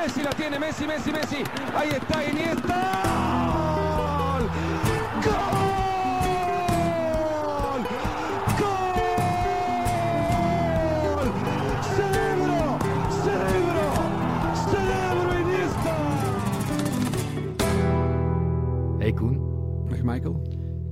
[0.00, 1.44] Messi la tiene, Messi, Messi, Messi.
[1.74, 3.02] Ahí está Iniesta.
[4.32, 4.48] ¡Gol!
[5.26, 5.70] ¡Gol!
[18.98, 20.40] Hey Koen, Dag Michael.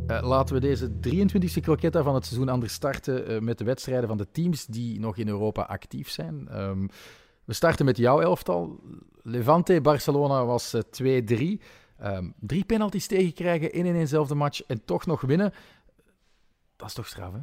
[0.06, 4.08] Eh, laten we deze 23e croquetta van het seizoen anders starten eh, met de wedstrijden
[4.08, 6.48] van de teams die nog in Europa actief zijn.
[6.48, 6.86] Ehm,
[7.48, 8.80] we starten met jouw elftal.
[9.22, 10.82] Levante, Barcelona was eh,
[11.58, 11.62] 2-3.
[11.98, 15.52] Ehm, drie penalties tegenkrijgen in en eenzelfde match en toch nog winnen.
[16.76, 17.38] Dat is toch straf, hè?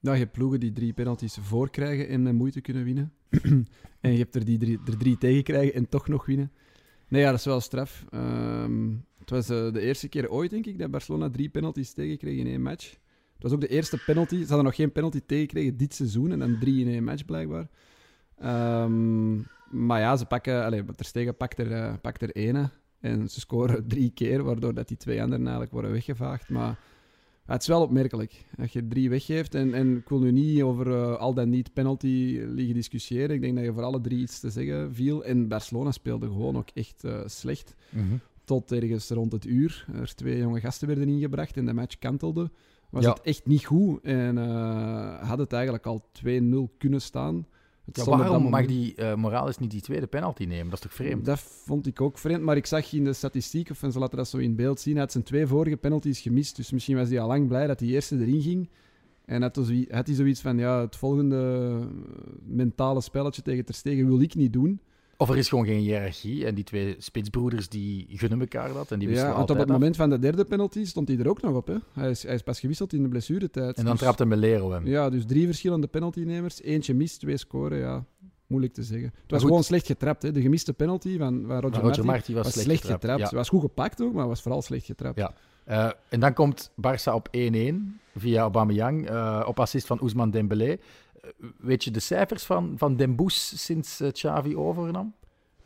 [0.00, 3.12] Nou, je hebt ploegen die drie penalties voorkrijgen en eh, moeite kunnen winnen.
[4.00, 6.52] en je hebt er die drie, er drie tegen krijgen en toch nog winnen.
[7.08, 8.04] Nee, ja, dat is wel straf.
[8.10, 12.38] Ehm, het was eh, de eerste keer ooit, denk ik, dat Barcelona drie penalties tegenkreeg
[12.38, 12.90] in één match.
[13.34, 14.36] Het was ook de eerste penalty.
[14.36, 17.68] Ze hadden nog geen penalty tegengekregen dit seizoen en dan drie in één match blijkbaar.
[18.38, 19.34] Ehm,
[19.86, 22.70] maar ja, ze pakken, allez, Ter Stegen pakt er, pakt er ene.
[23.00, 26.48] En ze scoren drie keer, waardoor dat die twee anderen eigenlijk worden weggevaagd.
[26.48, 26.78] Maar
[27.46, 28.44] het is wel opmerkelijk.
[28.56, 29.54] Dat je drie weggeeft.
[29.54, 33.34] En, en ik wil nu niet over eh, al dan niet penalty liggen discussiëren.
[33.34, 35.24] Ik denk dat je voor alle drie iets te zeggen viel.
[35.24, 37.74] En Barcelona speelde gewoon ook echt eh, slecht.
[38.44, 39.86] Tot ergens rond het uur.
[39.94, 42.50] Er twee jonge gasten werden ingebracht en de match kantelde.
[42.90, 43.10] Was Ja.
[43.10, 44.02] het echt niet goed.
[44.02, 44.36] En
[45.26, 47.46] had het eigenlijk al 2-0 kunnen staan.
[47.92, 50.64] Ja, waarom mag die eh, Morales niet die tweede penalty nemen?
[50.64, 51.24] Dat is toch vreemd?
[51.24, 54.28] Dat vond ik ook vreemd, maar ik zag in de statistiek, of ze laten dat
[54.28, 56.56] zo in beeld zien, hij had zijn twee vorige penalties gemist.
[56.56, 58.68] Dus misschien was hij al lang blij dat die eerste erin ging.
[59.24, 61.86] En had, dus, had hij zoiets van, ja, het volgende eh,
[62.44, 64.80] mentale spelletje tegen Ter Stegen wil ik niet doen.
[65.16, 68.98] Of er is gewoon geen hiërarchie en die twee spitsbroeders die gunnen elkaar dat en
[68.98, 69.72] die wisselen Ja, want op het af.
[69.72, 71.66] moment van de derde penalty stond hij er ook nog op.
[71.66, 71.76] Hè.
[71.92, 73.76] Hij, is, hij is pas gewisseld in de blessuretijd.
[73.76, 74.86] En dan Dus- trapt een Melero hem.
[74.86, 76.62] Ja, dus drie verschillende penaltynemers.
[76.62, 78.04] Eentje mist, twee scoren, ja.
[78.46, 79.12] Moeilijk te zeggen.
[79.22, 80.22] Het was gewoon slecht getrapt.
[80.22, 80.32] Hè.
[80.32, 83.00] De gemiste penalty van, van Roger, Roger Marti was, was slecht, getrapt.
[83.02, 83.30] getrapt.
[83.30, 83.36] Ja.
[83.36, 85.18] Was goed gepakt ook, maar was vooral slecht getrapt.
[85.18, 85.34] Ja.
[85.64, 90.76] Eh, en dan komt Barça op 1-1 via Aubameyang eh, op assist van Ousmane Dembélé.
[91.24, 95.14] Eh, weet je de cijfers van, van Dembous sinds eh, Xavi overnam?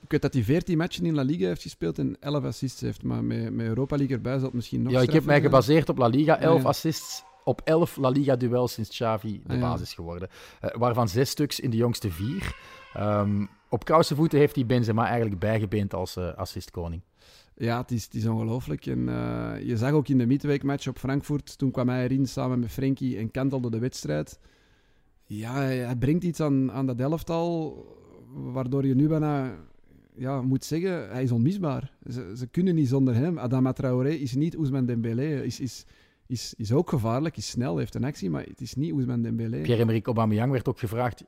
[0.00, 3.02] Ik weet dat hij 14 matchen in La Liga heeft gespeeld en 11 assists heeft.
[3.02, 5.88] Maar met, met Europa League erbij zal het misschien nog ja, ik heb mij gebaseerd
[5.88, 6.38] op La Liga.
[6.38, 6.68] 11 Ah, ja.
[6.68, 9.60] assists op 11 La Liga-duels sinds Xavi de Ah, ja.
[9.70, 10.28] basis geworden.
[10.60, 12.56] Eh, waarvan zes stuks in de jongste vier.
[12.94, 17.02] Ehm, op kousenvoeten heeft hij Benzema eigenlijk bijgebeend als assistkoning.
[17.54, 18.86] Ja, het is, het is ongelooflijk.
[18.86, 19.00] En
[19.64, 23.18] je zag ook in de midweekmatch op Frankfurt, toen kwam hij erin samen met Frenkie
[23.18, 24.38] en kantelde de wedstrijd.
[25.30, 27.76] Ja, hij brengt iets aan, aan dat elftal,
[28.34, 29.54] waardoor je nu bijna
[30.14, 31.92] ja, moet zeggen, hij is onmisbaar.
[32.10, 33.38] Ze, ze kunnen niet zonder hem.
[33.38, 35.84] Adama Traoré is niet Ousmane Dembélé, is, is,
[36.26, 39.60] is, is ook gevaarlijk, is snel, heeft een actie, maar het is niet Ousmane Dembélé.
[39.60, 41.24] Pierre-Emerick Aubameyang werd ook gevraagd...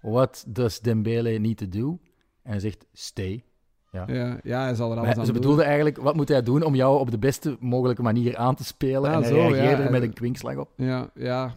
[0.00, 1.98] What does Dembele need to do?
[2.42, 3.44] En hij zegt, stay.
[3.92, 4.04] Ja.
[4.06, 5.40] Ja, ja, hij zal er alles Maar aan ze doen.
[5.40, 8.64] bedoelde eigenlijk, wat moet hij doen om jou op de beste mogelijke manier aan te
[8.64, 9.10] spelen?
[9.10, 9.48] Ja, en hij zo, ja.
[9.48, 10.70] reageerde er met En- een kwinkslag op.
[10.76, 11.56] Ja, ja.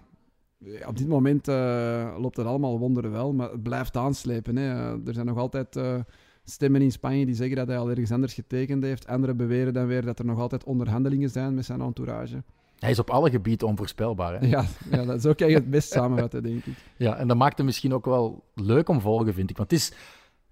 [0.88, 4.56] Op dit moment eh, loopt het allemaal wonderen wel, maar het blijft aanslepen.
[4.56, 4.92] Hè.
[5.06, 6.00] Er zijn nog altijd eh,
[6.44, 9.08] stemmen in Spanje die zeggen dat hij al ergens anders getekend heeft.
[9.08, 12.44] Anderen beweren dan weer dat er nog altijd onderhandelingen zijn met zijn entourage.
[12.80, 14.40] Hij is op alle gebieden onvoorspelbaar.
[14.40, 14.48] Hè?
[14.48, 16.74] Ja, ja dat, zo kan je het best samenvatten, denk ik.
[16.98, 19.58] Ja, en dat maakt hem misschien ook wel leuk om volgen, vind ik.
[19.58, 19.92] Want het is,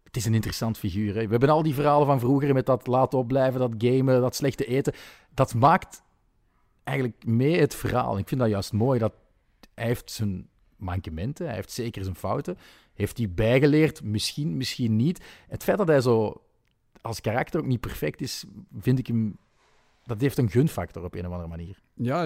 [0.04, 1.14] het is een interessant figuur.
[1.16, 1.24] Hè.
[1.24, 4.66] We hebben al die verhalen van vroeger met dat laten opblijven, dat gamen, dat slechte
[4.66, 4.94] eten.
[5.34, 6.04] Dat maakt
[6.84, 8.18] eigenlijk mee het verhaal.
[8.18, 9.00] Ik vind dat juist mooi.
[9.00, 9.14] Dat
[9.76, 12.58] hij heeft zijn mankementen, hij heeft zeker zijn fouten.
[12.94, 14.04] Heeft hij bijgeleerd?
[14.04, 15.22] Misschien, misschien niet.
[15.48, 16.42] Het feit dat hij zo
[17.02, 18.46] als karakter ook niet perfect is,
[18.80, 19.38] vind ik hem...
[20.04, 21.80] Dat heeft een gunfactor op een of andere manier.
[21.94, 22.24] Ja,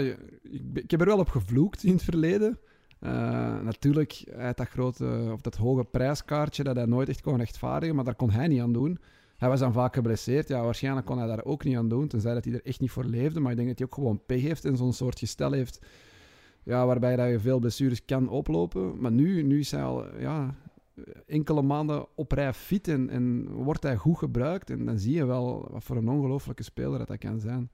[0.74, 2.60] ik, heb er wel op gevloekt in het verleden.
[3.00, 3.12] Eh,
[3.60, 8.04] natuurlijk, hij dat grote, of dat hoge prijskaartje dat hij nooit echt kon rechtvaardigen, maar
[8.04, 9.00] daar kon hij niet aan doen.
[9.38, 10.48] Hij was dan vaak geblesseerd.
[10.48, 12.92] Ja, waarschijnlijk kon hij daar ook niet aan doen, tenzij dat hij er echt niet
[12.92, 13.40] voor leefde.
[13.40, 15.80] Maar ik denk dat hij ook gewoon pech heeft en zo'n soort gestel heeft,
[16.70, 19.02] ja, waarbij dat je veel blessures kan oplopen.
[19.02, 20.56] Maar nu, nu is hij al ja,
[21.28, 24.70] enkele maanden op rij fit en, en wordt hij goed gebruikt.
[24.70, 27.70] En dan zie je wel wat voor een ongelofelijke speler dat hij kan zijn.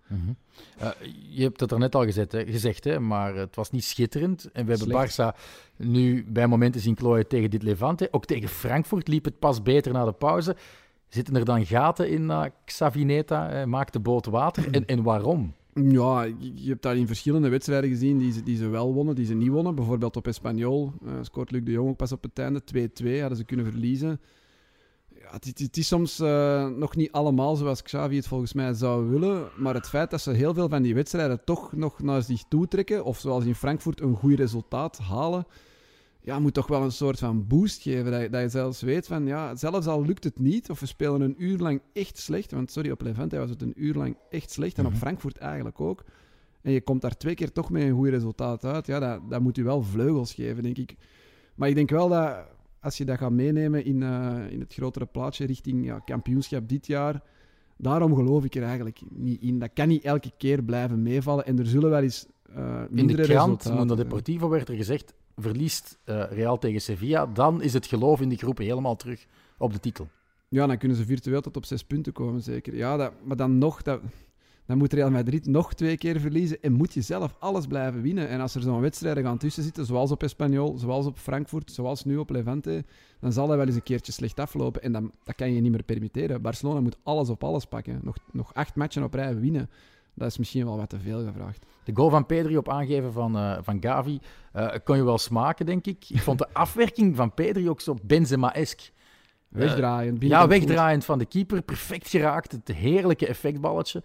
[0.77, 0.89] Eh,
[1.29, 4.51] je hebt het er net al gezet, hè, gezegd, hè, maar het was niet schitterend.
[4.51, 5.07] En we hebben.
[5.07, 5.37] Barça
[5.75, 8.07] nu bij momenten zien klooien tegen dit Levante.
[8.11, 10.55] Ook tegen Frankfurt liep het pas beter na de pauze.
[11.07, 13.49] Zitten er dan gaten in uh, Xavineta?
[13.49, 14.71] eh, maakt de boot water?
[14.71, 15.53] En, en waarom?
[15.83, 16.23] Ja,
[16.53, 19.33] je hebt daar in verschillende wedstrijden gezien die ze, die ze wel wonnen, die ze
[19.33, 19.75] niet wonnen.
[19.75, 22.61] Bijvoorbeeld op Espanyol eh, scoort Luc de Jong ook pas op het einde.
[23.03, 24.19] 2-2 hadden ze kunnen verliezen.
[25.19, 28.73] Ja, het, het- het is soms eh, nog niet allemaal zoals Xavi het volgens mij
[28.73, 29.47] zou willen.
[29.57, 32.67] Maar het feit dat ze heel veel van die wedstrijden toch nog naar zich toe
[32.67, 35.45] trekken, of zoals in Frankfurt een goed resultaat halen,
[36.25, 38.11] ja, moet toch wel een soort van boost geven.
[38.11, 40.85] Dat je, dat je zelfs weet van, ja, zelfs al lukt het niet, of we
[40.85, 44.17] spelen een uur lang echt slecht, want sorry, op Levante was het een uur lang
[44.29, 44.99] echt slecht, en op Mhm.
[44.99, 46.03] Frankfurt eigenlijk ook.
[46.61, 48.85] En je komt daar twee keer toch met een goed resultaat uit.
[48.85, 50.95] Ja, dat, dat moet u wel vleugels geven, denk ik.
[51.55, 52.35] Maar ik denk wel dat
[52.79, 56.87] als je dat gaat meenemen in, eh, in het grotere plaatje richting ja, kampioenschap dit
[56.87, 57.21] jaar,
[57.77, 59.59] daarom geloof ik er eigenlijk niet in.
[59.59, 61.45] Dat kan niet elke keer blijven meevallen.
[61.45, 62.25] En er zullen wel eens
[62.55, 64.07] eh In de krant, Mundo zijn.
[64.07, 68.37] Deportivo, werd er gezegd: verliest eh, Real tegen Sevilla, dan is het geloof in die
[68.37, 69.25] groep helemaal terug
[69.57, 70.07] op de titel.
[70.47, 72.75] Ja, dan kunnen ze virtueel tot op zes punten komen, zeker.
[72.75, 74.01] Ja, dat, maar dan nog, dat,
[74.65, 78.27] dan moet Real Madrid nog twee keer verliezen en moet je zelf alles blijven winnen.
[78.27, 82.03] En als er zo'n wedstrijden gaan tussen zitten, zoals op Espanyol, zoals op Frankfurt, zoals
[82.03, 82.85] nu op Levante,
[83.19, 84.81] dan zal dat wel eens een keertje slecht aflopen.
[84.81, 86.41] En dan, dat kan je niet meer permitteren.
[86.41, 87.99] Barcelona moet alles op alles pakken.
[88.03, 89.69] Nog, nog acht matchen op rij winnen.
[90.15, 91.65] Dat is misschien wel wat te veel gevraagd.
[91.83, 94.19] De goal van Pedri op aangeven van, eh, van Gavi
[94.51, 96.05] eh, kon je wel smaken, denk ik.
[96.09, 98.79] Ik vond de afwerking van Pedri ook zo Benzema-esk.
[98.79, 99.61] Eh,
[100.29, 101.61] Ja, wegdraaiend van de keeper.
[101.61, 102.51] Perfect geraakt.
[102.51, 104.03] Het heerlijke effectballetje.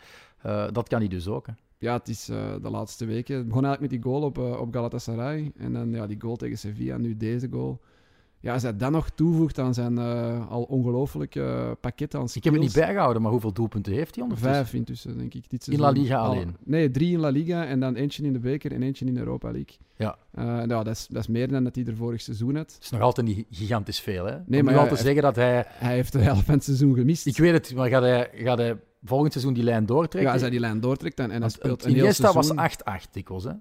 [0.73, 1.47] Dat kan hij dus ook.
[1.47, 1.53] Hè.
[1.79, 3.37] Ja, het is de laatste weken.
[3.37, 5.53] Het begon eigenlijk met die goal op, op Galatasaray.
[5.57, 7.81] En dan ja, die goal tegen Sevilla, nu deze goal.
[8.43, 12.45] Ja, als hij dat nog toevoegt aan zijn eh, al ongelooflijke eh, pakket aan Ik
[12.45, 14.57] heb het niet bijgehouden, maar hoeveel doelpunten heeft hij ondertussen?
[14.57, 15.51] Vijf intussen, denk ik.
[15.51, 16.03] Dit In La seizoen.
[16.03, 16.57] Liga Al- alleen?
[16.65, 19.21] Nee, drie in La Liga en dan eentje in de beker en eentje in de
[19.21, 19.77] Europa League.
[19.97, 20.17] Ja.
[20.35, 22.73] Eh, ja, dat is, dat is meer dan dat hij er vorig seizoen had.
[22.73, 24.25] Het is nog altijd niet gigantisch veel.
[24.25, 24.37] Hè?
[24.47, 25.65] Nee, Om maar te zeggen dat hij...
[25.69, 27.27] Hij heeft de helft van het seizoen gemist.
[27.27, 30.23] Ik weet het, maar gaat hij, gaat hij volgend seizoen die lijn doortrekken?
[30.23, 33.07] ja, als hij die lijn doortrekt dan, en hij speelt een heel Iniesta was seizoen...
[33.09, 33.45] 8-8 dikwijls.
[33.45, 33.53] Hè?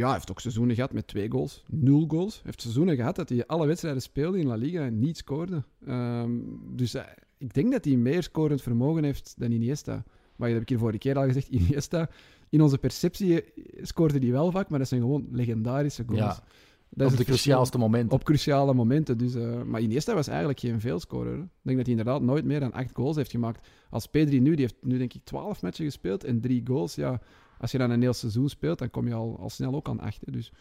[0.00, 2.34] Ja, hij heeft ook seizoenen gehad met twee goals, nul goals.
[2.34, 5.62] Hij heeft seizoenen gehad dat hij alle wedstrijden speelde in La Liga en niet scoorde.
[5.86, 6.30] Ehm,
[6.72, 7.02] dus eh,
[7.38, 9.92] ik denk dat hij meer scorend vermogen heeft dan Iniesta.
[10.36, 12.08] Maar dat heb ik hier vorige keer al gezegd, Iniesta,
[12.48, 16.20] in onze perceptie eh, scoorde hij wel vaak, maar dat zijn gewoon legendarische goals.
[16.20, 16.44] Ja,
[16.88, 18.18] dat op is de cruciaalste momenten.
[18.18, 19.18] Op cruciale momenten.
[19.18, 21.32] Dus, eh, maar Iniesta was eigenlijk geen veelscorer.
[21.32, 21.42] hè.
[21.42, 23.68] Ik denk dat hij inderdaad nooit meer dan acht goals heeft gemaakt.
[23.90, 26.94] Als Pedri nu, die heeft nu denk ik twaalf matchen gespeeld en drie goals.
[26.94, 27.20] Ja,
[27.60, 30.00] als je dan een heel seizoen speelt, dan kom je al, al snel ook aan
[30.00, 30.20] acht.
[30.24, 30.32] hè.
[30.32, 30.52] Dus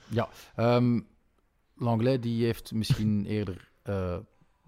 [0.56, 1.00] Ehm
[1.76, 4.18] Langlais die heeft misschien eerder eh,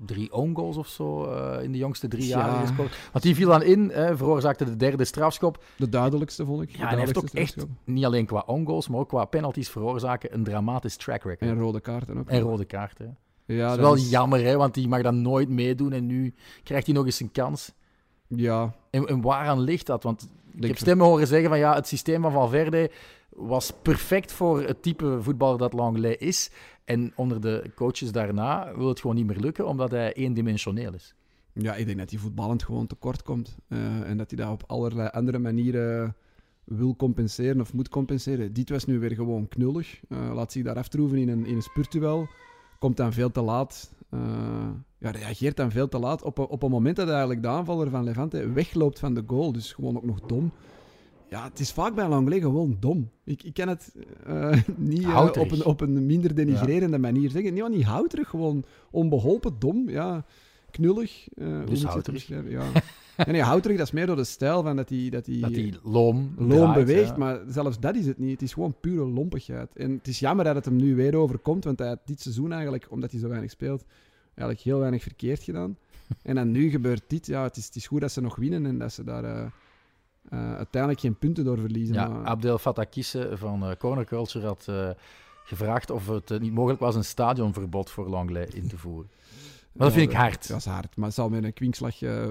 [0.06, 2.38] drie own goals of zo eh, in de jongste drie Ja.
[2.48, 2.98] jaar gescoord.
[3.12, 5.64] Want die viel dan in, hè, veroorzaakte de derde strafschop.
[5.78, 6.70] de duidelijkste vond ik.
[6.76, 9.70] Ja, en hij heeft ook echt, niet alleen qua own goals, maar ook qua penalties
[9.70, 11.50] veroorzaken, een dramatisch track record.
[11.50, 12.30] En rode kaarten ook.
[12.30, 13.18] En rode kaarten.
[13.46, 16.34] ja, dat is dat wel jammer, hè, want die mag dan nooit meedoen en nu
[16.64, 17.74] krijgt hij nog eens een kans.
[18.36, 20.04] Ja, En, en waaraan ligt dat?
[20.04, 22.92] Want ik Denk heb stemmen horen zeggen van ja, het systeem van Valverde
[23.30, 26.52] was perfect voor het type voetballer dat Langlais is.
[26.86, 31.16] En onder de coaches daarna wil het gewoon niet meer lukken, omdat hij eendimensioneel is.
[31.54, 33.58] ja, ik denk dat hij voetballend gewoon tekort komt.
[33.68, 36.16] Eh, en dat hij dat op allerlei andere manieren
[36.64, 38.54] wil compenseren of moet compenseren.
[38.54, 40.00] Dit was nu weer gewoon knullig.
[40.10, 42.28] Eh, laat zich daar aftroeven in een, in een spurtuel.
[42.80, 43.92] Komt dan veel te laat.
[44.12, 47.90] Eh, ja, reageert dan veel te laat op, op een moment dat eigenlijk de aanvaller
[47.90, 49.52] van Levante wegloopt van de goal.
[49.52, 50.52] Dus gewoon ook nog dom.
[51.30, 53.10] Ja, het is vaak bij Langlais gewoon dom.
[53.24, 57.54] Ik, ik kan het eh, niet eh, op, een, op een minder denigrerende manier zeggen.
[57.54, 59.90] Nee, niet houterig, gewoon onbeholpen, dom.
[59.90, 60.26] Ja,
[60.72, 61.28] knullig.
[61.36, 62.14] je het houterig.
[62.14, 62.52] beschrijven?
[62.52, 62.64] Ja.
[63.18, 65.10] nee, nee, houterig, dat is meer door de stijl van dat hij...
[65.10, 67.18] Dat hij loom, loom draait, beweegt, ja.
[67.18, 68.32] maar zelfs dat is het niet.
[68.32, 69.76] Het is gewoon pure lompigheid.
[69.76, 72.52] En het is jammer dat het hem nu weer overkomt, want hij had dit seizoen
[72.52, 73.86] eigenlijk, omdat hij zo weinig speelt,
[74.26, 75.78] eigenlijk heel weinig verkeerd gedaan.
[76.24, 77.26] en dan nu gebeurt dit.
[77.26, 79.46] Ja, het is, het is goed dat ze nog winnen en dat ze daar eh,
[80.30, 81.96] eh, uiteindelijk geen punten door verliezen.
[81.96, 84.70] Ja, maar- Abdel Fattah Kisse van eh, Corner Culture had
[85.44, 89.10] gevraagd of het niet mogelijk was een stadionverbod voor Langlais in te voeren.
[89.74, 90.48] Maar dat Ja, vind ik hard.
[90.48, 92.26] Dat is hard, maar het zal met een kwinkslag eh,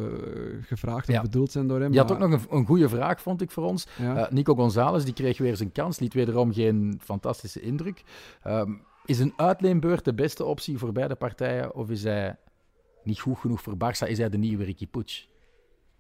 [0.61, 1.21] gevraagd of Ja.
[1.23, 1.91] bedoeld zijn door hem.
[1.91, 3.87] Die had ook nog een, een goede vraag, vond ik, voor ons.
[3.99, 4.17] Ja.
[4.27, 8.03] Eh, Nico González die kreeg weer zijn kans, liet wederom geen fantastische indruk.
[8.43, 8.73] Ehm,
[9.05, 11.75] is een uitleenbeurt de beste optie voor beide partijen?
[11.75, 12.37] Of is hij
[13.05, 14.09] niet goed genoeg voor Barça?
[14.09, 15.27] Is hij de nieuwe Ricky Puig?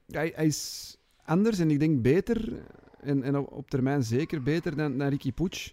[0.07, 2.63] hij, hij is anders en ik denk beter,
[3.01, 5.73] en, en op, op termijn zeker beter dan, dan Ricky Puig.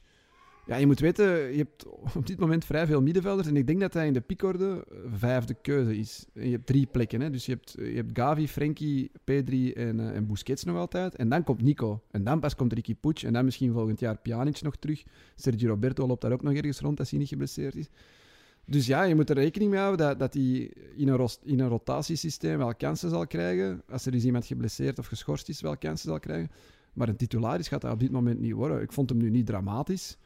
[0.68, 3.80] Ja, je moet weten, je hebt op dit moment vrij veel middenvelders en ik denk
[3.80, 6.26] dat hij in de piekorde eh, vijfde keuze is.
[6.34, 7.30] En je hebt drie plekken, hè?
[7.30, 11.16] dus je hebt, je hebt Gavi, Frenkie, Pedri en, eh, en Busquets nog altijd.
[11.16, 12.02] En dan komt Nico.
[12.12, 15.04] En dan pas komt Ricky Puig en dan misschien volgend jaar Pjanic nog terug.
[15.36, 17.90] Sergio Roberto loopt daar ook nog ergens rond als hij niet geblesseerd is.
[18.66, 21.70] Dus ja, je moet er rekening mee houden dat, dat hij in een, in een
[21.70, 23.82] rotatiesysteem wel kansen zal krijgen.
[23.90, 26.52] Als er is iemand geblesseerd of geschorst is, wel kansen zal krijgen.
[26.94, 28.82] Maar een titularis gaat dat op dit moment niet worden.
[28.82, 30.18] Ik vond hem nu niet dramatisch.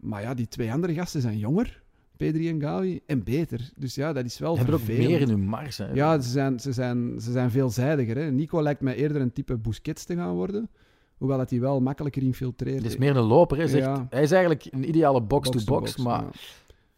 [0.00, 1.82] Maar ja, die twee andere gasten zijn jonger,
[2.16, 3.70] Pedri en Gavi, en beter.
[3.76, 5.78] Dus ja, dat is wel hebben ook meer in hun mars.
[5.78, 5.92] Hè.
[5.92, 8.16] Ja, ze zijn, ze zijn, ze zijn veelzijdiger.
[8.16, 8.30] Hè.
[8.30, 10.70] Nico lijkt mij eerder een type Busquets te gaan worden.
[11.16, 12.82] Hoewel dat hij wel makkelijker infiltreert.
[12.82, 13.58] Het is meer een loper.
[13.58, 13.84] Hè, zegt.
[13.84, 14.06] Ja.
[14.10, 16.30] Hij is eigenlijk een ideale box-to-box, maar ja.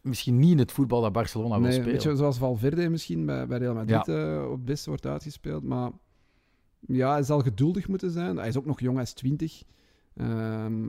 [0.01, 1.91] misschien niet in het voetbal dat Barcelona wil Nee, spelen.
[1.91, 5.63] beetje zoals Valverde misschien bij, bij Real Madrid eh, op het beste wordt uitgespeeld.
[5.63, 5.91] Maar
[6.79, 8.37] ja, hij zal geduldig moeten zijn.
[8.37, 9.63] Hij is ook nog jong, hij is 20.
[10.15, 10.87] Ehm,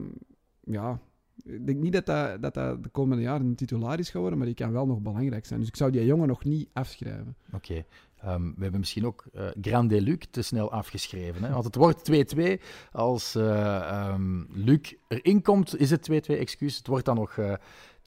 [0.60, 1.00] ja,
[1.42, 4.46] ik denk niet dat hij, dat hij de komende jaren een titularis gaat worden, maar
[4.46, 5.60] die kan wel nog belangrijk zijn.
[5.60, 7.36] Dus ik zou die jongen nog niet afschrijven.
[7.52, 7.84] Oké.
[8.24, 11.42] Ehm, we hebben misschien ook eh Grande Luc te snel afgeschreven.
[11.44, 11.52] Hè?
[11.52, 12.60] Want het wordt 2-2.
[12.92, 16.76] Als eh, ehm, Luc erin komt, is het 2-2, excuus.
[16.76, 17.54] Het wordt dan nog eh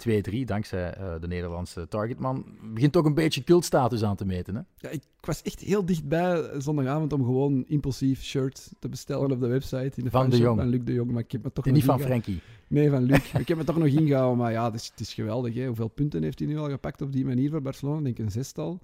[0.09, 2.45] 2-3, dankzij eh, de Nederlandse targetman.
[2.73, 4.55] Begint toch een beetje cultstatus aan te meten.
[4.55, 4.61] Hè?
[4.75, 9.39] Ja, ik, ik was echt heel dichtbij zondagavond om gewoon impulsief shirt te bestellen op
[9.39, 9.91] de website.
[9.95, 10.59] In de Van de Jong.
[10.59, 11.99] Van Luc de Jong, maar ik heb me toch En nog niet van.
[11.99, 12.41] Frenkie.
[12.67, 13.33] Nee, van Luc.
[13.39, 15.53] ik heb me toch nog ingehouden, maar ja, het is, het is geweldig.
[15.53, 15.65] Hè.
[15.65, 17.97] Hoeveel punten heeft hij nu al gepakt op die manier voor Barcelona?
[17.97, 18.79] Ik denk een zestal.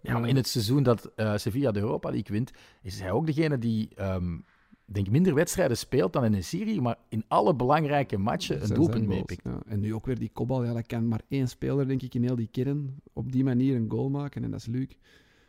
[0.00, 2.50] Ja, maar Eh, in het seizoen dat eh, Sevilla de Europa League wint,
[2.82, 4.38] is hij ook degene die ehm,
[4.84, 9.06] denk minder wedstrijden speelt dan in een serie, maar in alle belangrijke matchen een doelpunt
[9.06, 9.44] meepikt.
[9.44, 9.58] ja.
[9.66, 10.64] En nu ook weer die kopbal.
[10.64, 13.76] Ja, dat kan maar één speler, denk ik, in heel die kern op die manier
[13.76, 14.44] een goal maken.
[14.44, 14.88] En dat is Luc.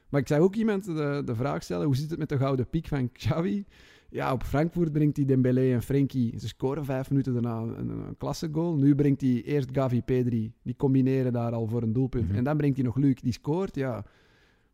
[0.10, 2.70] Maar ik zag ook iemand de, de vraag stellen, hoe zit het met de gouden
[2.70, 3.66] piek van Xavi?
[4.10, 6.40] Ja, op Frankfurt brengt hij Dembélé en Frenkie.
[6.40, 8.76] Ze scoren vijf minuten daarna een, een klasse goal.
[8.76, 10.54] Nu brengt hij eerst Gavi, Pedri.
[10.64, 12.28] Die combineren daar al voor een doelpunt.
[12.28, 12.38] Mhm.
[12.38, 13.76] En dan brengt hij nog Luc, die scoort.
[13.76, 14.06] Ja,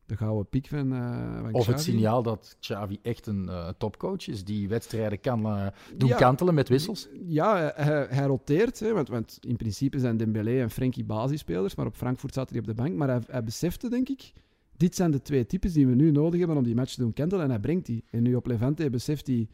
[0.09, 4.27] de gouden piek van, eh van Of het signaal dat Xavi echt een eh, topcoach
[4.27, 6.17] is, die wedstrijden kan eh, doen Ja.
[6.17, 7.07] kantelen met wissels.
[7.27, 11.85] Ja, hij, hij roteert, hè, want, want in principe zijn Dembélé en Frenkie basisspelers, maar
[11.85, 12.95] op Frankfurt zat hij op de bank.
[12.95, 14.33] Maar hij, hij besefte, denk ik,
[14.77, 17.13] dit zijn de twee types die we nu nodig hebben om die match te doen
[17.13, 17.43] kentelen.
[17.43, 18.03] En hij brengt die.
[18.11, 19.47] En nu op Levante beseft hij,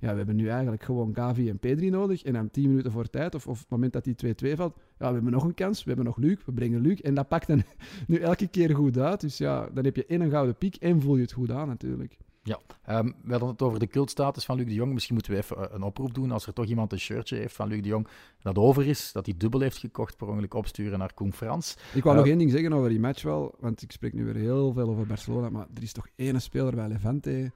[0.00, 2.22] ja, we hebben nu eigenlijk gewoon Gavi en Pedri nodig.
[2.22, 4.76] En dan tien minuten voor tijd, of, of op het moment dat die 2-2 valt,
[4.98, 7.00] ja, we hebben nog een kans, we hebben nog Luc, we brengen Luc.
[7.00, 7.62] En dat pakt dan
[8.06, 9.20] nu elke keer goed uit.
[9.20, 11.68] Dus ja, dan heb je en een gouden piek en voel je het goed aan
[11.68, 12.18] natuurlijk.
[12.84, 14.92] Ehm, we hadden het over de cultstatus van Luc de Jong.
[14.92, 16.30] Misschien moeten we even eh, een oproep doen.
[16.30, 18.08] Als er toch iemand een shirtje heeft van Luc de Jong
[18.42, 21.76] dat over is, dat hij dubbel heeft gekocht, per ongeluk opsturen naar Koen Frans.
[21.94, 24.24] Ik wou Eh, nog één ding zeggen over die match wel, want ik spreek nu
[24.24, 27.52] weer heel veel over Barcelona, maar er is toch één speler bij Levante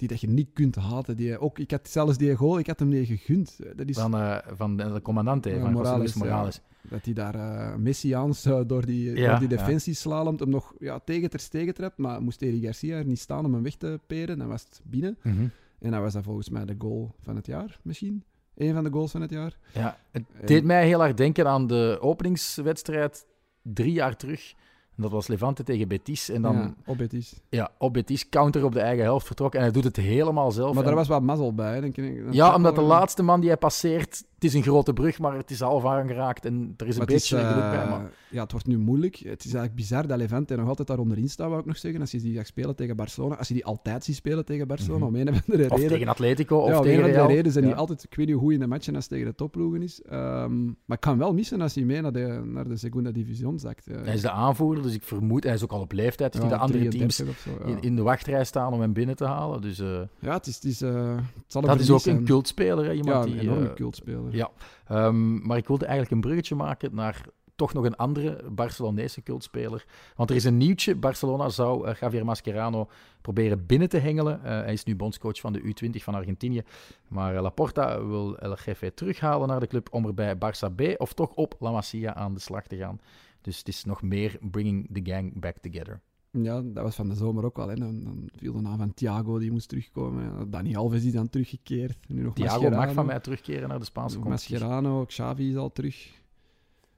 [0.00, 1.16] die dat je niet kunt haten.
[1.16, 3.58] Die ook, ik had zelfs die goal, ik had hem niet gegund.
[3.76, 6.60] Dat is Van, eh, van de commandante, Ja, van Morales, Morales.
[6.82, 10.74] dat hij daar eh Messiaans eh, door die, Ja, door die defensie slalomt, hem nog
[10.78, 13.74] ja, tegen ter stegen trapt, maar moest Eri Garcia er niet staan om hem weg
[13.76, 15.18] te peren, dan was het binnen.
[15.22, 15.46] Mhm.
[15.78, 18.24] En dan was dat volgens mij de goal van het jaar, misschien.
[18.54, 19.58] Eén van de goals van het jaar.
[19.74, 23.26] Ja, het En- deed mij heel erg denken aan de openingswedstrijd
[23.62, 24.54] drie jaar terug.
[24.96, 26.28] En dat was Levante tegen Betis.
[26.30, 27.40] En dan ja, op Betis.
[27.48, 29.58] ja, op Betis counter op de eigen helft vertrokken.
[29.58, 30.68] En hij doet het helemaal zelf.
[30.74, 31.90] Maar En- daar was wat mazzel bij.
[31.90, 35.18] ken ik- Ja, omdat de laatste man die hij passeert, het is een grote brug,
[35.18, 37.82] maar het is half aangeraakt en er is een het is, beetje geluk bij.
[37.82, 39.14] eh, Maar Ja, het wordt nu moeilijk.
[39.14, 42.00] Het is eigenlijk bizar dat Levante nog altijd daar onderin staat, wou ik nog zeggen.
[42.00, 45.04] Als je die zag spelen tegen Barcelona, als je die altijd ziet spelen tegen Barcelona,
[45.04, 45.14] Mhm.
[45.14, 45.88] om een of andere of reden.
[45.92, 47.26] tegen Atletico, of ja, om tegen Real.
[47.28, 49.82] reden zijn die altijd, ik weet niet hoe in de matchen als tegen de topploegen
[49.82, 50.02] is.
[50.02, 53.58] Ehm, maar ik kan wel missen als hij mee naar de, naar de Segunda Division
[53.58, 53.86] zakt.
[53.86, 53.96] eh.
[54.04, 56.48] Hij is de aanvoerder, dus ik vermoed, hij is ook al op leeftijd, dus Ja,
[56.48, 57.76] die de andere teams 33 of zo, ja.
[57.76, 59.60] in, in de wachtrij staan om hem binnen te halen.
[59.60, 62.24] Dus eh, Ja, het is, het is, eh, het zal een dat is ook een
[62.24, 63.40] cultspeler, hè, Ja, iemand een die...
[63.40, 64.36] enorme eh, cultspeler.
[64.36, 64.50] Ja,
[64.90, 69.84] Ehm, maar ik wilde eigenlijk een bruggetje maken naar toch nog een andere Barcelonese cultspeler.
[70.16, 70.94] Want er is een nieuwtje.
[70.94, 72.88] Barcelona zou Javier Mascherano
[73.20, 74.40] proberen binnen te hengelen.
[74.42, 76.62] Hij is nu bondscoach van de U20 van Argentinië.
[77.08, 81.12] Maar Laporta wil El Jefe terughalen naar de club om er bij Barça B of
[81.12, 83.00] toch op La Masia aan de slag te gaan.
[83.40, 86.00] Dus het is nog meer bringing the gang back together.
[86.32, 87.68] Ja, dat was van de zomer ook wel.
[87.68, 87.74] Hè.
[87.74, 90.50] Dan, dan viel de naam van Thiago, die moest terugkomen.
[90.50, 91.96] Dani Alves is dan teruggekeerd.
[92.08, 92.84] Nu nog Thiago Mascherano.
[92.86, 94.52] mag van mij terugkeren naar de Spaanse competitie.
[94.58, 96.18] Mascherano, Xavi is al terug.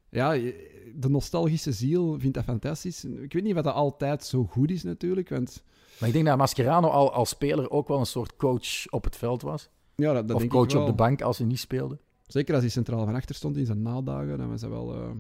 [0.09, 3.05] Ja, je- de nostalgische ziel vindt dat fantastisch.
[3.05, 5.63] Ik weet niet wat dat altijd zo goed is natuurlijk, want
[5.99, 9.17] Maar ik denk dat Mascherano al als speler ook wel een soort coach op het
[9.17, 9.69] veld was.
[9.95, 10.81] ja, dat, dat of denk coach ik wel.
[10.83, 11.99] op de bank als hij niet speelde.
[12.27, 15.11] Zeker als hij centraal van achter stond in zijn nadagen, dan was hij wel, eh,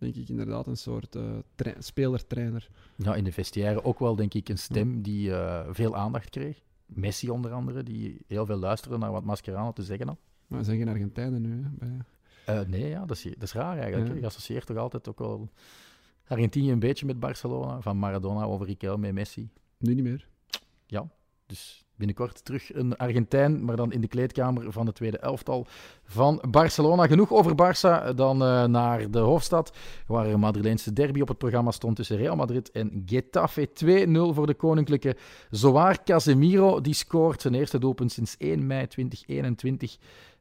[0.00, 1.16] denk ik, inderdaad een soort
[1.54, 2.68] tra- speler-trainer.
[2.96, 6.62] Ja, in de vestiaire ook wel, denk ik, een stem die eh, veel aandacht kreeg.
[6.86, 10.18] Messi onder andere, die heel veel luisterde naar wat Mascherano te zeggen had.
[10.46, 11.62] Maar we zijn geen Argentijnen nu.
[11.62, 12.04] Hè, bij...
[12.44, 14.08] Eh, nee, ja, dat, is, dat is raar eigenlijk.
[14.08, 14.14] Ja.
[14.14, 15.48] Je associeert toch altijd ook wel
[16.26, 17.80] Argentinië een beetje met Barcelona.
[17.80, 19.48] Van Maradona over Riquelme Messi.
[19.78, 20.28] Nu niet meer.
[21.50, 25.66] Dus binnenkort terug een Argentijn, maar dan in de kleedkamer van de tweede elftal
[26.04, 27.06] van Barcelona.
[27.06, 29.76] Genoeg over Barça, dan eh, naar de hoofdstad,
[30.06, 33.68] waar een Madrileense derby op het programma stond tussen Real Madrid en Getafe.
[33.68, 35.16] 2-0 voor de koninklijke.
[35.50, 39.96] Zowaar Casemiro, die scoort zijn eerste doelpunt sinds 1 mei 2021.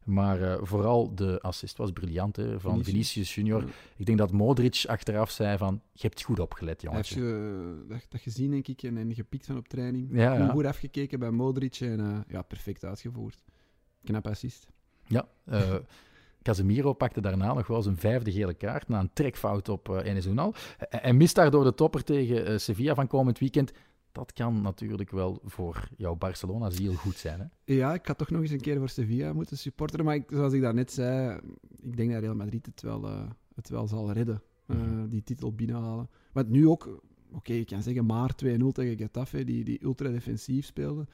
[0.09, 2.91] Maar eh, vooral de assist was briljant hè, van Vinicius.
[2.93, 3.61] Vinicius Junior.
[3.61, 3.67] Ja.
[3.95, 7.31] Ik denk dat Modric achteraf zei van, je hebt goed opgelet, Hij heeft jongetje.
[7.31, 10.09] ge- dat, dat gezien, denk ik, en, en gepikt van op training.
[10.11, 10.51] Ja, Goed- ja.
[10.51, 13.43] Goed afgekeken bij Modric en eh, ja, perfect uitgevoerd.
[14.03, 14.67] Knap assist.
[15.07, 15.75] Ja, eh,
[16.41, 20.25] Casemiro pakte daarna nog wel zijn vijfde gele kaart na een trekfout op uh, Enes
[20.25, 20.53] Unal.
[20.89, 23.71] En mist daardoor de topper tegen Sevilla van komend weekend.
[24.11, 27.39] Dat kan natuurlijk wel voor jouw Barcelona-ziel goed zijn.
[27.39, 27.73] Hè?
[27.73, 30.05] Ja, ik had toch nog eens een keer voor Sevilla moeten supporteren.
[30.05, 31.39] Maar ik, zoals ik daarnet zei,
[31.81, 34.41] ik denk dat Real Madrid het wel, uh, het wel zal redden.
[34.65, 36.09] Mm Die titel binnenhalen.
[36.31, 40.09] Maar nu ook, oké, okay, ik kan zeggen maar 2-0 tegen Getafe, die, die ultra
[40.09, 41.07] defensief speelde.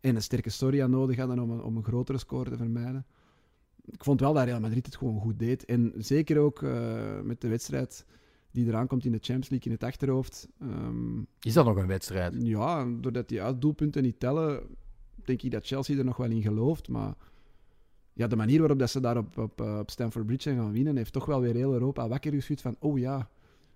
[0.00, 3.06] En een sterke Soria nodig hadden om een, om een grotere score te vermijden.
[3.84, 5.64] Ik vond wel dat Real Madrid het gewoon goed deed.
[5.64, 8.06] En zeker ook uh, met de wedstrijd
[8.56, 10.48] die eraan komt in de Champions League in het achterhoofd.
[10.62, 12.34] Um, is dat nog een wedstrijd?
[12.38, 14.62] Ja, doordat die uitdoelpunten niet tellen,
[15.24, 16.88] denk ik dat Chelsea er nog wel in gelooft.
[16.88, 17.14] Maar
[18.12, 20.96] ja, de manier waarop dat ze daar op, op, op Stamford Bridge zijn gaan winnen,
[20.96, 23.28] heeft toch wel weer heel Europa wakker geschud van, oh ja,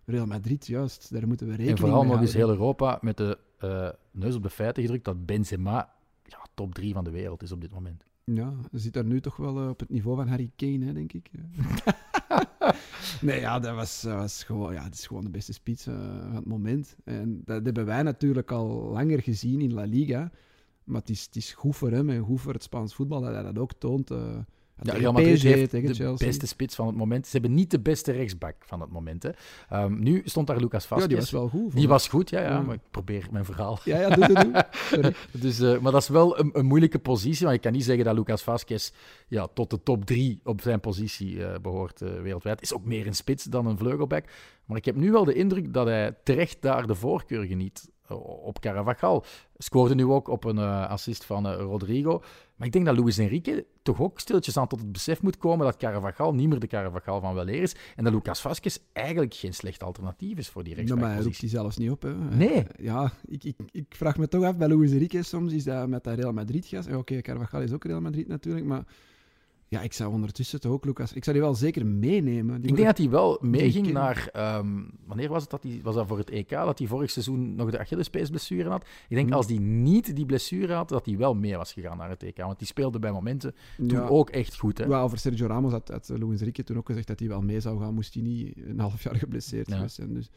[0.04, 3.16] Real Madrid, juist, daar moeten we rekening mee En vooral nog eens heel Europa met
[3.16, 5.94] de uh, neus op de feiten gedrukt dat Benzema
[6.24, 8.09] ja, top 3 van de wereld is op dit moment.
[8.34, 10.92] Ja, ze zit daar nu toch wel uh, op het niveau van Harry Kane, hè,
[10.92, 11.30] denk ik.
[13.20, 15.94] nee, ja, dat was, dat was gewoon, ja, het is gewoon de beste spits uh,
[16.26, 16.96] van het moment.
[17.04, 20.30] En dat hebben wij natuurlijk al langer gezien in La Liga.
[20.84, 23.32] Maar het is, het is goed voor hem en goed voor het Spaans voetbal dat
[23.32, 24.10] hij dat ook toont.
[24.10, 24.38] Uh,
[24.82, 26.26] ja, Real Madrid heeft de Chelsea.
[26.26, 27.26] beste spits van het moment.
[27.26, 29.22] Ze hebben niet de beste rechtsback van het moment.
[29.22, 29.30] Hè.
[29.82, 31.02] Um, nu stond daar Lucas Vazquez.
[31.02, 31.74] Ja, die was wel goed.
[31.74, 33.78] Die was goed, ja, ja, ja, maar ik probeer mijn verhaal.
[33.84, 35.14] Ja, ja, doe het, doe.
[35.42, 37.44] dus, uh, maar dat is wel een, een, moeilijke positie.
[37.44, 38.92] Maar je kan niet zeggen dat Lucas Vazquez
[39.28, 42.62] ja, tot de top drie op zijn positie uh, behoort uh, wereldwijd.
[42.62, 44.24] Is ook meer een spits dan een vleugelback.
[44.64, 47.90] Maar ik heb nu wel de indruk dat hij terecht daar de voorkeur geniet
[48.42, 49.24] op Carvajal.
[49.56, 52.22] Scoorde nu ook op een assist van Rodrigo.
[52.60, 55.66] Maar ik denk dat Luis Enrique toch ook stilletjes aan tot het besef moet komen
[55.66, 57.74] dat Carvajal niet meer de Carvajal van weleer is.
[57.96, 61.16] En dat Lucas Vazquez eigenlijk geen slecht alternatief is voor die rechtsbackpositie.
[61.16, 62.02] maar hij roept hij zelfs niet op.
[62.02, 62.14] Hè.
[62.14, 62.66] Nee.
[62.78, 66.04] Ja, ik, ik, ik vraag me toch af bij Luis Enrique soms, is dat met
[66.04, 66.86] dat Real Madrid-gas.
[66.86, 68.84] Oké, okay, Carvajal is ook Real Madrid natuurlijk, maar...
[69.70, 71.12] Ja, ik zou ondertussen toch ook, Lucas.
[71.12, 72.60] Ik zou die wel zeker meenemen.
[72.60, 74.30] Die ik denk dat hij wel meeging naar.
[74.58, 75.80] Um, wanneer was het dat hij.
[75.82, 76.48] Was dat voor het EK?
[76.48, 78.86] Dat hij vorig seizoen nog de Achillespees-blessure had?
[79.08, 79.36] Ik denk hmm.
[79.36, 82.36] als hij niet die blessure had, dat hij wel mee was gegaan naar het EK.
[82.36, 84.06] Want die speelde bij momenten toen ja.
[84.06, 84.78] ook echt goed.
[84.78, 84.84] Hè?
[84.84, 87.60] Ja, over Sergio Ramos had, had Luis Enrique toen ook gezegd dat hij wel mee
[87.60, 87.94] zou gaan.
[87.94, 89.88] Moest hij niet een half jaar geblesseerd ja.
[89.88, 90.14] zijn.
[90.14, 90.30] Dus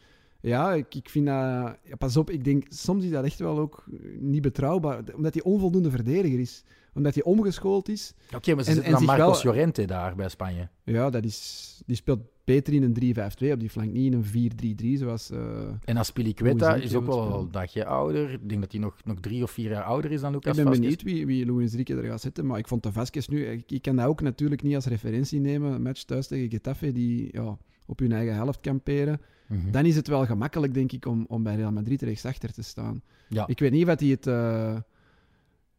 [0.43, 1.35] ja, ik, ik vind dat...
[1.83, 3.85] Ja, pas op, ik denk, soms is dat echt wel ook
[4.19, 5.03] niet betrouwbaar.
[5.15, 6.63] Omdat hij onvoldoende verdediger is.
[6.93, 8.13] Omdat hij omgeschoold is.
[8.25, 9.53] Oké, okay, maar ze zitten dan Marcos wel...
[9.53, 10.69] Llorente daar bij Spanje.
[10.83, 13.15] Ja, dat is, die speelt beter in een
[13.47, 15.31] 3-5-2 op die flank, niet in een 4-3-3 zoals...
[15.31, 15.39] Uh,
[15.83, 18.31] en Aspilicueta is ook wel een dagje ouder.
[18.31, 20.63] Ik denk dat hij nog, nog drie of vier jaar ouder is dan Lucas Ik
[20.63, 20.95] ben Vasquez.
[20.95, 23.45] benieuwd wie, wie Luis Enrique er gaat zitten, maar ik vond de Vasquez nu...
[23.45, 25.71] Ik, ik kan dat ook natuurlijk niet als referentie nemen.
[25.71, 29.21] Een match thuis tegen Getafe, die ja, op hun eigen helft kamperen.
[29.47, 29.71] Mm-hmm.
[29.71, 33.01] Dan is het wel gemakkelijk, denk ik, om, om bij Real Madrid rechtsachter te staan.
[33.27, 33.47] Ja.
[33.47, 34.75] Ik weet niet wat hij het uh,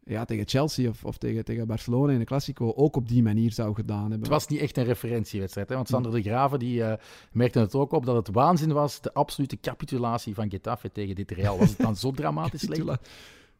[0.04, 3.52] ja, tegen Chelsea of, of tegen, tegen Barcelona in de Classico ook op die manier
[3.52, 4.18] zou gedaan hebben.
[4.18, 5.74] Het was niet echt een referentiewedstrijd, hè?
[5.74, 6.92] want Sander de Graven die, uh,
[7.32, 11.30] merkte het ook op dat het waanzin was, de absolute capitulatie van Getafe tegen dit
[11.30, 11.58] Real.
[11.58, 13.08] Was het dan zo dramatisch slecht?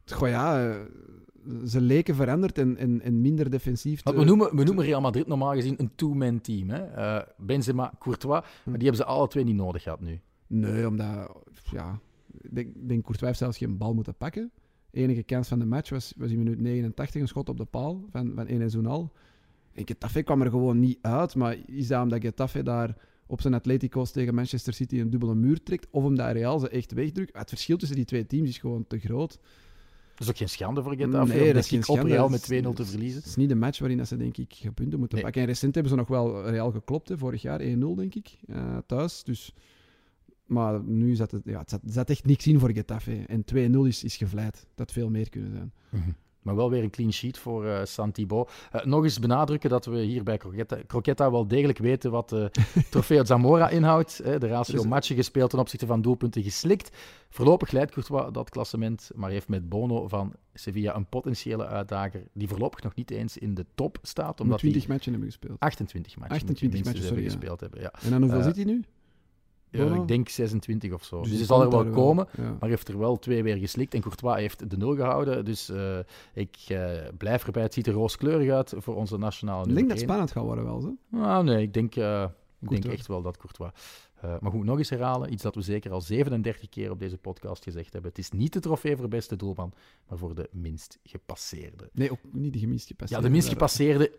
[0.07, 0.77] Goh ja, uh,
[1.67, 4.03] ze leken veranderd en, en, en minder defensief.
[4.03, 4.15] Te...
[4.15, 6.71] We, noemen, we noemen Real Madrid normaal gezien een two-man team.
[6.71, 6.97] Hè?
[6.97, 8.71] Uh, Benzema, Courtois, hm.
[8.71, 10.21] maar die hebben ze alle twee niet nodig gehad nu.
[10.47, 11.37] Nee, omdat...
[11.71, 12.01] Ja,
[12.41, 14.51] ik denk, denk Courtois heeft zelfs geen bal moeten pakken.
[14.91, 17.65] De enige kans van de match was, was in minuut 89 een schot op de
[17.65, 19.13] paal van, van Enes Unal.
[19.73, 23.55] En Getafe kwam er gewoon niet uit, maar is dat omdat Getafe daar op zijn
[23.55, 27.37] Atletico's tegen Manchester City een dubbele muur trekt, of omdat Real ze echt wegdrukt?
[27.37, 29.39] Het verschil tussen die twee teams is gewoon te groot.
[30.15, 32.69] Dat is ook geen schande voor Getafe nee, dat is geen op Real met 2-0
[32.75, 33.19] te verliezen.
[33.19, 35.23] Het is niet de match waarin ze, denk ik, punten moeten nee.
[35.25, 35.43] pakken.
[35.43, 37.65] En recent hebben ze nog wel Real geklopt, hè, vorig jaar 1-0,
[37.97, 39.23] denk ik, uh, thuis.
[39.25, 39.55] Dus,
[40.47, 43.25] maar nu zat het, ja, het zat, zat echt niks in voor Getafe.
[43.27, 44.67] En 2-0 is, is gevleid.
[44.75, 45.73] Dat veel meer kunnen zijn.
[45.91, 46.15] Mm -hmm.
[46.45, 48.47] Maar wel weer een clean sheet voor uh, Santibo.
[48.75, 52.51] Uh, nog eens benadrukken dat we hier bij Croquetta, Croquetta wel degelijk weten wat de
[52.91, 54.21] Trofeo Zamora inhoudt.
[54.25, 54.39] Hè.
[54.39, 56.97] De ratio dus, matchen gespeeld ten opzichte van doelpunten geslikt.
[57.29, 62.49] Voorlopig leidt Courtois dat klassement, maar heeft met Bono van Sevilla een potentiële uitdager die
[62.49, 64.41] voorlopig nog niet eens in de top staat.
[64.41, 65.61] Omdat 20 matchen hebben gespeeld.
[65.61, 67.81] 28 matchen, 28 matches sorry, gespeeld hebben.
[67.81, 67.93] Ja.
[68.03, 68.85] En aan hoeveel uh, zit hij nu?
[69.79, 71.21] Ja, ik denk 26 of zo.
[71.21, 72.57] Dus, dus zal er wel komen, ja.
[72.61, 73.95] maar heeft er wel twee weer geslikt.
[73.95, 75.45] En Courtois heeft de nul gehouden.
[75.45, 75.99] Dus uh,
[76.35, 77.63] ik uh, blijf erbij.
[77.63, 80.65] Het ziet er rooskleurig uit voor onze nationale Ik denk dat het spannend gaat worden
[80.65, 80.97] wel, zo.
[81.09, 82.25] Nou, nee, ik denk, uh,
[82.61, 83.71] ik denk echt wel dat Courtois...
[84.41, 85.33] maar goed, nog eens herhalen.
[85.33, 88.11] Iets dat we zeker al 37 keer op deze podcast gezegd hebben.
[88.11, 89.73] Het is niet de trofee voor beste doelman,
[90.09, 91.91] maar voor de minst gepasseerde.
[91.93, 93.23] Nee, ook niet de minst gepasseerde.
[93.23, 94.13] Ja, de minst gepasseerde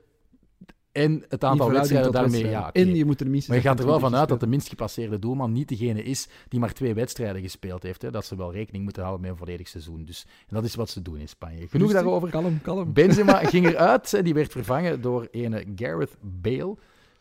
[0.95, 2.31] en het aantal wedstrijden daarmee.
[2.31, 2.81] wedstrijden.
[2.83, 2.89] Ja.
[2.89, 4.69] En je moet er minstens Maar je gaat er wel 28 vanuit dat de minst
[4.69, 8.01] gepasseerde doelman niet degene is die maar twee wedstrijden gespeeld heeft.
[8.01, 8.11] Hè.
[8.11, 10.05] Dat ze wel rekening moeten houden met een volledig seizoen.
[10.05, 11.67] Dus, en dat is wat ze doen in Spanje.
[11.67, 12.29] Genoeg Rustig, daarover.
[12.29, 12.93] Kalm, kalm.
[12.93, 14.11] Benzema ging eruit.
[14.11, 14.21] hè.
[14.21, 16.75] Die werd vervangen door ene Gareth Bale.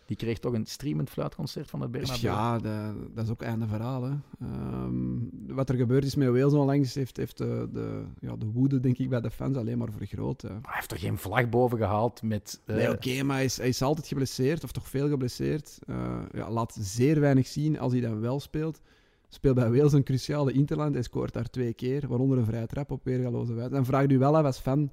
[0.07, 2.21] Die kreeg toch een streamend fluitconcert van het Bernabeu.
[2.21, 4.03] Ja, dat, dat is ook einde verhaal.
[4.03, 4.15] Hè.
[4.41, 8.81] Ehm, wat er gebeurd is met Wales onlangs heeft, heeft de, de, ja, de woede
[8.81, 10.43] denk ik, bij de fans alleen maar vergroot.
[10.43, 10.49] hè.
[10.49, 12.61] Maar hij heeft er geen vlag boven gehaald met...
[12.65, 15.79] eh, Nee, oké, maar hij is, hij is altijd geblesseerd, of toch veel geblesseerd.
[15.87, 18.81] Eh, ja, laat zeer weinig zien als hij dan wel speelt.
[19.29, 20.95] Speelt bij Wales een cruciale interland.
[20.95, 23.71] Hij scoort daar twee keer, waaronder een vrije trap op weergaloze wijze.
[23.71, 24.91] Dan vraag je u wel af als fan,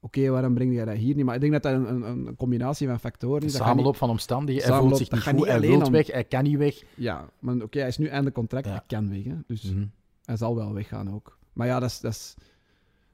[0.00, 1.24] oké, waarom breng jij dat hier niet?
[1.24, 3.54] Maar ik denk dat dat een, een, een combinatie van factoren is.
[3.54, 4.70] Samenloop van omstandigheden.
[4.72, 6.56] Hij voelt zich niet gaat goed, niet hij alleen wil om- weg, hij kan niet
[6.56, 6.82] weg.
[6.94, 8.70] Ja, maar oké, hij is nu einde contract, Ja.
[8.72, 9.24] hij kan weg.
[9.24, 9.34] Hè?
[9.46, 9.84] Dus Mhm.
[10.24, 11.38] hij zal wel weggaan ook.
[11.52, 12.34] Maar ja, dat, is, dat, is,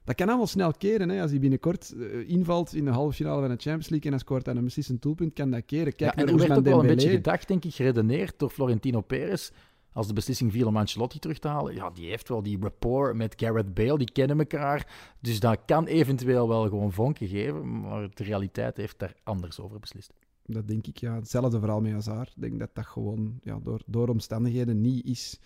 [0.03, 1.09] dat kan allemaal snel keren.
[1.09, 1.21] Hè?
[1.21, 4.19] Als hij binnenkort eh, invalt in de halve finale van de Champions League en hij
[4.25, 5.95] scoort dan een beslissend doelpunt, kan dat keren.
[5.95, 9.01] Kijk Ja, en er werd ook wel een beetje gedacht, denk ik, geredeneerd door Florentino
[9.01, 9.51] Perez.
[9.95, 11.73] Als de beslissing viel om Ancelotti terug te halen.
[11.73, 15.13] Ja, die heeft wel die rapport met Gareth Bale, die kennen elkaar.
[15.21, 17.81] Dus dat kan eventueel wel gewoon vonken geven.
[17.81, 20.13] Maar de realiteit heeft daar anders over beslist.
[20.45, 21.15] Dat denk ik, ja.
[21.15, 22.27] Hetzelfde verhaal met Hazard.
[22.35, 25.39] Ik denk dat dat gewoon ja, door, door omstandigheden niet is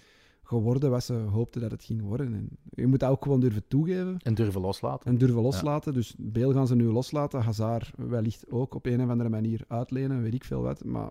[0.44, 2.34] geworden wat ze hoopten dat het ging worden.
[2.34, 5.12] En je moet dat ook gewoon durven toegeven En durven loslaten.
[5.12, 5.94] en durven loslaten.
[5.94, 7.42] Dus Beel gaan ze nu loslaten.
[7.42, 10.84] Hazard wellicht ook op een of andere manier uitlenen, weet ik veel wat.
[10.84, 11.10] Maar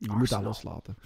[0.00, 0.96] je moet dat loslaten.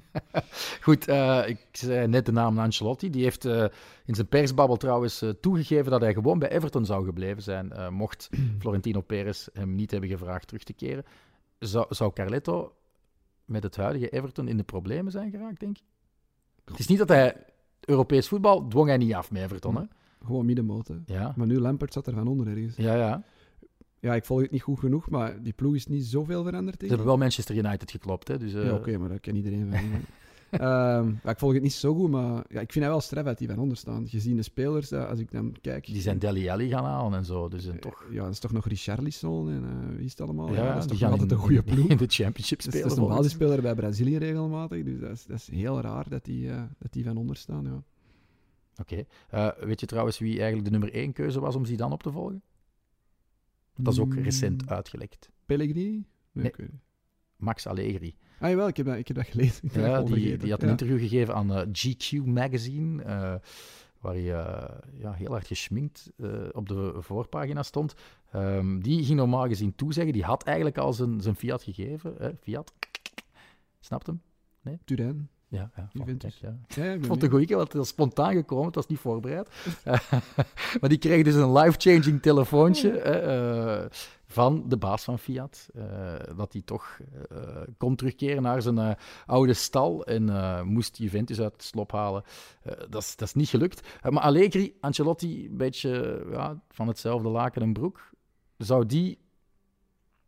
[0.80, 3.10] Goed, eh, ik zei net de naam Ancelotti.
[3.10, 3.64] Die heeft eh,
[4.04, 7.92] in zijn persbabbel trouwens eh, toegegeven dat hij gewoon bij Everton zou gebleven zijn.
[7.92, 8.28] mocht
[8.60, 11.04] Florentino Perez hem niet hebben gevraagd terug te keren.
[11.58, 12.74] Zou, zou Carletto
[13.44, 15.84] met het huidige Everton in de problemen zijn geraakt, denk je?
[16.64, 17.44] Het is niet dat hij
[17.80, 19.82] Europees voetbal dwong hij niet af met Everton, hè?
[20.24, 20.90] Gewoon middenmoot.
[21.06, 22.76] Ja, Maar nu Lampert zat er van onder ergens.
[22.76, 23.22] ja, ja.
[24.06, 26.80] Ja, ik volg het niet goed genoeg, maar die ploeg is niet zoveel veranderd.
[26.80, 28.38] Ze hebben wel Manchester United geklopt, hè?
[28.38, 29.80] Dus, eh, Ja, oké, maar dat kan iedereen van.
[30.50, 33.24] Ehm, ja, ik volg het niet zo goed, maar ja, ik vind het wel straf
[33.24, 34.08] dat die van onder staan.
[34.08, 35.86] Gezien de spelers, ja, als ik dan kijk...
[35.86, 37.48] Die zijn Deli Alli gaan halen en zo.
[37.48, 38.04] Dus eh, toch.
[38.10, 40.48] Ja, dat is toch nog Richarlison en eh, wie is het allemaal?
[40.52, 41.88] Ja, Ja, dat is toch altijd een goede ploeg.
[41.94, 42.88] In de championship Dus spelen.
[42.88, 46.24] dat is een basisspeler bij Brazilië regelmatig, dus dat is, dat is heel raar dat
[46.24, 47.64] die, eh, dat die van onder staan.
[47.64, 47.82] Ja.
[48.80, 49.04] Oké.
[49.28, 52.10] Eh, weet je trouwens wie eigenlijk de nummer één keuze was om Zidane op te
[52.10, 52.42] volgen?
[53.76, 55.30] Dat is ook Mm, recent uitgelekt.
[55.46, 56.04] Pellegrini?
[56.32, 56.68] Nee, Nee.
[57.36, 58.16] Max Allegri.
[58.40, 59.64] Ah jawel, ik heb dat, ik heb dat gelezen.
[59.64, 60.72] Ik heb dat Ja, die, die had een Ja.
[60.72, 63.34] interview gegeven aan eh, GQ Magazine, eh,
[64.00, 66.12] waar hij eh, ja, heel hard geschminkt
[66.52, 67.94] op de voorpagina stond.
[68.32, 70.12] Ehm, die ging normaal gezien toezeggen.
[70.12, 72.14] Die had eigenlijk al zijn, zijn Fiat gegeven.
[72.18, 72.30] Hè?
[72.40, 72.72] Fiat.
[73.80, 74.22] Snapt hem?
[74.84, 75.28] Turijn.
[75.48, 75.88] Ja, ja.
[75.92, 76.40] Juventus.
[76.40, 76.58] ja.
[76.82, 79.48] Ik vond het een goeie, want het spontaan gekomen, het was niet voorbereid.
[80.80, 83.84] maar die kreeg dus een life-changing telefoontje eh,
[84.26, 85.68] van de baas van Fiat.
[85.74, 86.98] eh, dat hij toch
[87.30, 87.38] eh,
[87.78, 92.22] kon terugkeren naar zijn oude stal en moest Juventus uit het slop halen.
[92.88, 93.88] Dat, is, dat is niet gelukt.
[94.02, 98.10] Maar Allegri, Ancelotti, een beetje ja, van hetzelfde laken en broek.
[98.56, 99.18] Zou die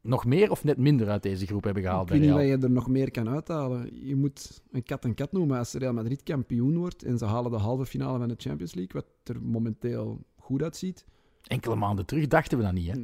[0.01, 2.07] nog meer of net minder uit deze groep hebben gehaald?
[2.07, 4.07] Ik weet niet wat je er nog meer kan uithalen.
[4.07, 5.59] Je moet een kat een kat noemen.
[5.59, 9.03] Als Real Madrid kampioen wordt en ze halen de halve finale van de Champions League,
[9.03, 11.07] wat er momenteel goed uitziet.
[11.43, 12.91] Enkele maanden terug dachten we dat niet.
[12.91, 12.97] Hè?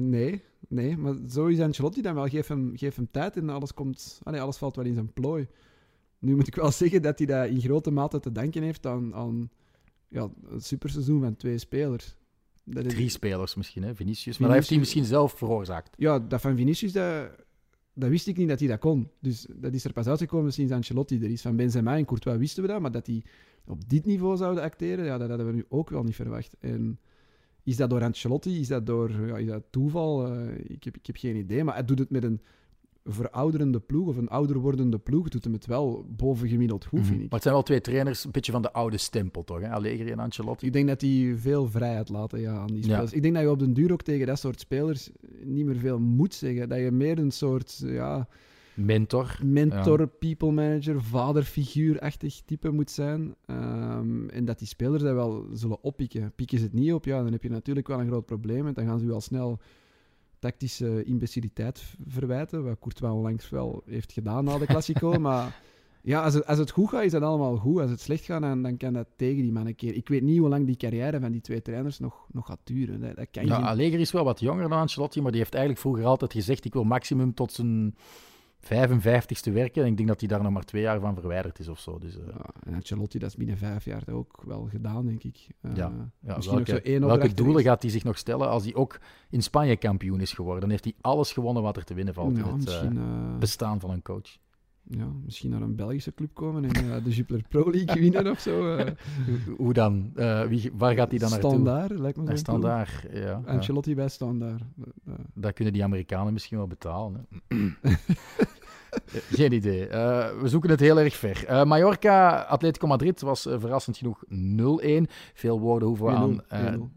[0.00, 0.96] Nee, nee.
[0.96, 2.28] Maar zo is Ancelotti dan wel.
[2.28, 5.46] Geef hem, geef hem tijd en alles, komt, allee, alles valt wel in zijn plooi.
[6.18, 9.14] Nu moet ik wel zeggen dat hij dat in grote mate te danken heeft aan,
[9.14, 9.50] aan
[10.08, 12.16] ja, een superseizoen van twee spelers.
[12.64, 13.94] Dat is- Drie spelers misschien, hè?
[13.94, 14.38] Vinicius.
[14.38, 15.94] Maar dat heeft hij misschien zelf veroorzaakt.
[15.98, 17.30] Ja, dat van Vinicius, dat,
[17.94, 19.08] dat wist ik niet dat hij dat kon.
[19.20, 21.42] Dus dat is er pas uitgekomen sinds Ancelotti er is.
[21.42, 23.24] Van Benzema en Courtois wisten we dat, maar dat die
[23.66, 26.56] op dit niveau zouden acteren, ja, dat hadden we nu ook wel niet verwacht.
[26.60, 26.98] En
[27.62, 28.60] is dat door Ancelotti?
[28.60, 30.26] Is dat door ja, is dat toeval?
[30.26, 32.40] Eh, ik, heb, ik heb geen idee, maar hij doet het met een
[33.04, 35.28] verouderende ploeg of een ouder wordende ploeg.
[35.28, 37.06] Doet hem het wel bovengemiddeld goed, Mhm.
[37.08, 37.32] vind Maar ik.
[37.32, 39.60] het zijn wel twee trainers, een beetje van de oude stempel, toch?
[39.60, 39.70] Hè?
[39.70, 40.66] Allegri en Ancelotti.
[40.66, 43.12] Ik denk dat die veel vrijheid laten ja, aan die spelers.
[43.12, 45.10] Ik denk dat je op den duur ook tegen dat soort spelers
[45.44, 46.68] niet meer veel moet zeggen.
[46.68, 48.28] Dat je meer een soort ja,
[48.74, 49.38] Mentor.
[49.44, 53.34] mentor, people manager, vaderfiguurachtig type moet zijn.
[53.46, 56.32] Ehm, en dat die spelers dat wel zullen oppikken.
[56.34, 58.66] Pikken ze het niet op, ja, dan heb je natuurlijk wel een groot probleem.
[58.66, 59.58] En dan gaan ze u al snel
[60.42, 62.64] tactische imbeciliteit verwijten.
[62.64, 65.18] Wat Courtois onlangs wel heeft gedaan na de Classico.
[65.28, 65.60] maar
[66.02, 67.80] ja, als het, als het goed gaat, is dat allemaal goed.
[67.80, 69.94] Als het slecht gaat, dan, dan kan dat tegen die man een keer.
[69.94, 73.00] Ik weet niet hoe lang die carrière van die twee trainers nog, nog gaat duren.
[73.00, 75.82] Dat, dat kan geen- Allegri is wel wat jonger dan Ancelotti, maar die heeft eigenlijk
[75.84, 77.96] vroeger altijd gezegd: ik wil maximum tot zijn
[78.64, 79.82] 55ste werken.
[79.82, 81.98] En ik denk dat hij daar nog maar twee jaar van verwijderd is of zo.
[81.98, 85.46] Dus, uh, ja, en Ancelotti, dat is binnen vijf jaar ook wel gedaan, denk ik.
[85.60, 88.48] Uh, ja, ja misschien nog welke, zo één welke doelen gaat hij zich nog stellen
[88.48, 90.60] als hij ook in Spanje kampioen is geworden?
[90.60, 93.80] Dan heeft hij alles gewonnen wat er te winnen valt in het eh, eh, bestaan
[93.80, 94.38] van een coach.
[94.88, 98.40] Ja, misschien naar een Belgische club komen en eh, de Jupiler Pro League winnen of
[98.40, 98.76] zo.
[98.76, 98.92] eh.
[99.56, 100.10] Hoe- dan?
[100.14, 101.50] Eh, wie, waar gaat hij dan naartoe?
[101.50, 102.38] Standaard, lijkt me ploeg.
[102.38, 103.20] standaard, ja.
[103.20, 103.42] ja.
[103.46, 104.62] Ancelotti bij Standaard.
[105.34, 107.26] Dat kunnen die Amerikanen misschien wel betalen.
[107.48, 107.56] Hè?
[109.30, 109.88] Geen idee.
[110.40, 111.66] We zoeken het heel erg ver.
[111.66, 115.10] Mallorca, Atletico Madrid was verrassend genoeg 0-1.
[115.34, 116.92] Veel woorden hoeven we 1-0, aan...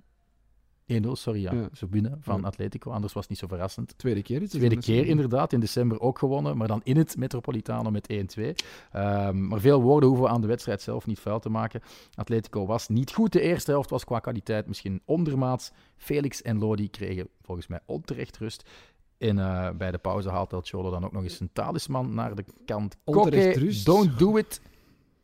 [0.85, 1.01] eh, 1-0.
[1.07, 1.53] 1-0, sorry, ja.
[1.53, 1.69] Ja.
[1.73, 2.47] Zo binnen van Ja.
[2.47, 2.91] Atletico.
[2.91, 3.97] Anders was het niet zo verrassend.
[3.97, 4.53] Tweede keer iets.
[4.53, 8.55] Tweede keer inderdaad, in december ook gewonnen, maar dan in het Metropolitano met 1-2.
[8.91, 11.81] Ehm, maar veel woorden hoeven we aan de wedstrijd zelf niet vuil te maken.
[12.15, 13.31] Atletico was niet goed.
[13.31, 15.71] De eerste helft was qua kwaliteit misschien ondermaats.
[15.97, 18.69] Felix en Lodi kregen volgens mij onterecht rust.
[19.17, 22.35] En eh, bij de pauze haalt El Cholo dan ook nog eens een talisman naar
[22.35, 22.97] de kant.
[23.03, 23.85] Onterecht Koke, rust.
[23.85, 24.61] don't do it.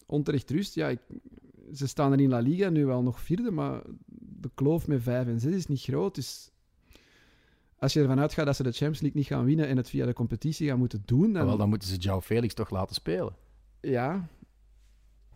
[0.05, 0.87] Onterecht rust, ja.
[0.87, 0.99] Ik,
[1.73, 3.81] ze staan er in La Liga nu wel nog vierde, maar
[4.41, 6.15] de kloof met vijf en zes is niet groot.
[6.15, 6.51] Dus
[7.77, 10.05] als je ervan uitgaat dat ze de Champions League niet gaan winnen en het via
[10.05, 11.45] de competitie gaan moeten doen, dan...
[11.45, 13.35] Wel, dan moeten ze João Felix toch laten spelen.
[13.81, 14.27] Ja.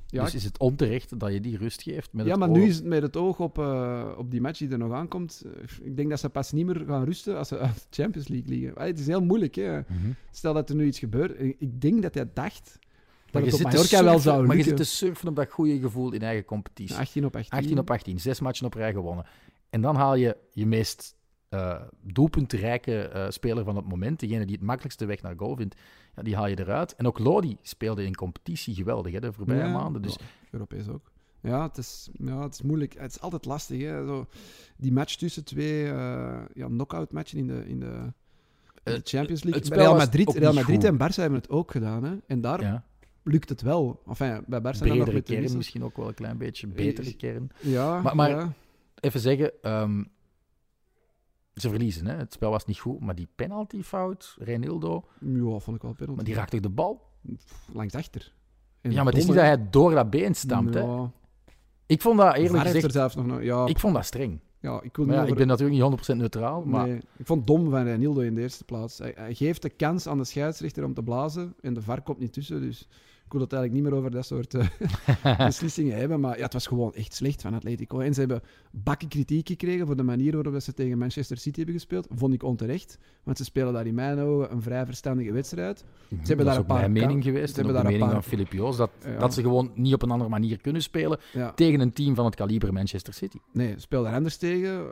[0.07, 2.13] Ja, dus is het onterecht dat je die rust geeft?
[2.13, 4.41] Met ja het maar oog nu is het met het oog op, eh, op die
[4.41, 5.43] match die er nog aankomt.
[5.45, 8.27] eh, Ik denk dat ze pas niet meer gaan rusten als ze uit de Champions
[8.27, 8.75] League liggen.
[8.75, 9.79] Ah, Het is heel moeilijk, hè.
[9.79, 9.87] Mhm.
[10.31, 11.39] Stel dat er nu iets gebeurt.
[11.59, 12.79] Ik denk dat hij dacht
[13.41, 15.79] dat je, het op Mallorca wel zou maar je zit te surfen op dat goede
[15.79, 16.95] gevoel in eigen competitie.
[16.95, 17.51] 18 op 18.
[17.59, 19.25] 18 op 18, zes matchen op rij gewonnen.
[19.69, 21.15] En dan haal je je meest
[21.49, 25.75] eh doelpuntrijke eh, speler van het moment, degene die het makkelijkste weg naar goal vindt,
[26.15, 26.95] ja, die haal je eruit.
[26.95, 30.01] En ook Lodi speelde in competitie geweldig hè, de voorbije Ja, maanden.
[30.01, 31.11] Dus ja, Europees ook.
[31.41, 32.95] Ja het, is, ja, het is moeilijk.
[32.99, 33.81] Het is altijd lastig.
[33.81, 34.05] Hè?
[34.05, 34.27] Zo,
[34.77, 38.11] die match tussen twee eh ja, knockout matchen in de, in de, in
[38.83, 39.61] de Het- Champions League.
[39.63, 42.03] het Real Madrid, Real Madrid en Barça hebben het ook gedaan.
[42.03, 42.15] Hè?
[42.27, 42.83] En daar
[43.27, 44.01] lukt het wel.
[44.07, 47.13] Enfin, bij Barça dan nog met de kern misschien ook wel een klein beetje, betere
[47.15, 47.49] kern.
[47.61, 48.53] Ja, Maar- maar- ja.
[48.99, 50.03] Even zeggen, ehm,
[51.53, 52.05] ze verliezen.
[52.07, 52.15] Hè?
[52.15, 56.15] Het spel was niet goed, maar die penaltyfout, Reinildo, ja, vond ik wel penalty.
[56.15, 57.01] maar die raakt toch de bal?
[57.73, 58.33] Langs achter.
[58.81, 60.73] En Ja, maar het is niet dat hij door dat been stampt.
[60.73, 61.05] Hè?
[61.85, 63.41] Ik vond dat eerlijk er gezegd, zelfs nog...
[63.41, 64.39] Ja, ik vond dat streng.
[64.59, 65.81] ja, ik wil ja, over- ik ben natuurlijk niet
[66.13, 68.97] 100% neutraal, maar Nee, ik vond het dom van Renildo in de eerste plaats.
[68.97, 72.19] Hij, hij geeft de kans aan de scheidsrechter om te blazen en de VAR komt
[72.19, 72.61] niet tussen.
[72.61, 72.88] Dus
[73.31, 76.19] wil het eigenlijk niet meer over dat soort eh, beslissingen hebben.
[76.19, 77.99] Maar ja, het was gewoon echt slecht van Atletico.
[77.99, 81.75] En ze hebben bakken kritiek gekregen voor de manier waarop ze tegen Manchester City hebben
[81.75, 82.07] gespeeld.
[82.15, 85.83] Vond ik onterecht, want ze spelen daar in mijn ogen een vrij verstandige wedstrijd.
[86.07, 87.49] Mhm, hebben dat daar is een ook mijn paar mening geweest.
[87.49, 88.77] ze hebben de daar een mening paar- van Filip Joos.
[88.77, 89.17] Dat, Ja.
[89.17, 92.25] dat ze gewoon niet op een andere manier kunnen spelen Ja, tegen een team van
[92.25, 93.38] het kaliber Manchester City.
[93.53, 94.85] nee, speel daar anders tegen.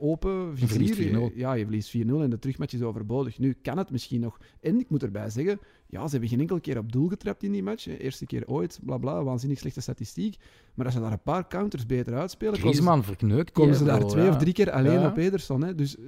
[0.00, 1.12] Open, Je verliest vizier.
[1.18, 1.30] 4-0.
[1.34, 3.38] Ja, je verliest 4-0 en de terugmatch is overbodig.
[3.38, 4.38] Nu kan het misschien nog.
[4.60, 5.58] En ik moet erbij zeggen,
[5.90, 7.86] ja, ze hebben geen enkele keer op doel getrapt in die match.
[7.98, 10.36] Eerste keer ooit, bla bla, waanzinnig slechte statistiek.
[10.74, 13.52] Maar als ze daar een paar counters beter uitspelen, Griezmann verkneukt.
[13.52, 14.30] komen ze daar bro, twee ja.
[14.30, 15.08] of drie keer alleen Ja.
[15.08, 15.62] op Ederson.
[15.64, 15.74] Hè.
[15.74, 16.04] Dus eh,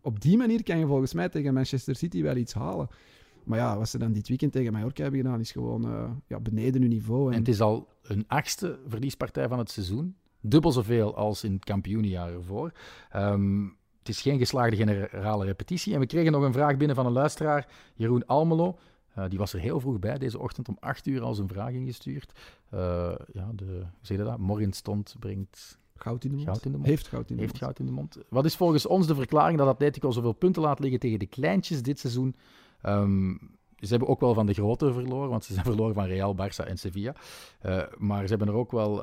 [0.00, 2.88] op die manier kan je volgens mij tegen Manchester City wel iets halen.
[3.44, 6.40] Maar ja, wat ze dan dit weekend tegen Mallorca hebben gedaan, is gewoon eh, ja,
[6.40, 7.26] beneden hun niveau.
[7.26, 10.16] En En, het is al een achtste verliespartij van het seizoen.
[10.40, 12.72] Dubbel zoveel als in het kampioenjaar ervoor.
[13.10, 13.62] Ehm,
[13.98, 15.94] het is geen geslaagde generale repetitie.
[15.94, 18.78] En we kregen nog een vraag binnen van een luisteraar, Jeroen Almelo.
[19.18, 21.72] Eh, die was er heel vroeg bij deze ochtend om 8 uur al zijn vraag
[21.72, 22.32] ingestuurd.
[22.70, 22.78] Eh,
[23.32, 24.38] ja, de, hoe zeg je dat?
[24.38, 26.48] Morgen stond, brengt goud in de mond.
[26.48, 26.88] goud in de mond.
[26.88, 27.64] Heeft goud in de Heeft mond.
[27.64, 28.18] goud in de mond.
[28.28, 31.82] Wat is volgens ons de verklaring dat Atletico zoveel punten laat liggen tegen de kleintjes
[31.82, 32.34] dit seizoen?
[32.82, 33.30] Ehm,
[33.76, 36.66] ze hebben ook wel van de grote verloren, want ze zijn verloren van Real, Barça
[36.66, 37.14] en Sevilla.
[37.60, 39.02] Eh, maar ze hebben er ook wel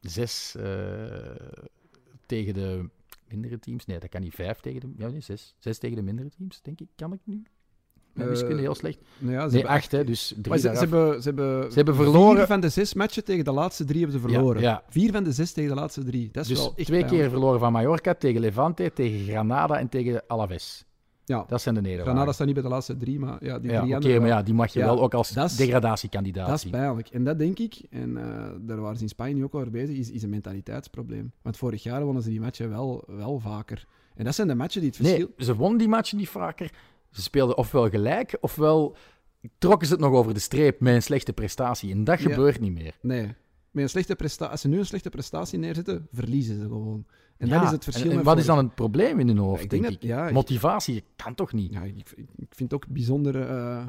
[0.00, 0.56] zes
[2.26, 2.88] tegen de
[3.28, 3.86] mindere teams.
[3.86, 4.34] Nee, dat kan niet.
[4.34, 4.88] Vijf tegen de...
[4.96, 5.54] Ja, nee, zes.
[5.58, 6.88] Zes tegen de mindere teams, denk ik.
[6.96, 7.42] Kan ik nu?
[8.14, 8.98] Mijn Eh, wiskunde heel slecht.
[9.18, 10.04] Nou ja, ze Nee, acht, hè.
[10.04, 12.36] Dus drie ze, ze hebben, ze, hebben Ze hebben verloren.
[12.36, 14.62] Vier van de zes matchen tegen de laatste drie hebben ze verloren.
[14.62, 14.82] Ja, ja.
[14.88, 16.28] Vier van de zes tegen de laatste drie.
[16.32, 17.22] Dat is Dus wel echt twee pijnlijk.
[17.22, 20.84] keer verloren van Mallorca, tegen Levante, tegen Granada en tegen Alaves.
[21.26, 22.10] Ja, Dat zijn de nederlagen.
[22.12, 24.54] Granada staat niet bij de laatste drie, maar ja, die Ja, drie maar ja, die
[24.54, 27.08] mag je Ja, wel ook als degradatiekandidaat Dat is pijnlijk.
[27.08, 29.70] En dat denk ik, en eh, daar waren ze in Spanje nu ook al over
[29.72, 31.32] bezig, is, is een mentaliteitsprobleem.
[31.42, 33.86] Want vorig jaar wonnen ze die matchen wel, wel vaker.
[34.14, 35.18] En dat zijn de matchen die het verschil...
[35.36, 36.70] Nee, ze wonnen die matchen niet vaker.
[37.14, 38.96] Ze speelden ofwel gelijk, ofwel
[39.58, 41.90] trokken ze het nog over de streep met een slechte prestatie.
[41.92, 42.28] En dat Ja.
[42.30, 42.94] gebeurt niet meer.
[43.00, 43.26] Nee.
[43.70, 47.04] Met een slechte presta- Als ze nu een slechte prestatie neerzetten, verliezen ze gewoon.
[47.36, 49.62] En Ja, dat is het verschil En, wat is dan het probleem in hun hoofd,
[49.62, 50.00] ik denk denk ik?
[50.00, 51.72] dat- ja, ik- Motivatie kan toch niet?
[51.72, 53.86] Ja, ik, ik vind het ook bijzonder eh,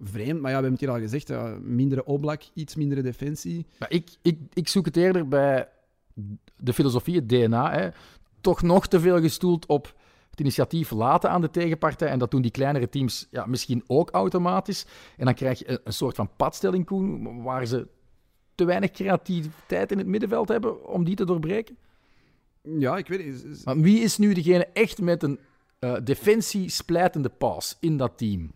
[0.00, 0.40] vreemd.
[0.40, 1.28] Maar ja, we hebben het hier al gezegd.
[1.28, 3.66] ja, mindere oblak, iets mindere defensie.
[3.78, 5.68] Maar ik, ik, ik zoek het eerder bij
[6.56, 7.72] de filosofie, het DNA.
[7.72, 7.88] Hè.
[8.40, 9.94] Toch nog te veel gestoeld op
[10.32, 12.08] het initiatief laten aan de tegenpartij.
[12.08, 14.86] En dat doen die kleinere teams ja, misschien ook automatisch.
[15.16, 17.88] En dan krijg je een, soort van padstelling, Koen, waar ze
[18.54, 21.76] te weinig creativiteit in het middenveld hebben om die te doorbreken.
[22.62, 23.20] Ja, ik weet.
[23.20, 25.38] Is- is- Maar wie is nu degene echt met een
[25.78, 28.50] eh defensie splijtende paas in dat team?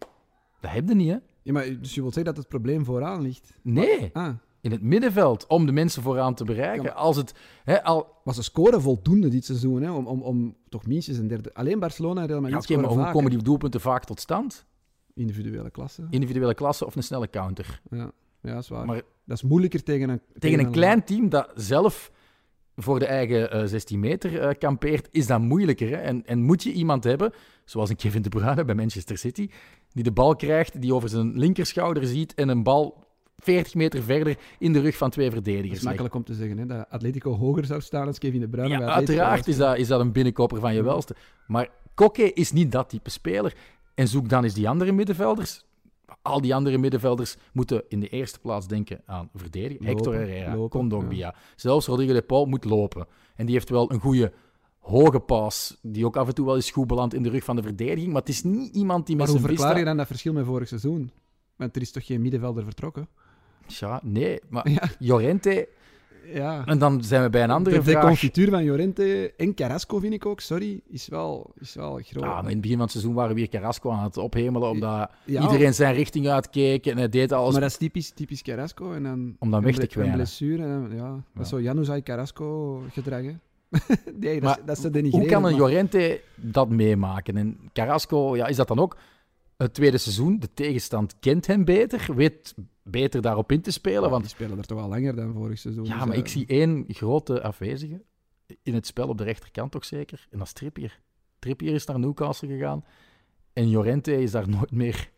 [0.61, 1.17] Dat heb je niet, hè?
[1.43, 3.53] Ja, maar, dus je wilt zeggen dat het probleem vooraan ligt?
[3.63, 4.35] Nee, Ah,
[4.67, 6.85] in het middenveld, om de mensen vooraan te bereiken.
[6.85, 10.57] Ja, Als het, hè, al, maar ze scoren voldoende dit seizoen, hè, om, om, om
[10.69, 11.55] toch minstens een derde...
[11.55, 13.13] Alleen Barcelona en Real ja, Madrid maar hoe vaker.
[13.13, 14.67] komen die doelpunten vaak tot stand?
[15.15, 16.07] Individuele klasse.
[16.11, 17.81] Individuele klasse of een snelle counter.
[17.91, 18.87] Ja, ja dat is waar.
[18.87, 20.21] Maar dat is moeilijker tegen een...
[20.39, 22.11] tegen een klein team dat zelf
[22.75, 25.89] voor de eigen eh, 16 meter eh, kampeert, is dat moeilijker.
[25.89, 25.97] Hè?
[25.97, 27.33] En, en moet je iemand hebben,
[27.65, 29.51] zoals een Kevin De Bruyne bij Manchester City,
[29.93, 33.06] die de bal krijgt, die over zijn linkerschouder ziet en een bal
[33.37, 36.67] 40 meter verder in de rug van twee verdedigers is makkelijk om te zeggen, hè,
[36.67, 38.79] dat Atletico hoger zou staan als Kevin De Bruyne.
[38.79, 41.17] Ja, uiteraard is dat, is dat een binnenkopper van je welste.
[41.47, 43.55] Maar Koke is niet dat type speler.
[43.95, 45.65] En zoek dan eens die andere middenvelders.
[46.23, 49.87] Al die andere middenvelders moeten in de eerste plaats denken aan verdedigen.
[49.87, 51.35] Lopen, Hector Herrera, Kondogbia.
[51.57, 53.07] Zelfs Rodrigo de Paul moet lopen.
[53.37, 54.33] En die heeft wel een goede
[54.79, 57.57] hoge paas, die ook af en toe wel eens goed belandt in de rug van
[57.57, 58.13] de verdediging.
[58.13, 60.33] Maar het is niet iemand die met Maar hoe zijn verklaar je dan dat verschil
[60.33, 61.11] met vorig seizoen?
[61.57, 63.09] Want er is toch geen middenvelder vertrokken?
[63.67, 64.83] Ja, nee, maar Ja.
[64.99, 65.69] Jorente...
[66.35, 66.65] Ja.
[66.65, 68.05] En dan zijn we bij een andere de, de vraag.
[68.05, 72.23] confituur van Llorente en Carrasco, vind ik ook, sorry, is wel, is wel groot.
[72.25, 74.69] Ja, maar in het begin van het seizoen waren we weer Carrasco aan het ophemelen,
[74.71, 78.43] omdat Ja, iedereen zijn richting uitkeek en hij deed alles Maar dat is typisch, typisch
[78.43, 78.93] Carrasco.
[78.93, 80.13] En dan, Om dan weg te kwijnen.
[80.13, 80.63] Een blessure.
[80.63, 81.41] En, dan- ja, dat Ja.
[81.41, 83.33] is zo Januzaj Carrasco gedrag, hè.
[84.21, 85.27] nee, dat, is- dat is te denigreren.
[85.29, 87.37] Hoe kan een Llorente dat meemaken?
[87.37, 88.97] En Carrasco, ja, is dat dan ook
[89.57, 90.39] het tweede seizoen?
[90.39, 92.55] De tegenstand kent hem beter, weet
[92.91, 94.03] beter daarop in te spelen.
[94.03, 95.85] Ja, Want die spelen er toch al langer dan vorig seizoen.
[95.85, 98.03] ja, dus, maar eh, ik zie één grote afwezige
[98.63, 100.27] in het spel op de rechterkant toch zeker.
[100.31, 101.01] En dat is Trippier.
[101.39, 102.85] Trippier is naar Newcastle gegaan.
[103.53, 105.11] En Llorente is daar nooit meer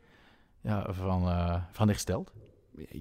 [0.61, 2.33] ja, van, eh, van hersteld.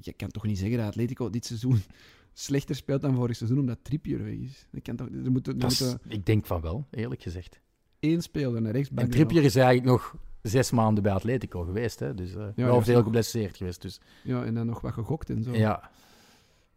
[0.01, 1.81] Je kan toch niet zeggen dat Atletico dit seizoen
[2.33, 4.67] slechter speelt dan vorig seizoen omdat Trippier weg is.
[4.71, 7.59] Dat kan toch, er er is- ik denk van wel, eerlijk gezegd.
[7.99, 9.03] één speler, een rechtsback.
[9.03, 10.15] En Trippier is eigenlijk nog
[10.47, 11.99] zes maanden bij Atletico geweest.
[11.99, 12.13] Hè?
[12.13, 13.81] Dus eh ja, nog- geblesseerd geweest.
[13.81, 15.53] Dus Ja, en dan nog wat gegokt en zo.
[15.53, 15.89] ja,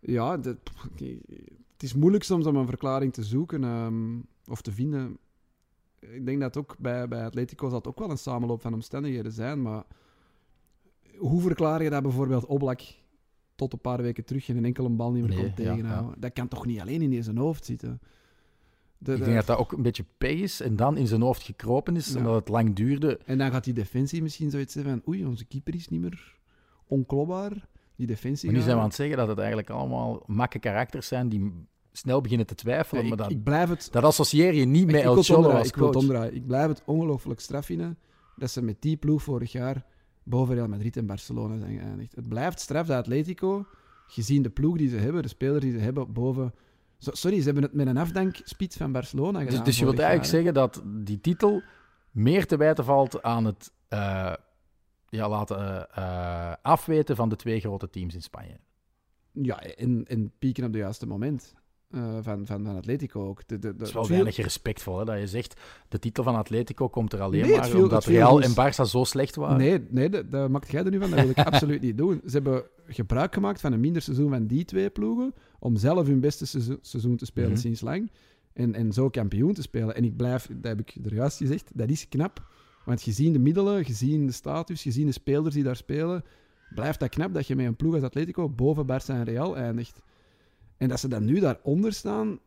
[0.00, 0.56] Ja, dat,
[1.72, 5.18] het is moeilijk soms om een verklaring te zoeken ehm, of te vinden.
[6.00, 9.62] Ik denk dat ook bij, bij Atletico het ook wel een samenloop van omstandigheden zijn,
[9.62, 9.84] maar
[11.16, 12.80] hoe verklaar je dat bijvoorbeeld Oblak
[13.54, 16.20] tot een paar weken terug geen enkele bal niet meer Nee, kon ja, tegenhouden?
[16.20, 18.00] Dat kan toch niet alleen in zijn hoofd zitten?
[19.02, 21.20] De- Ik de- denk dat dat ook een beetje pech is en dan in zijn
[21.20, 22.18] hoofd gekropen is, Ja.
[22.18, 23.18] omdat het lang duurde.
[23.24, 26.38] En dan gaat die defensie misschien zoiets zeggen van oei, onze keeper is niet meer
[26.86, 27.68] onklopbaar.
[27.96, 31.06] Die defensie Maar nu zijn we aan het zeggen dat het eigenlijk allemaal makke karakters
[31.06, 31.52] zijn die
[31.92, 33.02] snel beginnen te twijfelen.
[33.02, 35.76] Ja, maar dat, ik blijf het dat associeer je niet met El Cholo als ik
[35.76, 36.34] wil het omdraaien.
[36.34, 37.98] Ik blijf het ongelooflijk straf vinden
[38.36, 39.84] dat ze met die ploeg vorig jaar
[40.22, 42.14] boven Real Madrid en Barcelona zijn geëindigd.
[42.16, 43.66] Het blijft straf dat Atletico,
[44.06, 46.54] gezien de ploeg die ze hebben, de spelers die ze hebben, boven...
[47.02, 49.54] Sorry, ze hebben het met een afdankspits van Barcelona gedaan.
[49.54, 51.62] Dus, dus je wilt eigenlijk jaar, zeggen dat die titel
[52.10, 54.32] meer te wijten valt aan het eh,
[55.08, 58.56] ja, laten eh, eh, afweten van de twee grote teams in Spanje.
[59.32, 61.54] Ja, en, en pieken op het juiste moment
[61.90, 63.48] van, van, van Atletico ook.
[63.48, 66.24] De, de, de, Dat is wel veel- weinig respectvol, hè, dat je zegt, de titel
[66.24, 68.88] van Atletico komt er alleen Nee, het maar viel- omdat het Real ons- en Barça
[68.90, 69.56] zo slecht waren.
[69.58, 71.10] Nee, nee dat, dat maakt jij er nu van.
[71.10, 72.20] Dat wil ik absoluut niet doen.
[72.24, 76.20] Ze hebben gebruik gemaakt van een minder seizoen van die twee ploegen om zelf hun
[76.20, 77.58] beste seizoen, seizoen te spelen Mhm.
[77.60, 78.10] sinds lang.
[78.52, 79.94] En, en zo kampioen te spelen.
[79.94, 82.48] En ik blijf, dat heb ik er juist gezegd, dat is knap.
[82.84, 86.24] Want gezien de middelen, gezien de status, gezien de spelers die daar spelen,
[86.74, 90.02] blijft dat knap dat je met een ploeg als Atletico boven Barça en Real eindigt.
[90.76, 92.38] En dat ze dan nu daaronder staan,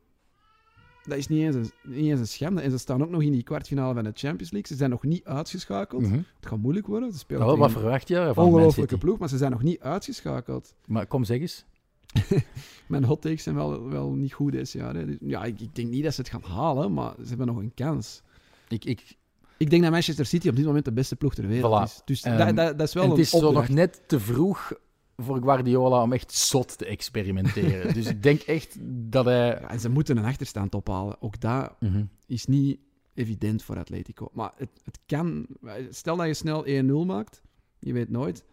[1.03, 2.61] dat is niet eens, een, niet eens een schande.
[2.61, 4.67] En ze staan ook nog in die kwartfinale van de Champions League.
[4.71, 6.01] Ze zijn nog niet uitgeschakeld.
[6.01, 6.13] Mhm.
[6.13, 7.11] Het gaat moeilijk worden.
[7.11, 10.75] Ze spelen Nou, wat verwacht je van ongelooflijke ploeg, maar ze zijn nog niet uitgeschakeld.
[10.87, 11.65] Maar kom, zeg eens.
[12.87, 14.95] Mijn hot takes zijn wel, wel niet goed deze jaar.
[14.95, 15.05] Hè.
[15.05, 17.57] Dus, ja, ik, ik denk niet dat ze het gaan halen, maar ze hebben nog
[17.57, 18.21] een kans.
[18.67, 19.17] Ik, ik,
[19.57, 21.83] Ik denk dat Manchester City op dit moment de beste ploeg ter wereld Voilà.
[21.91, 22.01] is.
[22.05, 24.73] Dus Ehm, dat, dat, dat is wel en het is zo nog net te vroeg
[25.17, 27.93] voor Guardiola om echt zot te experimenteren.
[27.97, 28.77] dus ik denk echt
[29.11, 29.47] dat hij...
[29.47, 31.21] Ja, en ze moeten een achterstand ophalen.
[31.21, 32.03] Ook dat Mhm.
[32.27, 32.79] is niet
[33.13, 34.29] evident voor Atletico.
[34.33, 35.45] Maar het, het kan...
[35.89, 37.41] Stel dat je snel 1-0 maakt,
[37.79, 38.43] je weet nooit.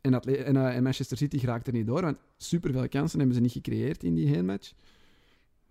[0.00, 3.36] En, Atle- en, eh, en Manchester City geraakt er niet door, want superveel kansen hebben
[3.36, 4.72] ze niet gecreëerd in die heenmatch.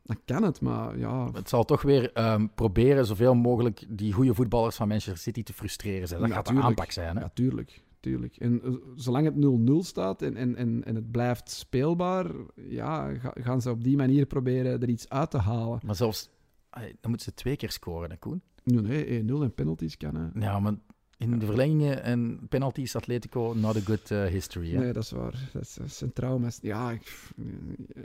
[0.03, 1.31] Dan kan het, maar ja...
[1.31, 5.53] Het zal toch weer ehm, proberen zoveel mogelijk die goede voetballers van Manchester City te
[5.53, 6.07] frustreren.
[6.07, 6.19] zijn.
[6.19, 7.15] Dat Ja, gaat de aanpak zijn.
[7.15, 7.21] Hè?
[7.21, 7.83] Ja, tuurlijk.
[7.99, 8.37] tuurlijk.
[8.37, 9.35] En eh, zolang het
[9.83, 13.97] 0-0 staat en, en, en, en het blijft speelbaar, ja, ga- gaan ze op die
[13.97, 15.79] manier proberen er iets uit te halen.
[15.85, 16.29] Maar zelfs
[16.71, 18.41] Dan moeten ze twee keer scoren, hè, Koen?
[18.63, 20.15] Nee, nee 1-0 en penalties kan.
[20.15, 20.39] Hè.
[20.45, 20.73] Ja, maar
[21.19, 24.71] in de verlengingen en penalties Atletico not a good eh, history.
[24.71, 24.79] Hè?
[24.79, 25.49] Nee, dat is waar.
[25.53, 26.59] Dat is, dat is een trauma's.
[26.61, 27.31] Ja, ik,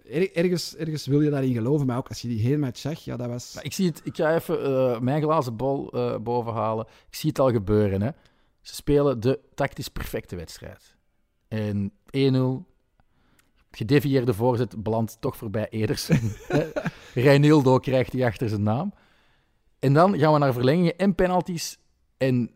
[0.05, 3.17] er- ergens, ergens wil je daarin geloven, maar ook als je die heenmatch zag, ja,
[3.17, 3.55] dat was...
[3.55, 6.87] Maar ik zie het, ik ga even eh, mijn glazen bol eh, bovenhalen.
[7.09, 8.03] Ik zie het al gebeuren.
[8.03, 8.11] Hè.
[8.61, 10.97] Ze spelen de tactisch perfecte wedstrijd.
[11.49, 12.73] En 1-0,
[13.71, 16.21] gedevieerde voorzet, belandt toch voorbij Ederson.
[16.49, 16.71] Hè.
[17.15, 18.93] Reinildo krijgt hij achter zijn naam.
[19.79, 21.79] En dan gaan we naar verlengingen en penalties.
[22.17, 22.51] En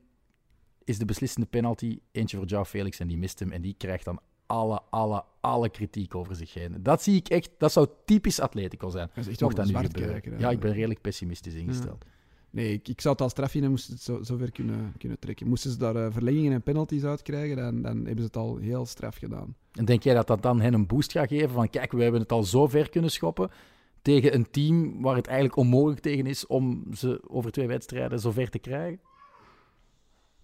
[0.89, 3.53] is de beslissende penalty eentje voor João Felix en die mist hem.
[3.53, 6.76] En die krijgt dan alle, alle, alle kritiek over zich heen.
[6.82, 9.09] Dat zie ik echt, dat zou typisch Atletico zijn.
[9.14, 10.22] Dat is echt wel Mocht dat een nu zwart gebeuren.
[10.22, 10.41] kijken.
[10.41, 12.05] Ja, ik ben redelijk pessimistisch ingesteld.
[12.51, 15.18] Nee, ik, ik zou het als straf vinden, moesten ze het zo, zover kunnen, kunnen
[15.18, 15.49] trekken.
[15.49, 18.57] Moesten ze daar eh, verlengingen en penalties uit krijgen, dan, dan hebben ze het al
[18.57, 19.57] heel straf gedaan.
[19.72, 21.51] En denk jij dat dat dan hen een boost gaat geven?
[21.51, 23.51] Van kijk, we hebben het al zo ver kunnen schoppen
[24.03, 28.30] tegen een team waar het eigenlijk onmogelijk tegen is om ze over twee wedstrijden zo
[28.30, 29.01] ver te krijgen?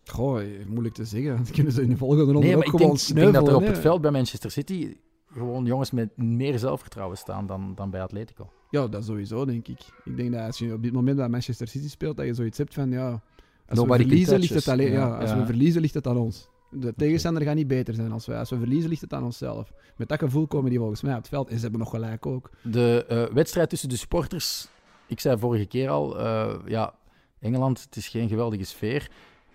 [0.04, 1.36] Goh, moeilijk te zeggen.
[1.36, 3.48] Dan kunnen ze in de volgende ronde Nee, ook ik gewoon denk, ik denk dat
[3.48, 4.96] er op het veld bij Manchester City
[5.34, 8.50] gewoon jongens met meer zelfvertrouwen staan dan, dan bij Atletico.
[8.70, 9.80] Ja, dat sowieso, denk ik.
[10.04, 12.58] Ik denk dat als je op dit moment bij Manchester City speelt, dat je zoiets
[12.58, 13.22] hebt van, ja...
[13.68, 14.92] Als Nobody we verliezen, ligt het alleen...
[14.92, 15.38] Ja, Ja, als ja.
[15.38, 16.48] we verliezen, ligt het aan ons.
[16.70, 18.38] De tegenstander gaat niet beter zijn als wij.
[18.38, 19.72] Als we verliezen, ligt het aan onszelf.
[19.96, 21.48] Met dat gevoel komen die volgens mij op het veld.
[21.48, 22.50] En ze hebben nog gelijk ook.
[22.62, 24.68] De eh, wedstrijd tussen de supporters,
[25.06, 26.94] ik zei vorige keer al, eh, ja,
[27.40, 29.10] Engeland, het is geen geweldige sfeer.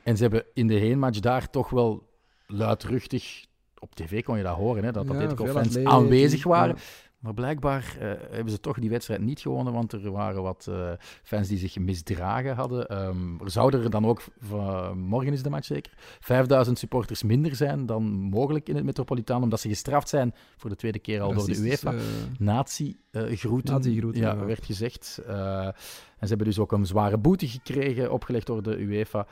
[0.09, 2.09] En ze hebben in de heenmatch daar toch wel
[2.47, 3.45] luidruchtig,
[3.79, 6.75] op tv kon je dat horen, hè, dat Ja, Atletico-fans veel atleten, aanwezig waren.
[6.75, 6.81] ja.
[7.19, 10.91] Maar blijkbaar eh, hebben ze toch die wedstrijd niet gewonnen, want er waren wat eh,
[11.23, 12.87] fans die zich misdragen hadden.
[12.87, 14.21] Ehm, er zouden er dan ook,
[14.95, 19.59] morgen is de match zeker, 5000 supporters minder zijn dan mogelijk in het Metropolitaan, omdat
[19.59, 21.93] ze gestraft zijn voor de tweede keer al door de UEFA.
[21.93, 21.99] eh,
[22.37, 24.45] Nazi-groeten, Nazi-groeten, ja, ja.
[24.45, 25.21] werd gezegd.
[25.25, 29.27] En ze hebben dus ook een zware boete gekregen, opgelegd door de UEFA.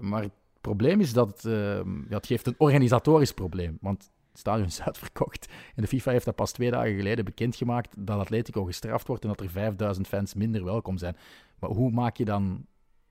[0.00, 0.32] Maar het
[0.64, 1.76] probleem is dat eh,
[2.08, 3.78] ja, het geeft een organisatorisch probleem.
[3.80, 5.48] Want het stadion is uitverkocht.
[5.74, 9.28] En de FIFA heeft dat pas twee dagen geleden bekendgemaakt dat Atletico gestraft wordt en
[9.28, 11.16] dat er 5000 fans minder welkom zijn.
[11.58, 12.66] Maar hoe maak je dan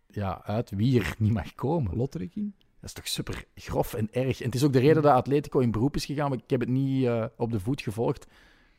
[0.08, 1.96] ja, uit wie er niet mag komen?
[1.96, 2.54] Lottrekking?
[2.58, 4.40] Dat is toch super grof en erg.
[4.40, 6.60] En het is ook de reden dat Atletico in beroep is gegaan, maar ik heb
[6.60, 8.28] het niet eh, op de voet gevolgd.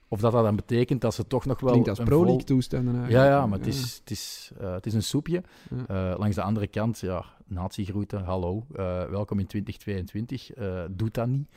[0.09, 1.71] Of dat dat dan betekent dat ze toch nog wel...
[1.71, 3.25] Klinkt als een Pro vol- League toestanden eigenlijk.
[3.25, 5.43] Ja, ja, maar het is, het is, eh, het is een soepje.
[5.87, 6.13] Ja.
[6.13, 8.67] Eh, langs de andere kant, ja, natiegroeten, hallo.
[9.11, 10.51] welkom in 2022.
[10.51, 11.49] eh doet dat niet.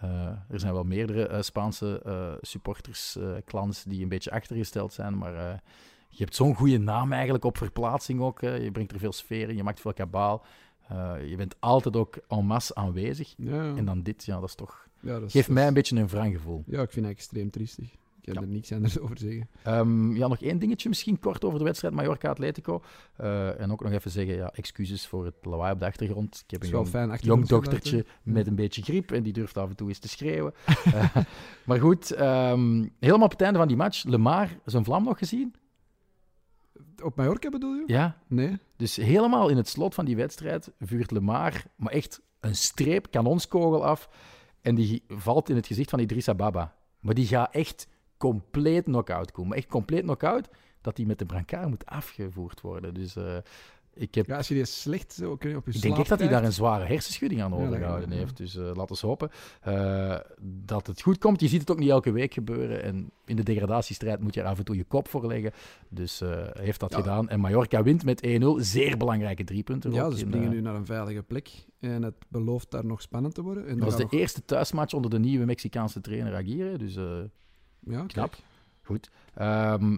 [0.00, 5.32] Eh, er zijn wel meerdere eh, Spaanse eh supportersclans die een beetje achtergesteld zijn, maar
[6.08, 8.40] je hebt zo'n goede naam eigenlijk op verplaatsing ook.
[8.40, 10.44] Je brengt er veel sfeer in, je maakt veel kabaal.
[11.28, 13.34] Je bent altijd ook en masse aanwezig.
[13.36, 14.88] Ja, En dan dit, ja, dat is toch...
[15.00, 16.62] ja, dat is- Geeft dat mij is- een beetje een wrang gevoel.
[16.66, 17.90] Ja, ik vind het extreem triestig.
[18.32, 18.48] Kan Ja.
[18.48, 19.48] er niks anders over zeggen.
[19.62, 22.82] Ehm, ja, nog één dingetje misschien kort over de wedstrijd Mallorca-Atletico.
[23.16, 26.42] Eh, en ook nog even zeggen, ja, excuses voor het lawaai op de achtergrond.
[26.44, 29.76] Ik heb een jong, jong dochtertje met een beetje griep en die durft af en
[29.76, 30.52] toe eens te schreeuwen.
[30.94, 31.16] Eh,
[31.64, 35.54] maar goed, ehm, helemaal op het einde van die match, Lemar, zijn vlam nog gezien?
[37.02, 37.82] Op Mallorca bedoel je?
[37.86, 38.58] Ja, Nee?
[38.76, 43.84] dus helemaal in het slot van die wedstrijd vuurt Lemar, maar echt een streep, kanonskogel
[43.84, 44.08] af.
[44.60, 46.74] En die valt in het gezicht van Idrissa Baba.
[47.00, 47.86] Maar die gaat echt
[48.18, 49.56] compleet knock-out komen.
[49.56, 50.48] Echt compleet knock-out,
[50.80, 52.94] dat die met de brancard moet afgevoerd worden.
[52.94, 53.36] Dus eh,
[53.94, 56.08] ik heb Ja, als je die slecht zo kun je op je ik denk echt
[56.08, 58.16] dat hij daar een zware hersenschudding aan overgehouden ja.
[58.16, 58.36] heeft.
[58.36, 61.40] Dus eh, laten we hopen eh, dat het goed komt.
[61.40, 62.82] Je ziet het ook niet elke week gebeuren.
[62.82, 65.52] En in de degradatiestrijd moet je er af en toe je kop voor leggen.
[65.88, 66.98] Dus hij heeft dat Ja.
[66.98, 67.28] gedaan.
[67.28, 68.60] En Mallorca wint met 1-0.
[68.60, 69.92] Zeer belangrijke drie punten.
[69.92, 71.50] Ja, ze in, springen nu naar een veilige plek.
[71.80, 73.66] En het belooft daar nog spannend te worden.
[73.66, 76.78] En Dat was de nog- eerste thuismatch onder de nieuwe Mexicaanse trainer Aguirre.
[76.78, 76.96] Dus
[77.80, 78.30] Ja, knap.
[78.30, 78.42] kijk.
[78.82, 79.10] Goed.
[79.34, 79.96] Ehm,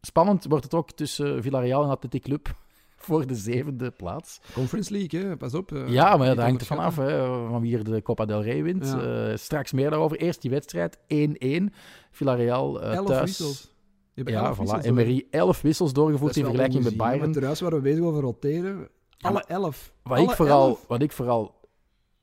[0.00, 2.54] spannend wordt het ook tussen Villarreal en Athletic Club
[2.96, 4.40] voor de zevende plaats.
[4.54, 5.36] Conference League, hè.
[5.36, 5.72] pas op.
[5.72, 8.86] eh, Ja, maar dat hangt er vanaf van wie er de Copa del Rey wint.
[8.86, 9.28] Ja.
[9.30, 10.16] Eh, straks meer daarover.
[10.18, 11.72] Eerst die wedstrijd, 1-1.
[12.10, 13.20] Villarreal eh, Elf thuis.
[13.38, 13.70] wissels.
[14.14, 14.60] Je Ja, elf voilà.
[14.60, 17.32] wissels, Emery, 11 wissels doorgevoerd in vergelijking met Bayern.
[17.32, 18.88] Thuis waren we bezig over roteren.
[19.20, 19.92] Alle elf.
[20.02, 20.84] Wat Alle ik, vooral, elf.
[20.88, 21.60] wat ik vooral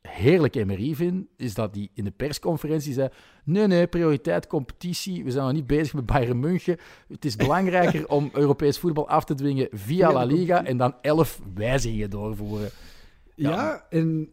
[0.09, 3.09] heerlijk Emery vind, is dat hij in de persconferentie zei:
[3.43, 5.23] Nee, nee, prioriteit competitie.
[5.23, 6.77] We zijn nog niet bezig met Bayern München.
[7.07, 11.39] Het is belangrijker om Europees voetbal af te dwingen via La Liga en dan 11
[11.55, 12.69] wijzigingen doorvoeren.
[13.35, 13.49] Ja.
[13.49, 14.29] Ja, en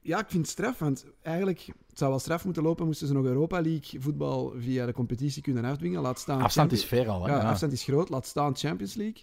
[0.00, 3.12] ja, ik vind het straf, want eigenlijk het zou wel straf moeten lopen moesten ze
[3.12, 6.00] nog Europa League voetbal via de competitie kunnen afdwingen.
[6.00, 7.24] Laat staan Afstand is ver al.
[7.24, 7.32] Hè?
[7.32, 7.48] ja, Ja.
[7.48, 9.22] afstand is groot, laat staan Champions League.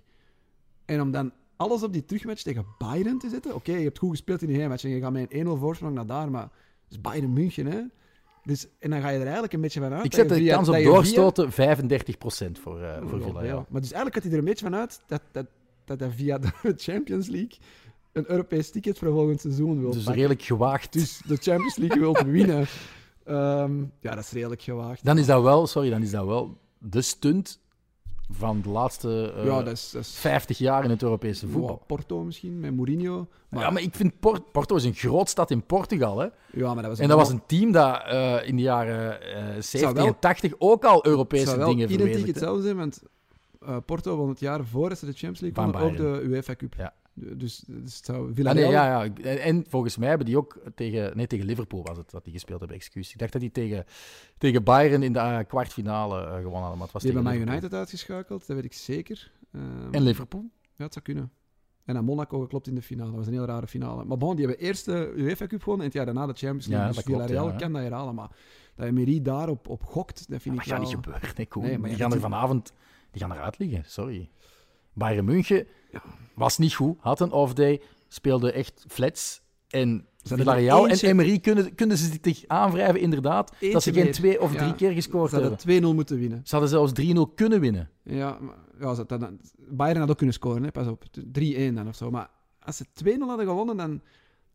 [0.86, 3.56] En om dan alles op die terugmatch tegen Bayern te zetten.
[3.56, 5.96] Oké, je hebt goed gespeeld in die heenmatch en je gaat met een 1-0 voorsprong
[5.96, 6.52] naar daar, maar het
[6.92, 7.80] is Bayern München, hè.
[8.44, 10.06] Dus, en dan ga je er eigenlijk een beetje van uit.
[10.06, 11.56] Ik zet de via- kans op via- doorstoten 35%
[12.60, 13.58] voor, eh voor Villarreal.
[13.58, 13.66] ja.
[13.70, 15.46] Maar dus eigenlijk gaat hij er een beetje van uit dat, dat,
[15.86, 17.58] dat hij via de Champions League
[18.12, 20.14] een Europees ticket voor volgend seizoen wil Dus pakken.
[20.14, 20.94] redelijk gewaagd.
[20.94, 22.66] Dus de Champions League wil winnen.
[23.26, 25.06] Ehm, ja, dat is redelijk gewaagd.
[25.06, 27.60] Dan is dat wel, sorry, dan is dat wel de stunt
[28.38, 29.92] van de laatste eh, ja, dat is...
[29.92, 31.70] Dat is 50 jaar in het Europese voetbal.
[31.80, 33.28] Ja, Porto misschien, met Mourinho.
[33.50, 36.20] Maar, ja, maar ik vind Por- Porto is een groot stad in Portugal.
[36.20, 36.28] Hè?
[36.52, 39.62] ja, maar dat was En dat was een team dat eh, in de jaren eh
[39.62, 42.40] 70 wel- en 80 ook al Het Europese zou wel dingen identiek verwezenlijkte.
[42.40, 43.02] hetzelfde zijn, want
[43.66, 46.74] eh, Porto won het jaar voor ze de Champions League wonnen ook de UEFA Cup.
[46.78, 46.94] Ja.
[47.14, 48.72] Dus, dus het zou Ah, Villarreal...
[48.72, 49.14] nee, ja, ja.
[49.22, 52.34] En, en volgens mij hebben die ook tegen, nee, tegen Liverpool was het dat die
[52.34, 53.12] gespeeld hebben, excuus.
[53.12, 53.86] Ik dacht dat die tegen,
[54.38, 57.42] tegen Bayern in de eh, kwartfinale eh, gewonnen hadden, maar het was Die hebben Man.
[57.48, 59.32] United uitgeschakeld, dat weet ik zeker.
[59.52, 60.50] Ehm, En Liverpool?
[60.76, 61.32] Ja, het zou kunnen.
[61.86, 63.10] En aan Monaco geklopt in de finale.
[63.10, 64.06] Dat was een heel rare finale.
[64.06, 66.68] Maar bon, die hebben eerst de UEFA Cup gewonnen en het jaar daarna de Champions
[66.68, 66.88] League.
[66.88, 67.58] Ja, dus dat klopt, Villarreal ja.
[67.58, 68.16] kan dat herhalen.
[68.16, 68.30] Maar
[68.76, 70.88] dat Emery daarop op gokt, dat vind dat ik gaat wel...
[70.88, 71.64] niet gebeuren, nee, Koen.
[71.64, 72.74] Nee, maar die ja, gaan er vanavond
[73.12, 74.30] die gaan eruit liggen, sorry.
[74.94, 75.68] Bayern München
[76.36, 79.42] was niet goed, had een off-day, speelde echt flats.
[79.70, 84.14] En Villarreal en Emery kunnen, kunnen ze zich aanwrijven, inderdaad, dat ze geen meer.
[84.14, 85.58] twee of Ja, drie keer gescoord Ze hebben.
[85.58, 86.42] hadden 2-0 moeten winnen.
[86.44, 87.90] Ze hadden zelfs 3-0 kunnen winnen.
[88.04, 89.38] Ja, maar, ja ze-
[89.70, 91.04] Bayern had ook kunnen scoren, hè, pas op.
[91.12, 92.10] 3-1 dan of zo.
[92.12, 92.30] Maar
[92.60, 94.02] als ze 2-0 hadden gewonnen, dan,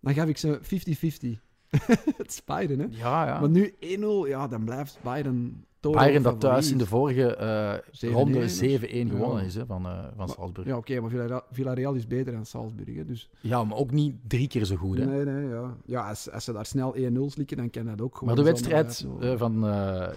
[0.01, 1.41] dan gaf ik ze 50-50.
[2.16, 2.87] het is Bayern, hè.
[2.91, 3.41] Ja, ja.
[3.41, 8.11] Maar nu 1-0, ja, dan blijft Bayern toren Bayern dat thuis in de vorige eh
[8.11, 9.47] 7-1 ronde of- 7-1 gewonnen Ja.
[9.47, 10.66] is hè, van, eh, van Salzburg.
[10.66, 10.73] Ja.
[10.73, 13.31] Ja, oké, maar Villarreal, is beter dan Salzburg, hè, dus...
[13.43, 14.99] maar ook niet drie keer zo goed.
[14.99, 15.05] Hè.
[15.05, 15.77] Nee, nee, ja.
[15.85, 18.35] Ja, als, als ze daar snel 1-0 slikken, dan kan dat ook gewoon.
[18.35, 19.21] maar de wedstrijd 5-0.
[19.21, 20.09] eh, van eh,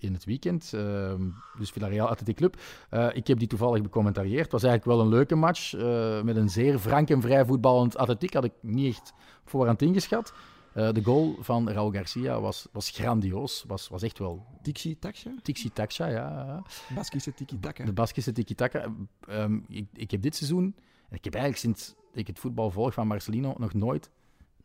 [0.00, 1.22] in het weekend, ehm,
[1.58, 2.56] dus Villarreal Athletic Club,
[2.90, 4.42] eh, ik heb die toevallig becommentarieerd.
[4.42, 7.96] Het was eigenlijk wel een leuke match, eh, met een zeer frank en vrij voetballend
[7.96, 8.32] atletiek.
[8.34, 9.12] Had ik niet echt
[9.44, 10.32] voorhand ingeschat.
[10.78, 15.34] Eh, de goal van Raúl Garcia was, was grandioos, was, was echt wel Tixi Taxa?
[15.42, 16.62] tiki-taka, ja.
[16.94, 17.84] Baskische tiki-taka.
[17.84, 18.94] De Baskische tiki-taka.
[19.28, 20.64] Ehm, ik, ik heb dit seizoen,
[21.08, 24.10] en ik heb eigenlijk sinds ik het voetbal volg van Marcelino nog nooit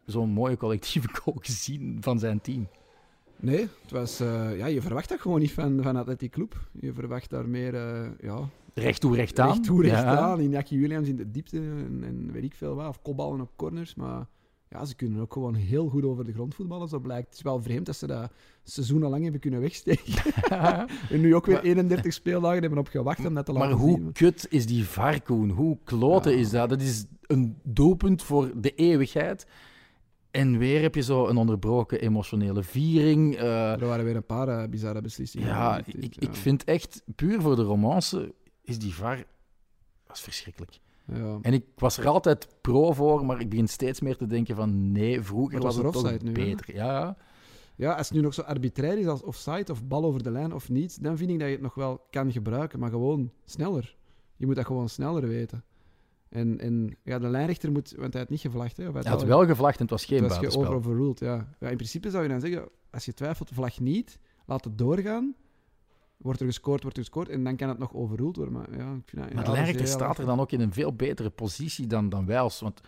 [0.05, 2.68] zo'n mooie collectieve goal gezien van zijn team.
[3.39, 6.68] Nee, het was, eh, ja, je verwacht dat gewoon niet van, van Athletic Club.
[6.72, 9.47] Je verwacht daar meer, eh, ja, Recht toe, recht aan.
[9.47, 10.18] recht toe, recht Ja.
[10.18, 10.38] aan.
[10.70, 12.88] Williams in de diepte en, en weet ik veel wat.
[12.88, 13.95] Of kopballen op corners.
[13.95, 14.28] Maar
[14.74, 17.28] ja, ze kunnen ook gewoon heel goed over de grond voetballen, zo blijkt.
[17.28, 18.32] Het is wel vreemd dat ze dat
[18.63, 20.34] seizoenenlang hebben kunnen wegsteken.
[21.09, 23.78] en nu ook weer Maar- 31 speeldagen hebben op gewacht om dat te Maar laten
[23.78, 24.11] hoe zien.
[24.11, 25.49] kut is die varkoen?
[25.49, 26.38] Hoe kloten Ja.
[26.38, 26.69] is dat?
[26.69, 29.47] Dat is een doelpunt voor de eeuwigheid.
[30.32, 33.36] En weer heb je zo een onderbroken emotionele viering.
[33.36, 35.47] eh, Er waren weer een paar eh, bizarre beslissingen.
[35.47, 36.28] ja, dit, ik, ja.
[36.30, 39.24] ik vind echt, puur voor de romance, is die VAR...
[40.07, 40.80] Dat is verschrikkelijk.
[41.05, 41.39] Ja.
[41.41, 44.91] En ik was er altijd pro voor, maar ik begin steeds meer te denken van
[44.91, 46.31] nee, vroeger Het was was het er toch hè?
[46.31, 46.75] beter.
[46.75, 47.17] Ja,
[47.75, 50.53] Ja, als het nu nog zo arbitrair is als offside of bal over de lijn
[50.53, 53.95] of niet, dan vind ik dat je het nog wel kan gebruiken, maar gewoon sneller.
[54.37, 55.63] Je moet dat gewoon sneller weten.
[56.29, 58.77] En, en ja, de lijnrechter moet, want hij had niet gevlacht.
[58.77, 60.73] Hè, of hij had wel gevlacht en het was geen het was buitenspel.
[60.73, 61.55] over overruled, ja.
[61.59, 61.69] ja.
[61.69, 65.35] In principe zou je dan zeggen, als je twijfelt, vlag niet, laat het doorgaan.
[66.18, 68.53] Wordt er gescoord, wordt er gescoord, en dan kan het nog overruled worden.
[68.53, 71.30] Maar, ja, ik vind dat, Maar ja, staat er dan ook in een veel betere
[71.30, 72.59] positie dan, dan wij als...
[72.59, 72.82] Want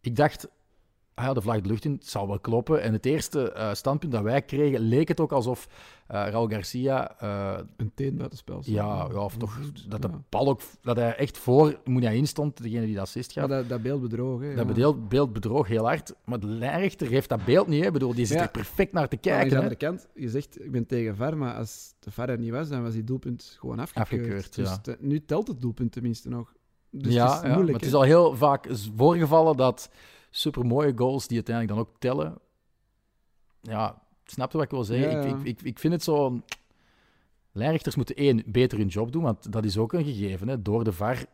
[0.00, 0.48] ik dacht,
[1.14, 2.82] ah ja, de vlag de lucht in, het zal wel kloppen.
[2.82, 5.68] En het eerste eh, standpunt dat wij kregen, leek het ook alsof
[6.06, 7.18] eh Raul Garcia...
[7.20, 8.60] eh, Een teen buitenspel.
[8.64, 9.58] ja, ja, of toch
[9.88, 10.60] dat de bal ook...
[10.82, 13.42] Dat hij echt voor Mouniain stond, degene die de assist gaf.
[13.48, 14.48] Ja, dat, dat beeld bedrogen.
[14.48, 14.72] hè, Dat ja.
[14.74, 16.14] beeld, beeld bedroog heel hard.
[16.24, 17.80] Maar de lijnrechter heeft dat beeld niet.
[17.80, 17.86] Hè.
[17.86, 19.50] Ik bedoel, die zit er perfect naar te Maar aan kijken.
[19.50, 22.50] de andere kant, je zegt, ik ben tegen VAR, maar als de VAR er niet
[22.50, 24.20] was, dan was die doelpunt gewoon afgekeurd.
[24.20, 26.52] Afgekeurd, dus te- nu telt het doelpunt tenminste nog.
[26.90, 27.76] Dus ja, het is ja, maar moeilijk.
[27.78, 29.90] het is al heel vaak voorgevallen dat
[30.32, 32.38] supermooie goals die uiteindelijk dan ook tellen.
[33.60, 35.10] Ja, snap je wat ik wil zeggen?
[35.10, 35.36] Ja, Ik, ja.
[35.36, 36.42] ik, ik, ik vind het zo.
[37.52, 40.48] Lijnrechters moeten één beter hun job doen, want dat is ook een gegeven.
[40.48, 40.62] Hè.
[40.62, 41.24] Door de VAR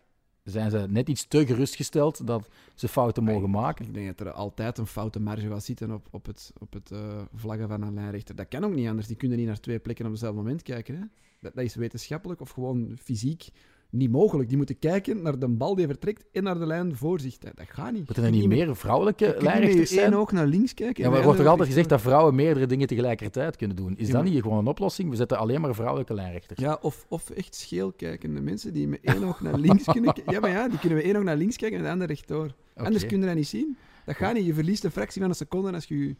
[0.45, 3.87] zijn ze net iets te gerustgesteld dat ze fouten mogen maken.
[3.87, 6.91] Ik denk dat er altijd een foute marge gaat zitten op, op het, op het
[6.91, 8.35] eh, vlaggen van een lijnrechter.
[8.35, 9.07] Dat kan ook niet anders.
[9.07, 10.95] Die kunnen niet naar twee plekken op hetzelfde moment kijken.
[10.95, 11.01] Hè?
[11.41, 13.49] Dat, dat is wetenschappelijk of gewoon fysiek
[13.91, 14.49] niet mogelijk.
[14.49, 17.39] Die moeten kijken naar de bal die vertrekt en naar de lijn voor zich.
[17.39, 18.07] Dat, dat gaat niet.
[18.07, 20.21] Moeten er niet meer vrouwelijke lijnrechters met je één zijn?
[20.21, 21.03] oog naar links kijken.
[21.03, 23.97] Ja, maar er wordt toch de altijd gezegd dat vrouwen meerdere dingen tegelijkertijd kunnen doen.
[23.97, 25.11] Is Ja, dat niet gewoon een oplossing?
[25.11, 26.61] We zetten alleen maar vrouwelijke lijnrechters.
[26.61, 30.33] Ja, of, of echt scheel kijkende mensen die met één oog naar links kunnen kijken.
[30.33, 32.55] Ja, maar ja, die kunnen met één oog naar links kijken en de andere rechtdoor.
[32.77, 33.07] Anders Oké.
[33.07, 33.77] kun je dat niet zien.
[34.05, 34.47] Dat gaat niet.
[34.47, 36.15] Je verliest een fractie van een seconde als je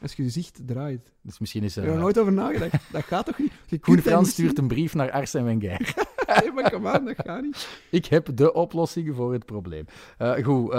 [0.00, 1.10] als je, je zicht draait.
[1.22, 2.92] Dus misschien is heb er nooit over nagedacht.
[2.92, 3.80] Dat gaat toch niet?
[3.80, 5.94] Koen dat Frans stuurt een brief naar Arsène Wenger.
[6.40, 7.68] Nee, maar kom aan, dat gaat niet.
[7.90, 9.84] Ik heb de oplossing voor het probleem.
[10.18, 10.78] Eh, goed, eh,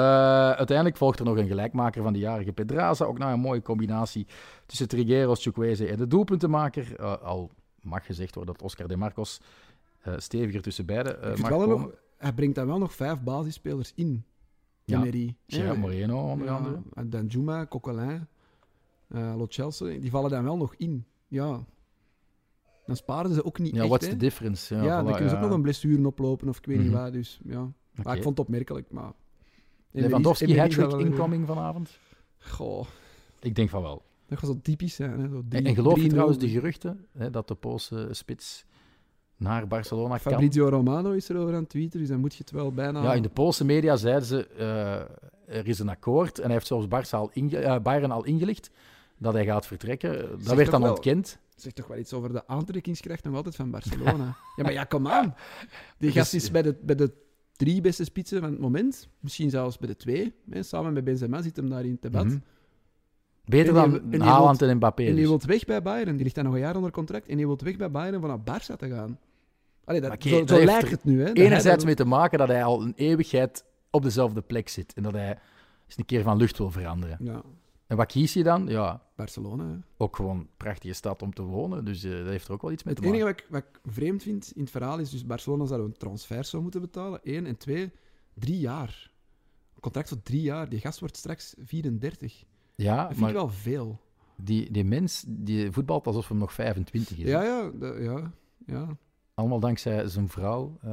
[0.51, 3.05] uiteindelijk volgt er nog een gelijkmaker van de jarige Pedraza.
[3.05, 4.27] Ook naar een mooie combinatie
[4.65, 6.95] tussen Trigueros, Chukwueze en de doelpuntenmaker.
[6.99, 9.41] Eh, al mag gezegd worden dat Oscar de Marcos
[10.01, 14.23] eh, steviger tussen eh, mag wel nog, hij brengt dan wel nog vijf basisspelers in.
[14.83, 14.97] Ja.
[14.97, 15.35] Emery.
[15.47, 16.81] Gerard Ja, Moreno onder ja, andere.
[17.05, 18.27] Danjuma, Coquelin,
[19.07, 21.05] eh Lo Chelsea, die vallen dan wel nog in.
[21.27, 21.65] Ja.
[22.85, 24.11] Dan sparen ze ook niet Ja, echt, what's hè.
[24.11, 24.75] the difference?
[24.75, 26.85] Ja, Ja, dan kunnen ze ook nog een blessure oplopen of ik weet Mhm.
[26.85, 27.11] niet waar.
[27.11, 27.61] Dus, ja.
[27.61, 27.73] Oké.
[28.03, 28.91] Maar ik vond het opmerkelijk.
[28.91, 29.11] Maar...
[29.91, 31.99] Lewandowski Emery- hat-trick Emery zal wel- incoming vanavond?
[32.39, 32.85] Goh,
[33.39, 34.01] Ik denk van wel.
[34.27, 35.19] dat gaat zo typisch zijn.
[35.19, 35.27] Hè?
[35.29, 36.09] Zo En, drie- en geloof je 3-0.
[36.09, 38.65] trouwens de geruchten hè, dat de Poolse spits
[39.37, 40.31] naar Barcelona kan?
[40.31, 43.01] Fabrizio Romano is erover aan het tweeten, dus dan moet je het wel bijna...
[43.03, 46.37] Ja, in de Poolse media zeiden ze, eh, er is een akkoord.
[46.37, 48.69] En hij heeft zelfs Barca al inge- eh, Bayern al ingelicht
[49.17, 50.29] dat hij gaat vertrekken.
[50.29, 50.89] Dat Zeg werd dan wel.
[50.91, 51.37] ontkend.
[51.55, 54.35] Zegt toch wel iets over de aantrekkingskracht nog altijd van Barcelona.
[54.55, 55.35] ja, maar ja, kom aan.
[55.97, 57.11] Die Dus- gast is bij de, bij de
[57.55, 59.07] drie beste spitsen van het moment.
[59.19, 60.33] Misschien zelfs bij de twee.
[60.49, 60.63] Hè.
[60.63, 62.25] Samen met Benzema zit hem daar in het debat.
[62.25, 62.37] Mhm.
[63.45, 65.01] Beter En dan en Haaland en Mbappé.
[65.03, 65.27] En die dus.
[65.27, 66.15] wil weg bij Bayern.
[66.15, 67.27] Die ligt daar nog een jaar onder contract.
[67.27, 69.19] En die wil weg bij Bayern om naar Barça te gaan.
[69.83, 71.19] Allee, dat, zo dat lijkt het nu.
[71.19, 74.69] Hè, dat Enerzijds dan- mee te maken dat hij al een eeuwigheid op dezelfde plek
[74.69, 74.93] zit.
[74.93, 75.29] En dat hij
[75.87, 77.17] eens een keer van lucht wil veranderen.
[77.19, 77.41] Ja,
[77.87, 78.67] En wat kies je dan?
[78.67, 79.67] Ja, Barcelona.
[79.69, 79.75] hè.
[79.97, 81.85] ook gewoon een prachtige stad om te wonen.
[81.85, 83.25] Dus eh, dat heeft er ook wel iets mee Het te maken.
[83.27, 85.97] enige wat ik, wat ik vreemd vind in het verhaal is dus Barcelona zou een
[85.97, 87.19] transfer zou moeten betalen.
[87.23, 87.45] Eén.
[87.45, 87.91] En twee,
[88.33, 89.11] drie jaar.
[89.75, 90.69] Een contract voor drie jaar.
[90.69, 92.43] Die gast wordt straks 34.
[92.75, 93.99] Ja, Dat vind maar ik wel veel.
[94.35, 97.23] die, die mens die voetbalt alsof hij nog 25 is.
[97.29, 98.31] Ja, ja, ja,
[98.65, 98.97] ja.
[99.33, 100.89] Allemaal dankzij zijn vrouw, eh,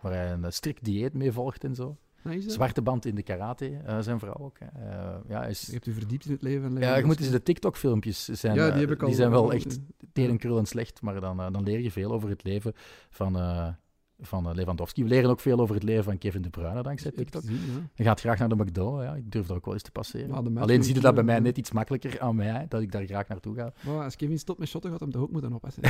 [0.00, 1.96] waar hij een strikt dieet mee volgt en zo.
[2.22, 2.52] Nou, dat?
[2.52, 4.58] Zwarte band in de karate, eh, zijn vrouw ook.
[4.58, 7.42] Eh, ja, is, Je hebt u verdiept in het leven ja, je moet eens de
[7.42, 8.54] TikTok-filmpjes zijn.
[8.54, 9.12] Ja, eh, die heb ik al.
[9.12, 9.78] zijn wel echt
[10.12, 12.72] terenkrullend slecht, maar dan, eh, dan leer je veel over het leven
[13.10, 13.68] van, eh,
[14.20, 15.02] van eh, Lewandowski.
[15.02, 17.42] We leren ook veel over het leven van Kevin De Bruyne dankzij TikTok.
[17.42, 17.50] ja.
[17.94, 19.14] Je gaat graag naar de McDo, ja.
[19.14, 20.54] ik durf daar ook wel eens te passeren.
[20.54, 23.06] De Alleen ziet het dat bij mij net iets makkelijker aan mij, dat ik daar
[23.06, 23.72] graag naartoe ga.
[24.02, 25.82] Als Kevin stopt met shotten, gaat hem toch ook moeten oppassen.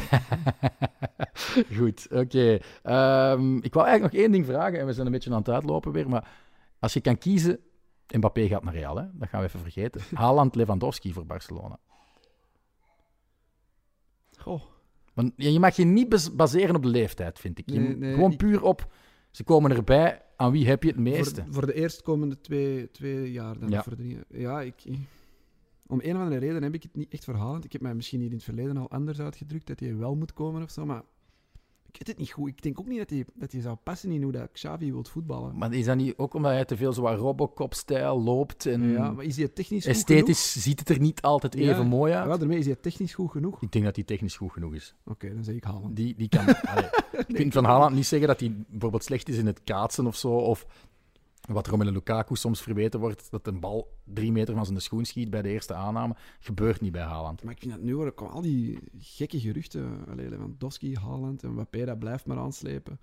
[1.76, 2.58] Goed, oké.
[2.82, 5.48] Ehm, ik wou eigenlijk nog één ding vragen en we zijn een beetje aan het
[5.48, 6.08] uitlopen weer.
[6.08, 6.28] Maar
[6.78, 7.60] als je kan kiezen,
[8.16, 9.04] Mbappé gaat naar Real, hè?
[9.12, 10.00] dat gaan we even vergeten.
[10.14, 11.78] Haaland, Lewandowski voor Barcelona.
[14.38, 14.62] Goh,
[15.18, 17.70] Want je mag je niet bas- baseren op de leeftijd, vind ik.
[17.70, 18.92] Je Nee, moet nee, gewoon ik- puur op,
[19.30, 21.42] ze komen erbij, aan wie heb je het meeste?
[21.44, 23.68] voor, voor de eerstkomende twee, twee jaar dan.
[23.68, 23.78] Ja.
[23.78, 24.74] of Voor drie, ja, ik...
[25.86, 27.64] Om een of andere reden heb ik het niet echt verhalend.
[27.64, 30.32] Ik heb mij misschien hier in het verleden al anders uitgedrukt, dat hij wel moet
[30.32, 31.02] komen of zo, maar
[31.92, 32.48] ik weet het niet goed.
[32.48, 35.04] Ik denk ook niet dat hij, dat hij zou passen in hoe dat Xavi wil
[35.04, 35.58] voetballen.
[35.58, 39.10] Maar is dat niet ook omdat hij te veel zo wat Robocop-stijl loopt en Ja,
[39.10, 41.72] maar is hij technisch goed esthetisch ziet het er niet altijd Ja.
[41.72, 42.28] even mooi uit?
[42.30, 43.62] Ja, daarmee is hij technisch goed genoeg.
[43.62, 44.94] Ik denk dat hij technisch goed genoeg is.
[45.04, 45.94] Oké, dan zeg ik halen.
[45.94, 46.44] Die, die kan...
[47.28, 50.16] Je kunt van Haaland niet zeggen dat hij bijvoorbeeld slecht is in het kaatsen of
[50.16, 50.28] zo.
[50.30, 50.66] Of
[51.48, 55.30] wat Romelu Lukaku soms verweten wordt, dat een bal drie meter van zijn schoen schiet
[55.30, 56.14] bij de eerste aanname.
[56.40, 57.42] Gebeurt niet bij Haaland.
[57.42, 60.04] Maar ik vind dat nu hoor, al die gekke geruchten.
[60.10, 62.98] Allee, Lewandowski, Haaland en Mbappé, dat blijft maar aanslepen.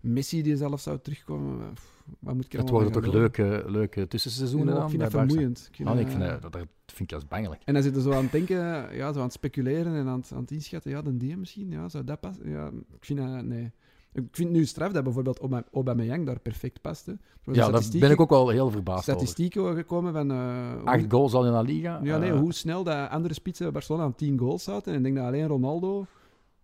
[0.00, 1.72] Messi die zelf zou terugkomen.
[2.18, 5.66] Wat moet ik Het worden toch leuke, leuke tussenseizoenen Ja, dan Ik vind dat vermoeiend.
[5.68, 7.62] Ik vind Oh, nee, ik vind dat, dat, dat vind ik als bangelijk.
[7.64, 8.56] En dan zitten ze zo aan het denken,
[8.96, 10.90] ja, zo aan het speculeren en aan het, aan het inschatten.
[10.90, 12.50] Ja, dan die misschien, ja, zou dat passen?
[12.50, 13.72] Ja, ik vind dat, nee.
[14.12, 17.06] Ik vind nu straf dat bijvoorbeeld Aubame- Aubameyang daar perfect past.
[17.06, 17.12] Hè.
[17.12, 19.12] Er worden Ja, daar ben ik ook wel heel verbaasd over.
[19.12, 20.30] statistieken gekomen van...
[20.30, 22.00] eh, hoe- Acht goals al in La Liga.
[22.02, 24.92] Ja, nee, Eh, hoe snel dat andere spitsen bij Barcelona aan 10 goals zaten.
[24.92, 26.06] En ik denk dat alleen Ronaldo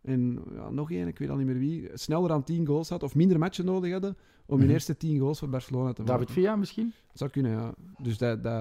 [0.03, 3.03] en ja, nog één, ik weet al niet meer wie, sneller aan 10 goals had
[3.03, 4.17] of minder matchen nodig hadden
[4.47, 4.75] om hun Mhm.
[4.75, 6.15] eerste 10 goals voor Barcelona te maken.
[6.19, 6.93] David Villa misschien?
[7.09, 7.75] Dat zou kunnen, ja.
[8.03, 8.43] Dus dat...
[8.43, 8.53] dat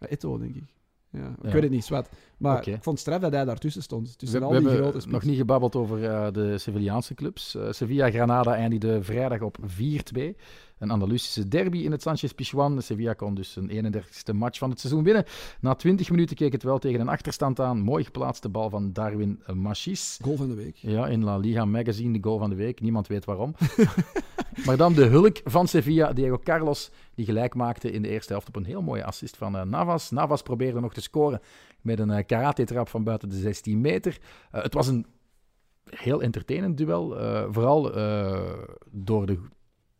[0.00, 0.74] ja, Eto'o, denk ik.
[1.10, 1.50] Ja, ik Ja.
[1.52, 2.08] weet het niet, zwart.
[2.36, 4.10] Maar ik vond het straf dat hij daartussen stond.
[4.10, 5.28] We, Tussen we al die hebben grote nog spitsen.
[5.28, 7.54] niet gebabbeld over eh, de Sevillaanse clubs.
[7.54, 10.36] Eh, Sevilla-Granada eindigde vrijdag op 4-2.
[10.78, 12.82] Een Andalusische derby in het Sanchez Pizjuan.
[12.82, 15.24] Sevilla kon dus een 31ste match van het seizoen winnen.
[15.60, 17.80] Na 20 minuten keek het wel tegen een achterstand aan.
[17.80, 20.18] Mooi geplaatste bal van Darwin Machis.
[20.22, 20.76] Goal van de week.
[20.76, 22.80] Ja, in La Liga Magazine, de goal van de week.
[22.80, 23.54] Niemand weet waarom.
[24.66, 28.48] maar dan de hulk van Sevilla, Diego Carlos, die gelijk maakte in de eerste helft
[28.48, 30.10] op een heel mooie assist van eh, Navas.
[30.10, 31.40] Navas probeerde nog te scoren
[31.86, 34.18] met een eh, karate-trap van buiten de 16 meter.
[34.50, 35.06] Eh, het was een
[35.90, 37.82] heel entertainend duel, eh, vooral
[38.90, 39.38] door de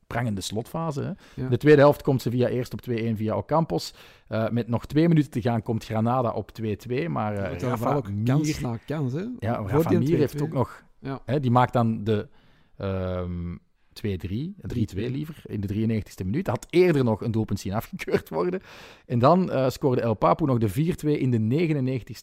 [0.06, 1.00] prangende slotfase.
[1.02, 1.42] Hè.
[1.42, 1.48] Ja.
[1.48, 3.94] De tweede helft komt Sevilla eerst op 2-1 via Ocampos.
[4.28, 7.94] Eh, met nog twee minuten te gaan komt Granada op 2-2, maar Het was Rafa
[7.94, 9.24] ook kans Mir- na kans, hè.
[9.38, 10.42] ja, Rafa die Mir heeft 2-2.
[10.42, 10.84] ook nog...
[11.00, 11.20] Ja.
[11.24, 12.28] Hè, die maakt dan de
[12.76, 13.56] ehm
[14.04, 14.06] 2-3,
[14.74, 15.68] 3-2 liever, in de
[16.02, 16.46] 93ste minuut.
[16.46, 18.60] Had eerder nog een doelpunt zien afgekeurd worden.
[19.06, 21.68] En dan eh, scoorde El Papu nog de 4-2 in de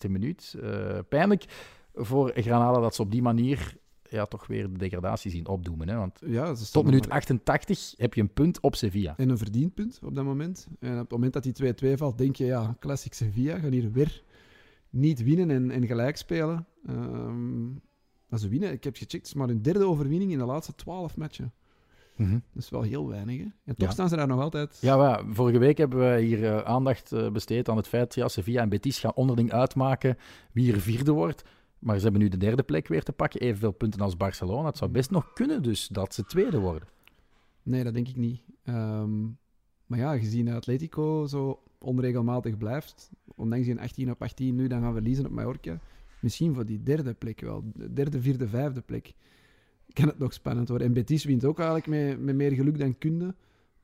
[0.05, 0.55] 99ste minuut.
[0.61, 1.45] Eh, pijnlijk
[1.93, 3.77] voor Granada dat ze op die manier
[4.09, 5.89] ja, toch weer de degradatie zien opdoemen.
[5.89, 5.95] Hè?
[5.95, 9.13] Want Ja, tot minuut maar- 88 heb je een punt op Sevilla.
[9.17, 10.67] En een verdiend punt op dat moment.
[10.79, 13.91] En op het moment dat die 2-2 valt, denk je, ja, classic Sevilla gaan hier
[13.91, 14.23] weer
[14.89, 16.65] niet winnen en, en gelijk spelen.
[16.85, 17.63] Ehm,
[18.27, 20.75] maar ze winnen, ik heb gecheckt, het is maar hun derde overwinning in de laatste
[20.75, 21.53] 12 matchen.
[22.15, 22.31] Mhm.
[22.53, 23.43] Dat is wel heel weinig, hè?
[23.43, 23.91] En toch Ja.
[23.93, 24.77] staan ze daar nog altijd.
[24.81, 28.27] Ja, maar vorige week hebben we hier eh, aandacht eh, besteed aan het feit ja,
[28.27, 30.17] Sevilla en Betis gaan onderling uitmaken
[30.51, 31.43] wie er vierde wordt.
[31.79, 34.67] Maar ze hebben nu de derde plek weer te pakken, evenveel punten als Barcelona.
[34.67, 36.87] Het zou best nog kunnen dus dat ze tweede worden.
[37.63, 38.41] Nee, dat denk ik niet.
[38.63, 39.21] Ehm,
[39.85, 44.81] maar ja, gezien dat Atletico zo onregelmatig blijft, ondanks die 18 op 18 nu dan
[44.81, 45.79] gaan verliezen op Mallorca,
[46.21, 49.13] misschien voor die derde plek wel, de derde, vierde, vijfde plek,
[49.93, 50.87] kan het nog spannend worden.
[50.87, 53.35] En Betis wint ook eigenlijk met, met meer geluk dan kunde.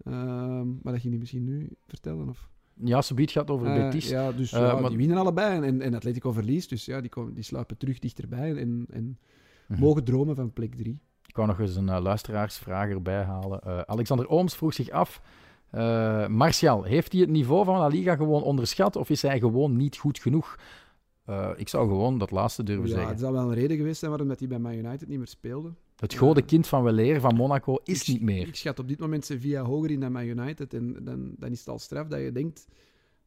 [0.05, 2.29] Ehm, maar dat ging je misschien nu vertellen?
[2.29, 2.49] Of?
[2.83, 4.09] Ja, Sabiet gaat over Eh, Betis.
[4.09, 6.69] ja, dus Eh, ja, maar- die winnen allebei en, en Atletico verliest.
[6.69, 9.17] Dus ja, die, komen, die sluipen terug dichterbij en, en
[9.67, 9.79] Mhm.
[9.79, 10.99] mogen dromen van plek 3.
[11.27, 13.87] Ik wou nog eens een eh, luisteraarsvraag erbij halen.
[13.87, 15.21] Alexander Ooms vroeg zich af.
[16.27, 19.97] Martial, heeft hij het niveau van La Liga gewoon onderschat of is hij gewoon niet
[19.97, 20.55] goed genoeg?
[21.55, 23.09] Ik zou gewoon dat laatste durven Ja, zeggen.
[23.09, 25.27] het zal wel een reden geweest zijn waarom dat hij bij Man United niet meer
[25.27, 25.69] speelde.
[25.99, 26.45] Het goede Ja.
[26.45, 28.47] kind van Weleer van Monaco is Ik- niet meer.
[28.47, 30.73] Ik schat op dit moment Sevilla hoger in dan Man United.
[30.73, 32.67] En dan, dan is het al straf dat je denkt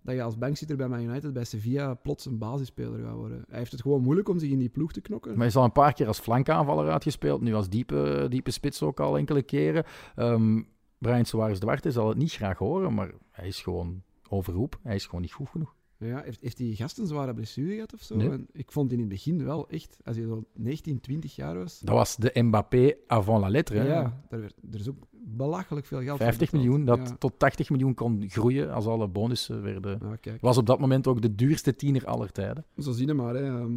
[0.03, 3.45] dat je als bankzitter bij Man United bij Sevilla plots een basisspeler gaat worden.
[3.49, 5.31] Hij heeft het gewoon moeilijk om zich in die ploeg te knokken.
[5.31, 7.41] Maar hij is al een paar keer als flankaanvaller uitgespeeld.
[7.41, 9.85] Nu als diepe, diepe spits ook al enkele keren.
[10.17, 10.63] Ehm
[10.99, 14.79] Brian Suarez Duarte zal het niet graag horen, maar hij is gewoon overroep.
[14.83, 15.75] Hij is gewoon niet goed genoeg.
[16.07, 18.17] Ja, heeft, heeft hij gast een zware blessure gehad of zo?
[18.17, 18.31] Nee.
[18.31, 21.57] En ik vond die in het begin wel echt, als hij zo 19, 20 jaar
[21.59, 21.81] was.
[21.81, 23.79] Dat was de Mbappé avant la lettre.
[23.79, 23.87] hè.
[23.87, 26.63] ja, daar werd, er is ook belachelijk veel geld voor 50 betaald.
[26.65, 27.17] miljoen, dat Ja.
[27.17, 29.99] tot 80 miljoen kon groeien als alle bonussen werden.
[30.03, 30.41] Ja, kijk.
[30.41, 32.65] Was op dat moment ook de duurste tiener aller tijden.
[32.79, 33.35] Zo zie je maar.
[33.35, 33.45] Hè.
[33.61, 33.75] Ehm,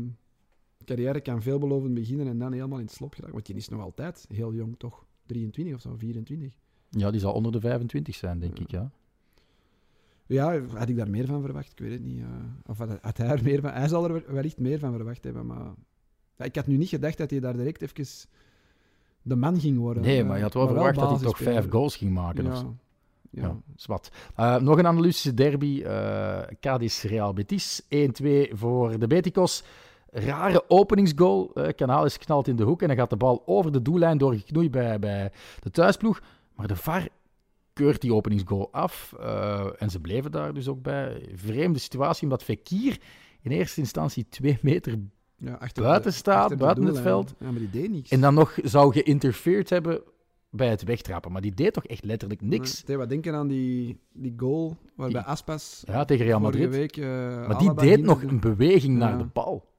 [0.86, 3.34] carrière kan veelbelovend beginnen en dan helemaal in het slop geraken.
[3.34, 5.06] Want die is nog altijd heel jong, toch?
[5.26, 6.54] 23 of zo, 24.
[6.90, 8.72] Ja, die zal onder de 25 zijn, denk ik.
[8.72, 8.92] Ja.
[10.28, 11.72] Ja, had ik daar meer van verwacht?
[11.72, 12.20] Ik weet het niet.
[12.20, 12.28] eh.
[12.66, 13.72] of had, had hij er meer van...
[13.72, 15.74] Hij zal er wellicht meer van verwacht hebben, maar...
[16.38, 18.06] Ja, ik had nu niet gedacht dat hij daar direct even
[19.22, 20.04] de man ging worden.
[20.04, 22.46] Nee, Eh, maar je had wel verwacht dat hij toch vijf goals ging maken.
[22.46, 22.76] of Ja, zo.
[23.30, 23.42] ja.
[23.42, 24.10] Ja, zwart.
[24.36, 25.82] Eh, nog een Andalusische derby.
[25.82, 27.82] eh Cadiz Real Betis.
[27.82, 27.88] 1-2
[28.54, 29.64] voor de Beticos.
[30.12, 31.52] Rare openingsgoal.
[31.76, 34.72] Kanaal is knalt in de hoek en dan gaat de bal over de doellijn doorgeknoeid
[34.72, 36.22] bij, bij de thuisploeg.
[36.56, 37.08] Maar de VAR
[37.76, 39.14] keurt die openingsgoal af.
[39.20, 41.30] eh, en ze bleven daar dus ook bij.
[41.36, 42.98] Vreemde situatie, omdat Fekir
[43.42, 44.96] in eerste instantie twee meter
[45.38, 47.34] Ja, Buiten de- staat, buiten het veld.
[47.40, 48.10] Ja, maar die deed niks.
[48.10, 50.02] en dan nog zou geïnterfered hebben
[50.50, 51.32] bij het wegtrappen.
[51.32, 52.84] Maar die deed toch echt letterlijk niks.
[52.88, 56.70] Wat denken aan die, die goal waarbij Aspas Ja, tegen Real Madrid.
[56.70, 56.98] week...
[56.98, 57.08] eh,
[57.48, 59.74] Maar die deed nog een beweging naar de bal.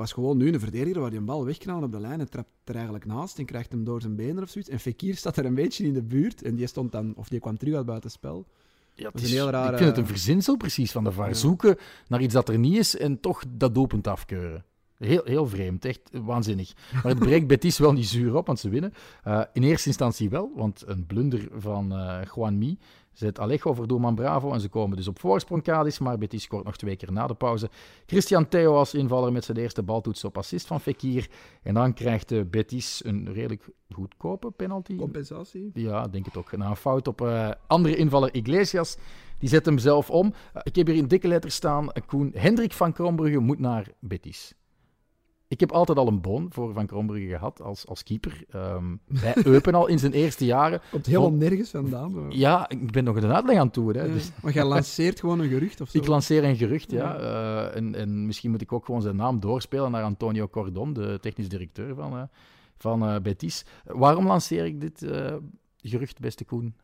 [0.00, 2.48] Was gewoon nu een verdediger waar die een bal wegknalt op de lijn en trapt
[2.64, 4.70] er eigenlijk naast en krijgt hem door zijn benen of zoiets.
[4.70, 7.40] En Fekir staat er een beetje in de buurt en die stond dan, of die
[7.40, 8.46] kwam terug uit buitenspel.
[8.94, 11.28] Ja, het is heel rare- Ik vind het een verzinsel precies van de VAR.
[11.28, 11.34] Ja.
[11.34, 11.76] Zoeken
[12.08, 14.64] naar iets dat er niet is en toch dat doelpunt afkeuren.
[14.96, 16.72] Heel, heel vreemd, echt waanzinnig.
[16.92, 18.92] Maar het breekt Betis wel niet zuur op, want ze winnen.
[19.22, 22.78] Eh, in eerste instantie wel, want een blunder van eh Juan Mi
[23.20, 26.64] zet Alejo voor doelman Bravo en ze komen dus op voorsprong Cadiz, maar Betis scoort
[26.64, 27.70] nog twee keer na de pauze.
[28.06, 31.28] Christian Theo als invaller met zijn eerste baltoets op assist van Fekir.
[31.62, 34.96] En dan krijgt eh, Betis een redelijk goedkope penalty.
[34.96, 35.70] Compensatie.
[35.74, 36.56] Ja, denk het ook.
[36.56, 38.96] Na een fout op eh, andere invaller Iglesias.
[39.38, 40.34] Die zet hem zelf om.
[40.52, 42.30] Eh, ik heb hier in dikke letters staan, Koen.
[42.34, 44.54] Hendrik van Krombrugge moet naar Betis.
[45.50, 48.44] Ik heb altijd al een boon voor Van Krombrugge gehad als, als keeper.
[48.50, 50.80] Ehm, bij Eupen al in zijn eerste jaren.
[50.90, 52.12] Komt helemaal nergens vandaan.
[52.12, 53.92] maar- Ja, ik ben nog een uitleg aan toe.
[53.92, 54.02] Hè.
[54.04, 55.98] Ja, Dus Maar jij lanceert gewoon een gerucht of zo.
[55.98, 56.98] ik lanceer een gerucht, ja.
[57.14, 57.18] Ja.
[57.70, 61.18] Eh, en, en misschien moet ik ook gewoon zijn naam doorspelen naar Antonio Cordon, de
[61.20, 62.22] technisch directeur van, eh,
[62.76, 63.64] van eh, Betis.
[63.84, 65.06] Waarom lanceer ik dit
[65.82, 66.74] gerucht, beste Koen?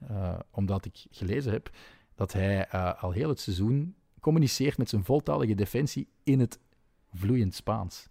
[0.50, 1.70] Omdat ik gelezen heb
[2.14, 2.68] dat hij
[3.00, 6.58] al heel het seizoen communiceert met zijn voltalige defensie in het
[7.14, 8.08] vloeiend Spaans.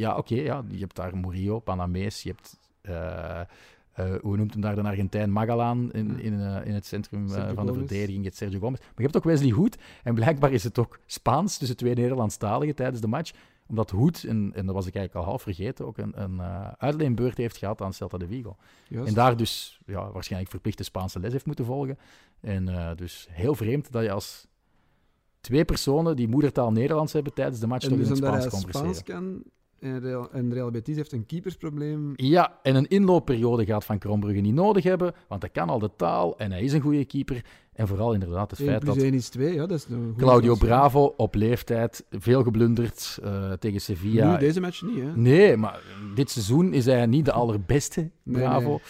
[0.00, 2.58] Ja, oké, ja, je hebt daar Murillo, Panamees, je hebt...
[2.80, 5.32] eh, eh, hoe noemt hem daar de Argentijn?
[5.32, 8.18] Magalaan in, in, eh, in het centrum van de verdediging.
[8.18, 8.78] Je hebt Sergio Gomez.
[8.78, 9.78] Maar je hebt ook Wesley Hoed.
[10.02, 13.32] En blijkbaar is het ook Spaans tussen twee Nederlandstaligen tijdens de match.
[13.66, 16.40] Omdat Hoed, en, en dat was ik eigenlijk al half vergeten, ook een, een
[16.78, 18.56] uitleenbeurt heeft gehad aan Celta de Vigo.
[18.90, 21.98] En daar dus ja, waarschijnlijk verplichte Spaanse les heeft moeten volgen.
[22.40, 24.46] En dus heel vreemd dat je als
[25.40, 28.60] twee personen die moedertaal Nederlands hebben tijdens de match En toch dus in het Spaans.
[28.60, 29.42] Spaans kan,
[29.80, 32.12] En Real, en Real Betis heeft een keepersprobleem.
[32.16, 35.90] Ja, en een inloopperiode gaat Van Krombrugge niet nodig hebben, want hij kan al de
[35.96, 37.44] taal en hij is een goede keeper.
[37.72, 40.54] En vooral inderdaad het 1 feit dat 1 is 2, ja, dat is een Claudio.
[40.54, 44.32] Bravo op leeftijd, veel geblunderd eh, tegen Sevilla.
[44.32, 45.16] Nu, deze match niet, hè.
[45.16, 45.80] Nee, maar
[46.14, 48.68] dit seizoen is hij niet de allerbeste, Nee, Bravo.
[48.68, 48.80] nee.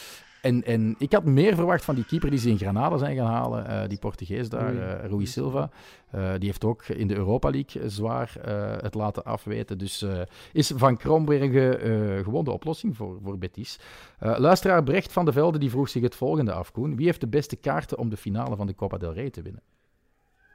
[0.42, 3.30] En, en ik had meer verwacht van die keeper die ze in Granada zijn gaan
[3.30, 5.02] halen, eh, die Portugees daar, Rui.
[5.02, 5.70] eh Rui Silva.
[6.10, 9.78] Eh, die heeft ook in de Europa League zwaar eh, het laten afweten.
[9.78, 10.20] Dus eh,
[10.52, 13.78] is Van Krombergen eh, gewoon de oplossing voor, voor Betis.
[14.18, 16.96] Eh, luisteraar Brecht van de Velde die vroeg zich het volgende af, Koen.
[16.96, 19.62] Wie heeft de beste kaarten om de finale van de Copa del Rey te winnen?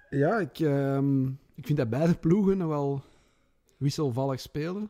[0.09, 1.25] Ja, ik, ehm,
[1.55, 3.01] ik vind dat beide ploegen wel
[3.77, 4.89] wisselvallig spelen.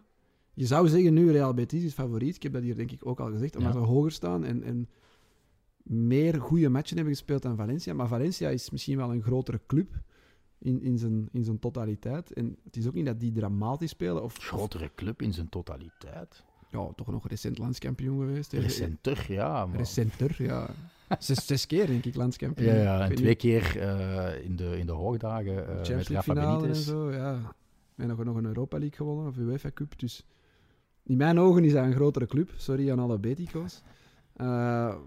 [0.56, 2.36] Je zou zeggen nu Real Betis is favoriet.
[2.36, 3.56] Ik heb dat hier denk ik ook al gezegd.
[3.56, 3.80] Omdat Ja.
[3.80, 4.90] ze hoger staan en, en
[5.84, 7.94] meer goede matchen hebben gespeeld dan Valencia.
[7.94, 9.90] Maar Valencia is misschien wel een grotere club
[10.58, 12.34] in, in, zijn, in zijn totaliteit.
[12.34, 14.24] En het is ook niet dat die dramatisch spelen.
[14.24, 16.44] Of, Grotere club in zijn totaliteit.
[16.72, 18.52] ja, toch nog recent landskampioen geweest.
[18.52, 18.60] hè.
[18.60, 19.68] Recenter, ja.
[19.74, 20.70] Recenter, ja.
[21.20, 22.74] Zes, zes keer denk ik landskampioen.
[22.76, 23.38] Ja, ja, en twee niet.
[23.38, 27.12] keer eh, in, de, in de hoogdagen eh, met Champions League Rafa finale en zo,
[27.12, 27.56] ja.
[27.96, 30.00] En nog, nog een Europa League gewonnen, of UEFA Cup.
[30.00, 30.26] Dus
[31.06, 32.50] in mijn ogen is dat een grotere club.
[32.56, 33.82] Sorry aan alle Betico's.
[34.36, 34.46] Eh,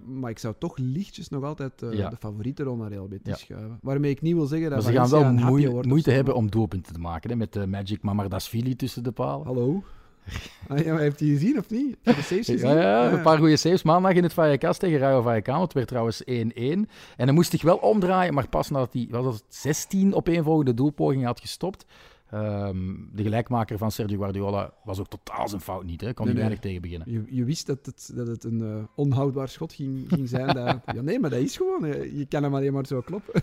[0.07, 2.09] maar ik zou toch lichtjes nog altijd eh, Ja.
[2.09, 3.37] de favoriete rol naar Real Betis Ja.
[3.37, 3.79] schuiven.
[3.83, 6.93] Waarmee ik niet wil zeggen dat Maar ze gaan wel moeite, wordt hebben om doelpunten
[6.93, 7.31] te maken.
[7.31, 9.47] Hè, met de Magic Mamardashvili tussen de palen.
[9.47, 9.83] Hallo?
[10.69, 11.97] Ah, ja, heeft hij gezien of niet?
[12.03, 12.69] Heb je de saves gezien?
[12.69, 13.83] Ja, ja, Ah, een paar goede saves.
[13.83, 15.63] Maandag in het Vallecas tegen Rayo Vallecano.
[15.63, 16.89] Het werd trouwens 1-1.
[17.17, 21.27] En dan moest zich wel omdraaien, maar pas nadat hij was dat 16 opeenvolgende doelpogingen
[21.27, 21.85] had gestopt.
[22.31, 22.77] Ehm,
[23.13, 26.01] de gelijkmaker van Sergio Guardiola was ook totaal zijn fout niet.
[26.01, 26.15] Hè.
[26.15, 27.13] Kon Nee, tegen beginnen.
[27.13, 30.47] Je, je wist dat het, dat het een eh, onhoudbaar schot ging, ging zijn.
[30.55, 31.85] dat, ja, nee, maar dat is gewoon.
[31.85, 33.43] eh, Je kan hem alleen maar zo kloppen.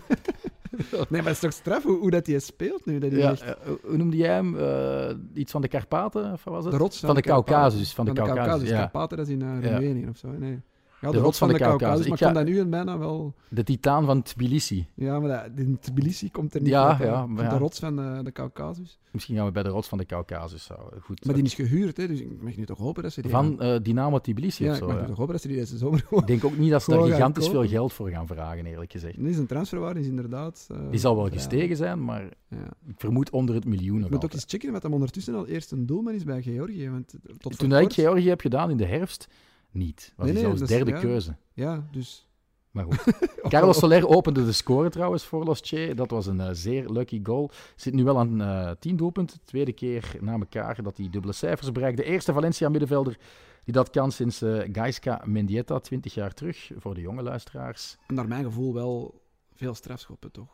[0.90, 2.98] nee, maar het is toch straf hoe, hoe dat hij speelt nu.
[2.98, 4.58] Dat hij Ja, echt- eh, hoe noemde jij hem?
[4.58, 6.32] Eh, iets van de Karpaten?
[6.32, 6.72] Of was het?
[6.72, 7.20] De rots van de.
[7.22, 7.94] Caucasus.
[7.94, 8.68] Van de Caucasus, Caucasus.
[8.68, 8.76] ja.
[8.78, 9.62] Karpaten, dat is in.
[9.62, 10.28] Roemenië of zo.
[10.28, 10.60] Nee.
[11.00, 11.98] Ja, De rots van de Caucasus.
[11.98, 13.34] Maar Ik ik vond dat nu een bijna wel...
[13.48, 14.88] De titaan van Tbilisi.
[14.94, 17.48] Ja, maar dat, in Tbilisi komt er niet Ja, uit, ja, Ik maar.
[17.50, 18.98] De rots van de, de Caucasus.
[19.10, 20.70] Misschien gaan we bij de rots van de Caucasus.
[21.00, 21.24] Goed.
[21.24, 23.30] Maar die is gehuurd, hè, dus ik mag nu toch hopen dat ze die...
[23.30, 24.88] Van eh, Dynamo Tbilisi ja, of ik zo.
[24.88, 25.02] mag ja.
[25.02, 26.04] nu toch hopen dat ze die deze zomer.
[26.10, 29.16] Ik denk ook niet dat ze daar gigantisch veel geld voor gaan vragen, eerlijk gezegd.
[29.16, 30.66] Nee, zijn transferwaarde is inderdaad...
[30.70, 32.56] eh, Die zal wel gestegen zijn, maar Ja.
[32.88, 35.46] ik vermoed onder het miljoen Je nog moet ook eens checken wat hem ondertussen al
[35.46, 36.90] eerst een doelman is bij Georgië.
[36.90, 39.28] Want tot Toen ik Georgië heb gedaan in de herfst,
[39.76, 40.12] niet.
[40.16, 40.98] Was Nee, nee, zelfs is- derde ja.
[41.00, 41.36] keuze.
[41.52, 42.28] Ja, dus...
[42.70, 43.04] Maar goed.
[43.52, 45.92] Carlos Soler opende de score trouwens voor Los Che.
[45.94, 47.50] Dat was een eh, zeer lucky goal.
[47.76, 49.38] Zit nu wel aan eh 10 doelpunten.
[49.44, 51.96] Tweede keer na elkaar dat hij dubbele cijfers bereikt.
[51.96, 53.18] De eerste Valencia-middenvelder
[53.64, 56.70] die dat kan sinds eh Gaisca Mendieta, 20 jaar terug.
[56.76, 57.96] Voor de jonge luisteraars.
[58.08, 59.20] Naar mijn gevoel wel
[59.54, 60.48] veel strafschoppen, toch?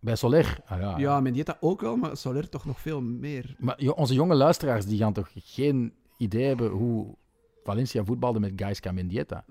[0.00, 0.60] Bij Soler.
[0.66, 3.56] Ah, ja, Ja, Mendieta ook wel, maar Soler toch nog veel meer.
[3.58, 7.14] Maar onze jonge luisteraars die gaan toch geen idee hebben hoe
[7.64, 9.44] Valencia voetbalde met Gaisca Mendieta.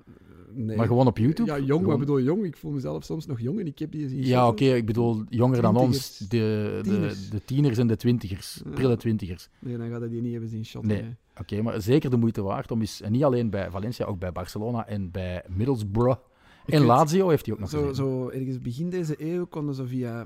[0.53, 0.77] Nee.
[0.77, 1.49] Maar gewoon op YouTube.
[1.51, 2.43] Ja, jong, maar bedoel jong.
[2.45, 5.23] Ik voel mezelf soms nog jong en ik heb die zien Ja, oké, ik bedoel
[5.29, 6.17] jonger dan ons.
[6.17, 7.29] De, de, Tieners.
[7.29, 8.61] de tieners en de twintigers.
[8.65, 8.71] Ja.
[8.71, 9.49] Prille twintigers.
[9.59, 10.91] Nee, dan gaat hij die niet hebben zien shotten.
[10.91, 11.15] Nee.
[11.39, 14.31] Oké, maar zeker de moeite waard om eens, en niet alleen bij Valencia, ook bij
[14.31, 16.19] Barcelona en bij Middlesbrough.
[16.65, 17.95] Ik En weet- Lazio heeft hij ook nog Zo, gezien.
[17.95, 20.25] zo ergens begin deze eeuw konden ze via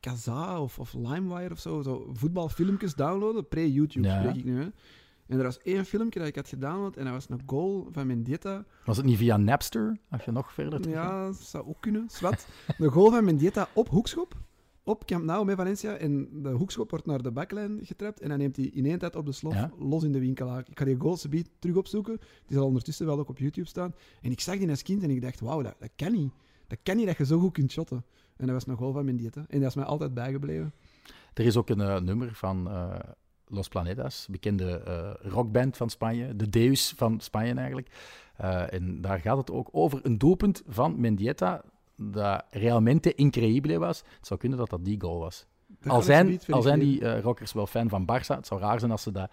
[0.00, 3.48] Kazaa of, of LimeWire of zo, zo voetbalfilmpjes downloaden.
[3.48, 4.20] Pre-YouTube Ja.
[4.20, 4.60] spreek ik nu.
[4.60, 4.66] Hè.
[5.26, 8.06] En er was één filmpje dat ik had gedownload en dat was een goal van
[8.06, 8.64] Mendieta.
[8.84, 10.96] Was het niet via Napster, als je nog verder terug?
[10.96, 12.04] Ja, dat zou ook kunnen.
[12.10, 12.46] Zwat.
[12.78, 14.34] De goal van Mendieta op hoekschop.
[14.86, 15.96] Op Camp Nou met Valencia.
[15.96, 18.20] En de hoekschop wordt naar de backlijn getrapt.
[18.20, 19.70] En dan neemt hij in één tijd op de slof Ja.
[19.78, 20.64] los in de winkelaar.
[20.70, 22.18] Ik ga die goal subiet terug opzoeken.
[22.46, 23.94] Die zal ondertussen wel ook op YouTube staan.
[24.22, 26.32] En ik zag die als kind en ik dacht, wauw, dat, dat kan niet.
[26.66, 28.04] Dat kan niet dat je zo goed kunt shotten.
[28.36, 29.44] En dat was een goal van Mendieta.
[29.48, 30.72] En dat is mij altijd bijgebleven.
[31.34, 32.98] Er is ook een eh, nummer van eh,
[33.48, 37.88] Los Planetas, bekende eh, rockband van Spanje, de Deus van Spanje eigenlijk.
[38.36, 41.62] Eh, en daar gaat het ook over een doelpunt van Mendieta
[41.96, 43.98] dat realmente increïble was.
[44.16, 45.46] Het zou kunnen dat dat die goal was.
[45.66, 48.78] Dat Al zijn, al zijn die eh, rockers wel fan van Barça, het zou raar
[48.78, 49.30] zijn als ze dat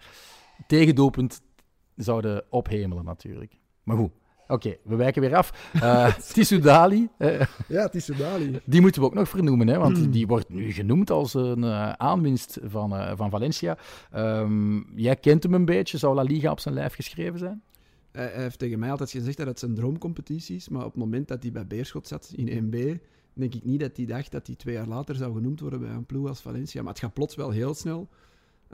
[0.66, 1.42] tegendoelpunt
[1.96, 3.58] zouden ophemelen natuurlijk.
[3.82, 4.12] Maar goed,
[4.52, 5.50] oké, we wijken weer af.
[6.32, 7.08] Tissou Dali,
[7.68, 8.60] Ja, het is Soudali.
[8.64, 9.82] die moeten we ook nog vernoemen, hè, Hmm.
[9.82, 13.78] want die wordt nu genoemd als een eh, aanwinst van, eh, van Valencia.
[14.10, 17.62] Ehm, jij kent hem een beetje, zou La Liga op zijn lijf geschreven zijn?
[18.12, 21.00] Hij, hij heeft tegen mij altijd gezegd dat het zijn droomcompetitie is, maar op het
[21.00, 23.00] moment dat hij bij Beerschot zat in 1B,
[23.34, 25.90] denk ik niet dat hij dacht dat hij twee jaar later zou genoemd worden bij
[25.90, 26.82] een ploeg als Valencia.
[26.82, 28.08] Maar het gaat plots wel heel snel.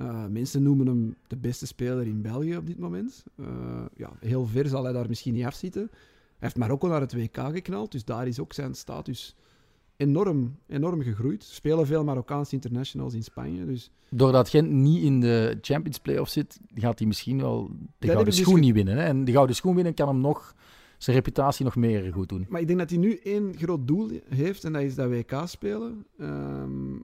[0.01, 3.25] Uh, mensen noemen hem de beste speler in België op dit moment.
[3.37, 3.47] Uh,
[3.97, 5.89] ja, heel ver zal hij daar misschien niet afzitten.
[5.91, 5.99] Hij
[6.39, 9.37] heeft Marokko naar het WK geknald, dus daar is ook zijn status
[9.97, 11.43] enorm, enorm gegroeid.
[11.43, 13.67] Er spelen veel Marokkaanse internationals in Spanje.
[13.67, 18.25] Dus Doordat Gent niet in de Champions Playoffs zit, gaat hij misschien wel de gouden
[18.25, 18.97] dus schoen niet winnen.
[18.97, 19.05] Hè?
[19.05, 20.55] En de gouden schoen winnen kan hem nog
[20.99, 22.47] zijn reputatie nog meer goed doen.
[22.49, 25.43] Maar ik denk dat hij nu één groot doel heeft en dat is dat WK
[25.45, 26.05] spelen.
[26.19, 26.97] Ehm,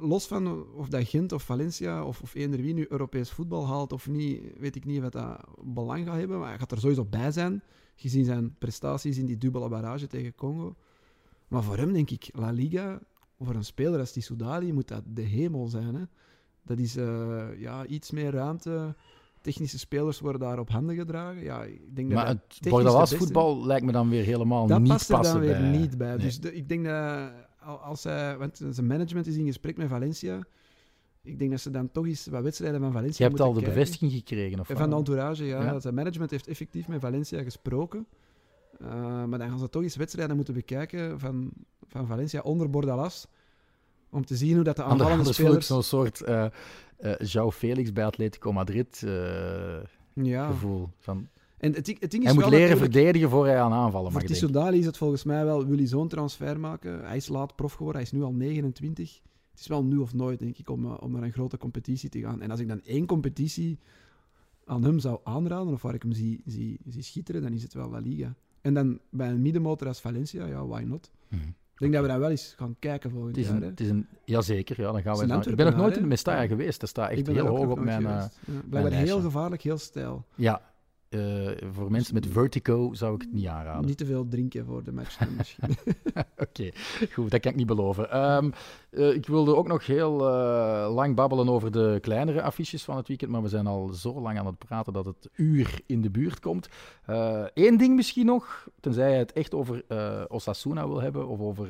[0.00, 3.92] los van of dat Gent of Valencia of, of eender wie nu Europees voetbal haalt
[3.92, 6.38] of niet, weet ik niet wat dat belang gaat hebben.
[6.38, 7.62] Maar hij gaat er sowieso bij zijn,
[7.96, 10.76] gezien zijn prestaties in die dubbele barrage tegen Congo.
[11.48, 13.00] Maar voor hem denk ik, La Liga,
[13.40, 15.94] voor een speler als die Soudali, moet dat de hemel zijn.
[15.94, 16.02] Hè?
[16.62, 18.94] Dat is eh, ja, iets meer ruimte.
[19.40, 21.42] Technische spelers worden daar op handen gedragen.
[21.42, 24.80] Ja, ik denk dat Maar dat het Bordalas voetbal lijkt me dan weer helemaal dat
[24.80, 26.08] niet past er passen dan weer niet bij.
[26.08, 26.18] Nee.
[26.18, 27.30] Dus de- ik denk dat
[27.60, 30.46] als hij, want zijn management is in gesprek met Valencia.
[31.22, 33.60] Ik denk dat ze dan toch eens wat wedstrijden van Valencia Je hebt al de
[33.60, 33.74] kijken.
[33.78, 34.60] bevestiging gekregen?
[34.60, 35.62] Of Van de entourage, ja.
[35.62, 35.80] Ja.
[35.80, 38.06] Zijn management heeft effectief met Valencia gesproken.
[38.82, 41.50] Uh, maar dan gaan ze toch eens wedstrijden moeten bekijken van,
[41.86, 43.26] van Valencia onder Bordalas.
[44.10, 45.66] Om te zien hoe dat de aanvallende Anders spelers...
[45.66, 46.44] zo'n soort eh
[46.96, 49.76] eh João Felix bij Atletico Madrid eh,
[50.12, 50.46] Ja.
[50.46, 50.88] gevoel.
[50.98, 51.28] Van,
[51.58, 54.12] En het, het ding is hij moet leren verdedigen voor hij aan aanvallen Voor mag
[54.12, 54.28] denken.
[54.48, 57.04] Tissoudali is het volgens mij wel, wil hij zo'n transfer maken.
[57.06, 59.20] Hij is laat prof geworden, hij is nu al 29.
[59.50, 62.08] Het is wel nu of nooit, denk ik, om, eh, om naar een grote competitie
[62.08, 62.42] te gaan.
[62.42, 63.78] En als ik dan één competitie
[64.64, 67.74] aan hem zou aanraden, of waar ik hem zie, zie, zie schitteren, dan is het
[67.74, 68.34] wel La Liga.
[68.60, 71.10] En dan bij een middenmotor als Valencia, ja, why not?
[71.28, 71.42] Mhm.
[71.74, 73.62] Ik denk dat we dan wel eens gaan kijken volgend Het is jaar.
[73.62, 76.02] een, het is een, jazeker, ja, dan gaan we naar- Ik ben nog nooit in
[76.02, 76.80] de Mestalla geweest.
[76.80, 78.06] Dat staat echt heel daar hoog op mijn...
[78.06, 78.38] eh, geweest.
[78.46, 80.24] Ja, Blijkbaar heel gevaarlijk, heel stijl.
[80.34, 80.62] ja,
[81.08, 83.86] eh, voor mensen met vertigo zou ik het niet aanraden.
[83.86, 85.76] Niet te veel drinken voor de match dan misschien.
[86.36, 86.70] Oké,
[87.12, 88.10] goed, dat kan ik niet beloven.
[88.10, 88.50] Ehm,
[88.90, 93.08] eh, ik wilde ook nog heel eh, lang babbelen over de kleinere affiches van het
[93.08, 96.10] weekend, maar we zijn al zo lang aan het praten dat het uur in de
[96.10, 96.68] buurt komt.
[97.54, 99.84] Eén ding misschien nog, tenzij je het echt over
[100.28, 101.68] Osasuna wil hebben of over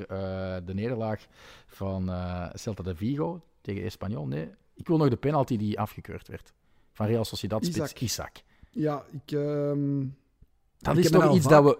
[0.64, 1.26] de nederlaag
[1.66, 2.11] van
[2.53, 4.26] Celta de Vigo tegen Espanyol.
[4.26, 6.53] Nee, ik wil nog de penalty die afgekeurd werd
[6.93, 8.43] van Real Sociedad spits Isaac.
[8.79, 9.33] Ja, ik...
[9.33, 10.07] ehm,
[10.79, 11.79] Dat Ik is toch iets dat we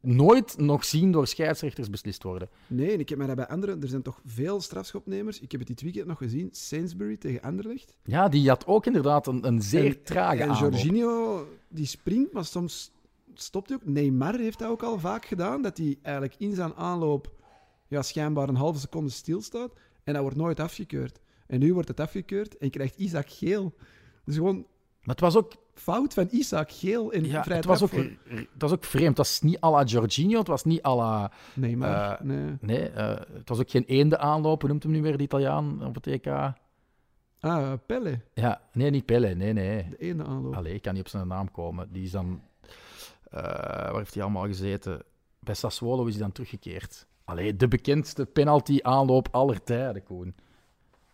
[0.00, 2.48] nooit nog zien door scheidsrechters beslist worden.
[2.66, 3.82] Nee, en ik heb mij bij anderen...
[3.82, 5.40] Er zijn toch veel strafschopnemers.
[5.40, 6.48] Ik heb het dit weekend nog gezien.
[6.52, 7.96] Sainsbury tegen Anderlecht.
[8.04, 10.52] Ja, die had ook inderdaad een, een zeer En- trage En.
[10.54, 12.92] Jorginho, die springt, maar soms
[13.34, 13.86] stopt hij ook.
[13.86, 15.62] Neymar heeft dat ook al vaak gedaan.
[15.62, 17.32] Dat hij eigenlijk in zijn aanloop
[17.88, 19.72] ja, schijnbaar een halve seconde stilstaat.
[20.04, 21.20] En dat wordt nooit afgekeurd.
[21.46, 23.74] En nu wordt het afgekeurd en krijgt Isaac geel.
[24.24, 24.66] Dus gewoon
[25.00, 28.46] Maar het was ook, fout van Isaac geel en ja, het was ook, voor het
[28.58, 29.08] was ook vreemd.
[29.08, 31.32] Het was niet à la Jorginho, het was niet à la...
[31.54, 32.12] Neymar.
[32.12, 32.56] eh, nee.
[32.60, 34.60] Nee, eh, het was ook geen eende aanloop.
[34.60, 36.26] Hoe noemt hem nu weer, de Italiaan op het EK?
[37.40, 38.20] Ah, Pelle.
[38.34, 39.88] Ja, nee, niet Pelle, nee, nee.
[39.90, 40.54] De ene aanloop.
[40.56, 41.92] Allee, ik kan niet op zijn naam komen.
[41.92, 42.42] Die is dan...
[43.30, 45.02] eh, waar heeft hij allemaal gezeten?
[45.38, 47.06] Bij Sassuolo is hij dan teruggekeerd.
[47.24, 50.34] Allee, de bekendste penalty-aanloop aller tijden, Koen.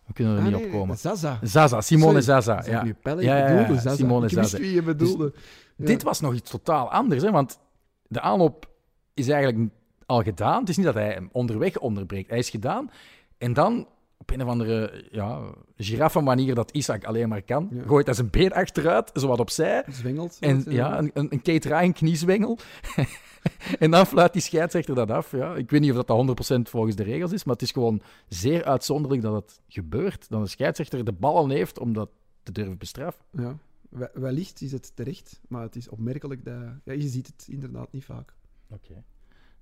[0.07, 0.97] We kunnen er Ah, niet nee, op komen.
[0.97, 1.39] Zaza.
[1.41, 2.41] Zaza, Simone Sorry.
[2.41, 2.71] Zaza.
[2.71, 2.83] Ja.
[2.83, 3.95] nu Pelle, Ja, ik ja, ja, bedoelde Zaza.
[3.95, 4.57] Simone ik Zaza.
[4.57, 5.33] wie je bedoelde.
[5.77, 7.31] Dit was nog iets totaal anders, hè?
[7.31, 7.59] want
[8.07, 8.69] de aanloop
[9.13, 9.71] is eigenlijk
[10.05, 10.59] al gedaan.
[10.59, 12.29] Het is niet dat hij hem onderweg onderbreekt.
[12.29, 12.89] Hij is gedaan.
[13.37, 13.87] En dan,
[14.17, 15.41] op een of andere ja,
[15.77, 17.83] giraffenmanier dat Isaac alleen maar kan, Ja.
[17.85, 19.83] gooit hij zijn been achteruit, zo wat opzij.
[19.89, 20.37] Zwengelt.
[20.39, 22.57] En ja, een, een, een Kate Ryan kniezwengel.
[23.79, 25.31] en dan fluit die scheidsrechter dat af.
[25.31, 25.55] Ja.
[25.55, 28.63] Ik weet niet of dat 100% volgens de regels is, maar het is gewoon zeer
[28.65, 30.29] uitzonderlijk dat het gebeurt.
[30.29, 32.09] Dat een scheidsrechter de ballen heeft om dat
[32.43, 33.23] te durven bestraffen.
[33.31, 33.57] Ja,
[33.89, 36.53] we- wellicht is het terecht, maar het is opmerkelijk dat...
[36.83, 38.33] Ja, je ziet het inderdaad niet vaak.
[38.69, 39.03] Oké.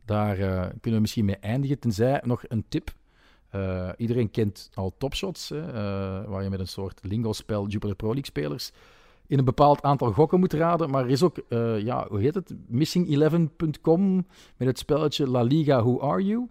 [0.06, 1.80] Daar eh, kunnen we misschien mee eindigen.
[1.80, 2.93] Tenzij nog een tip.
[3.56, 8.08] Eh, iedereen kent al topshots, hè, eh, waar je met een soort lingo-spel Jupiter Pro
[8.08, 8.72] League spelers
[9.28, 10.89] in een bepaald aantal gokken moet raden.
[10.89, 12.53] Maar er is ook, eh, ja, hoe heet het?
[12.68, 14.16] Missing11.com
[14.58, 16.49] met het spelletje La Liga Who Are You.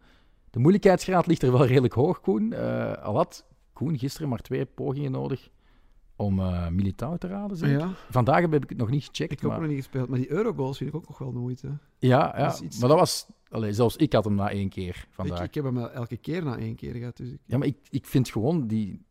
[0.50, 2.55] De moeilijkheidsgraad ligt er wel redelijk hoog, Koen.
[3.02, 5.50] Al had Koen gisteren maar twee pogingen nodig
[6.16, 6.34] om
[6.70, 7.68] Militao te raden.
[7.70, 9.32] Ja, Vandaag heb ik het nog niet gecheckt.
[9.32, 9.60] ik heb ook maar...
[9.60, 10.08] nog niet gespeeld.
[10.08, 11.66] Maar die Eurogoals vind ik ook nog wel de moeite.
[11.98, 12.44] Ja, ja.
[12.44, 13.26] Dat is iets- maar dat was...
[13.48, 15.38] Allee, zelfs ik had hem na één keer vandaag.
[15.38, 17.16] Ik, ik heb hem elke keer na één keer gehad.
[17.16, 17.38] Dus ik...
[17.46, 19.02] Ja, maar ik, ik vind gewoon die,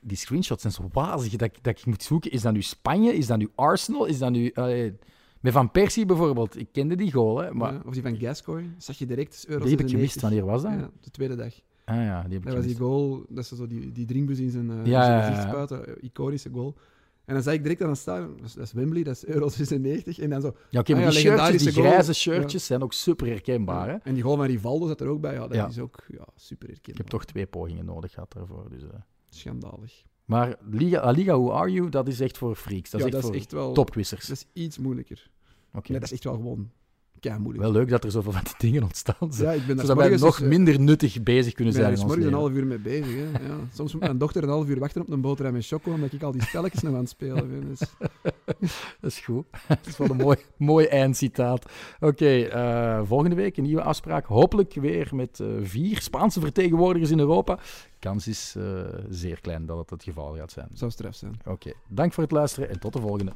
[0.00, 2.30] die screenshots zijn zo wazig dat, ik- dat ik moet zoeken.
[2.30, 3.12] Is dat nu Spanje?
[3.14, 4.04] Is dat nu Arsenal?
[4.04, 4.50] Is dat nu...
[4.54, 4.98] allee,
[5.40, 6.58] met Van Persie bijvoorbeeld.
[6.58, 7.52] Ik kende die goal, hè.
[7.54, 8.68] Maar Ja, of die van Gascoigne.
[8.78, 9.90] Zag je direct, euro die heb ik 96.
[9.90, 10.20] gemist.
[10.20, 10.72] Wanneer was dat?
[10.72, 11.54] Ja, de tweede dag.
[11.84, 14.38] Ah ja, die heb ik Dat was die goal, dat ze zo die, die drinkbus
[14.38, 15.48] in zijn, eh, Ja, in zijn ja, ja, gezicht ja.
[15.48, 15.86] spuiten.
[15.96, 16.74] eh, Iconische goal.
[17.24, 20.18] En dan zag ik direct aan het staan, dat is, Wembley, dat is euro 96.
[20.18, 20.56] En dan zo...
[20.70, 23.94] Ja, oké, maar Ah ja, die shirtjes, die grijze shirtjes zijn ook super herkenbaar, hè.
[24.02, 25.32] En die goal van Rivaldo zat er ook bij.
[25.34, 25.68] Ja, dat Ja.
[25.68, 26.90] is ook ja, super herkenbaar.
[26.92, 28.66] Ik heb toch twee pogingen nodig gehad daarvoor.
[28.70, 28.88] Dus, eh.
[29.28, 30.02] Schandalig.
[30.24, 32.90] Maar Liga, La Liga Who Are You, dat is echt voor freaks.
[32.90, 33.72] Dat ja, is echt dat voor is echt wel...
[33.72, 34.26] topquissers.
[34.26, 35.30] Dat is iets moeilijker.
[35.74, 35.90] Oké.
[35.90, 36.70] Nee, dat is echt wel gewoon
[37.30, 37.64] moeilijk.
[37.64, 39.48] Wel leuk dat er zoveel van die dingen ontstaan zijn.
[39.48, 41.84] ja, ik ben Zodat wij nog dus, eh, minder nuttig bezig kunnen Ik ben zijn
[41.84, 43.14] er in ons morgens een half uur mee bezig.
[43.14, 43.46] Hè.
[43.46, 43.56] Ja.
[43.72, 46.22] Soms moet mijn dochter een half uur wachten op een boterham met choco, omdat ik
[46.22, 47.68] al die spelletjes nog aan het spelen ben.
[47.68, 47.80] Dus,
[49.00, 49.44] Dat is goed.
[49.68, 51.70] Dat is wel een mooi, mooi eindcitaat.
[52.00, 54.26] Oké, eh, volgende week een nieuwe afspraak.
[54.26, 57.58] Hopelijk weer met eh, vier Spaanse vertegenwoordigers in Europa.
[57.98, 58.56] Kans is
[59.08, 60.68] zeer klein dat het het geval gaat zijn.
[60.72, 61.40] zou straf zijn.
[61.44, 63.32] Oké, dank voor het luisteren en tot de volgende.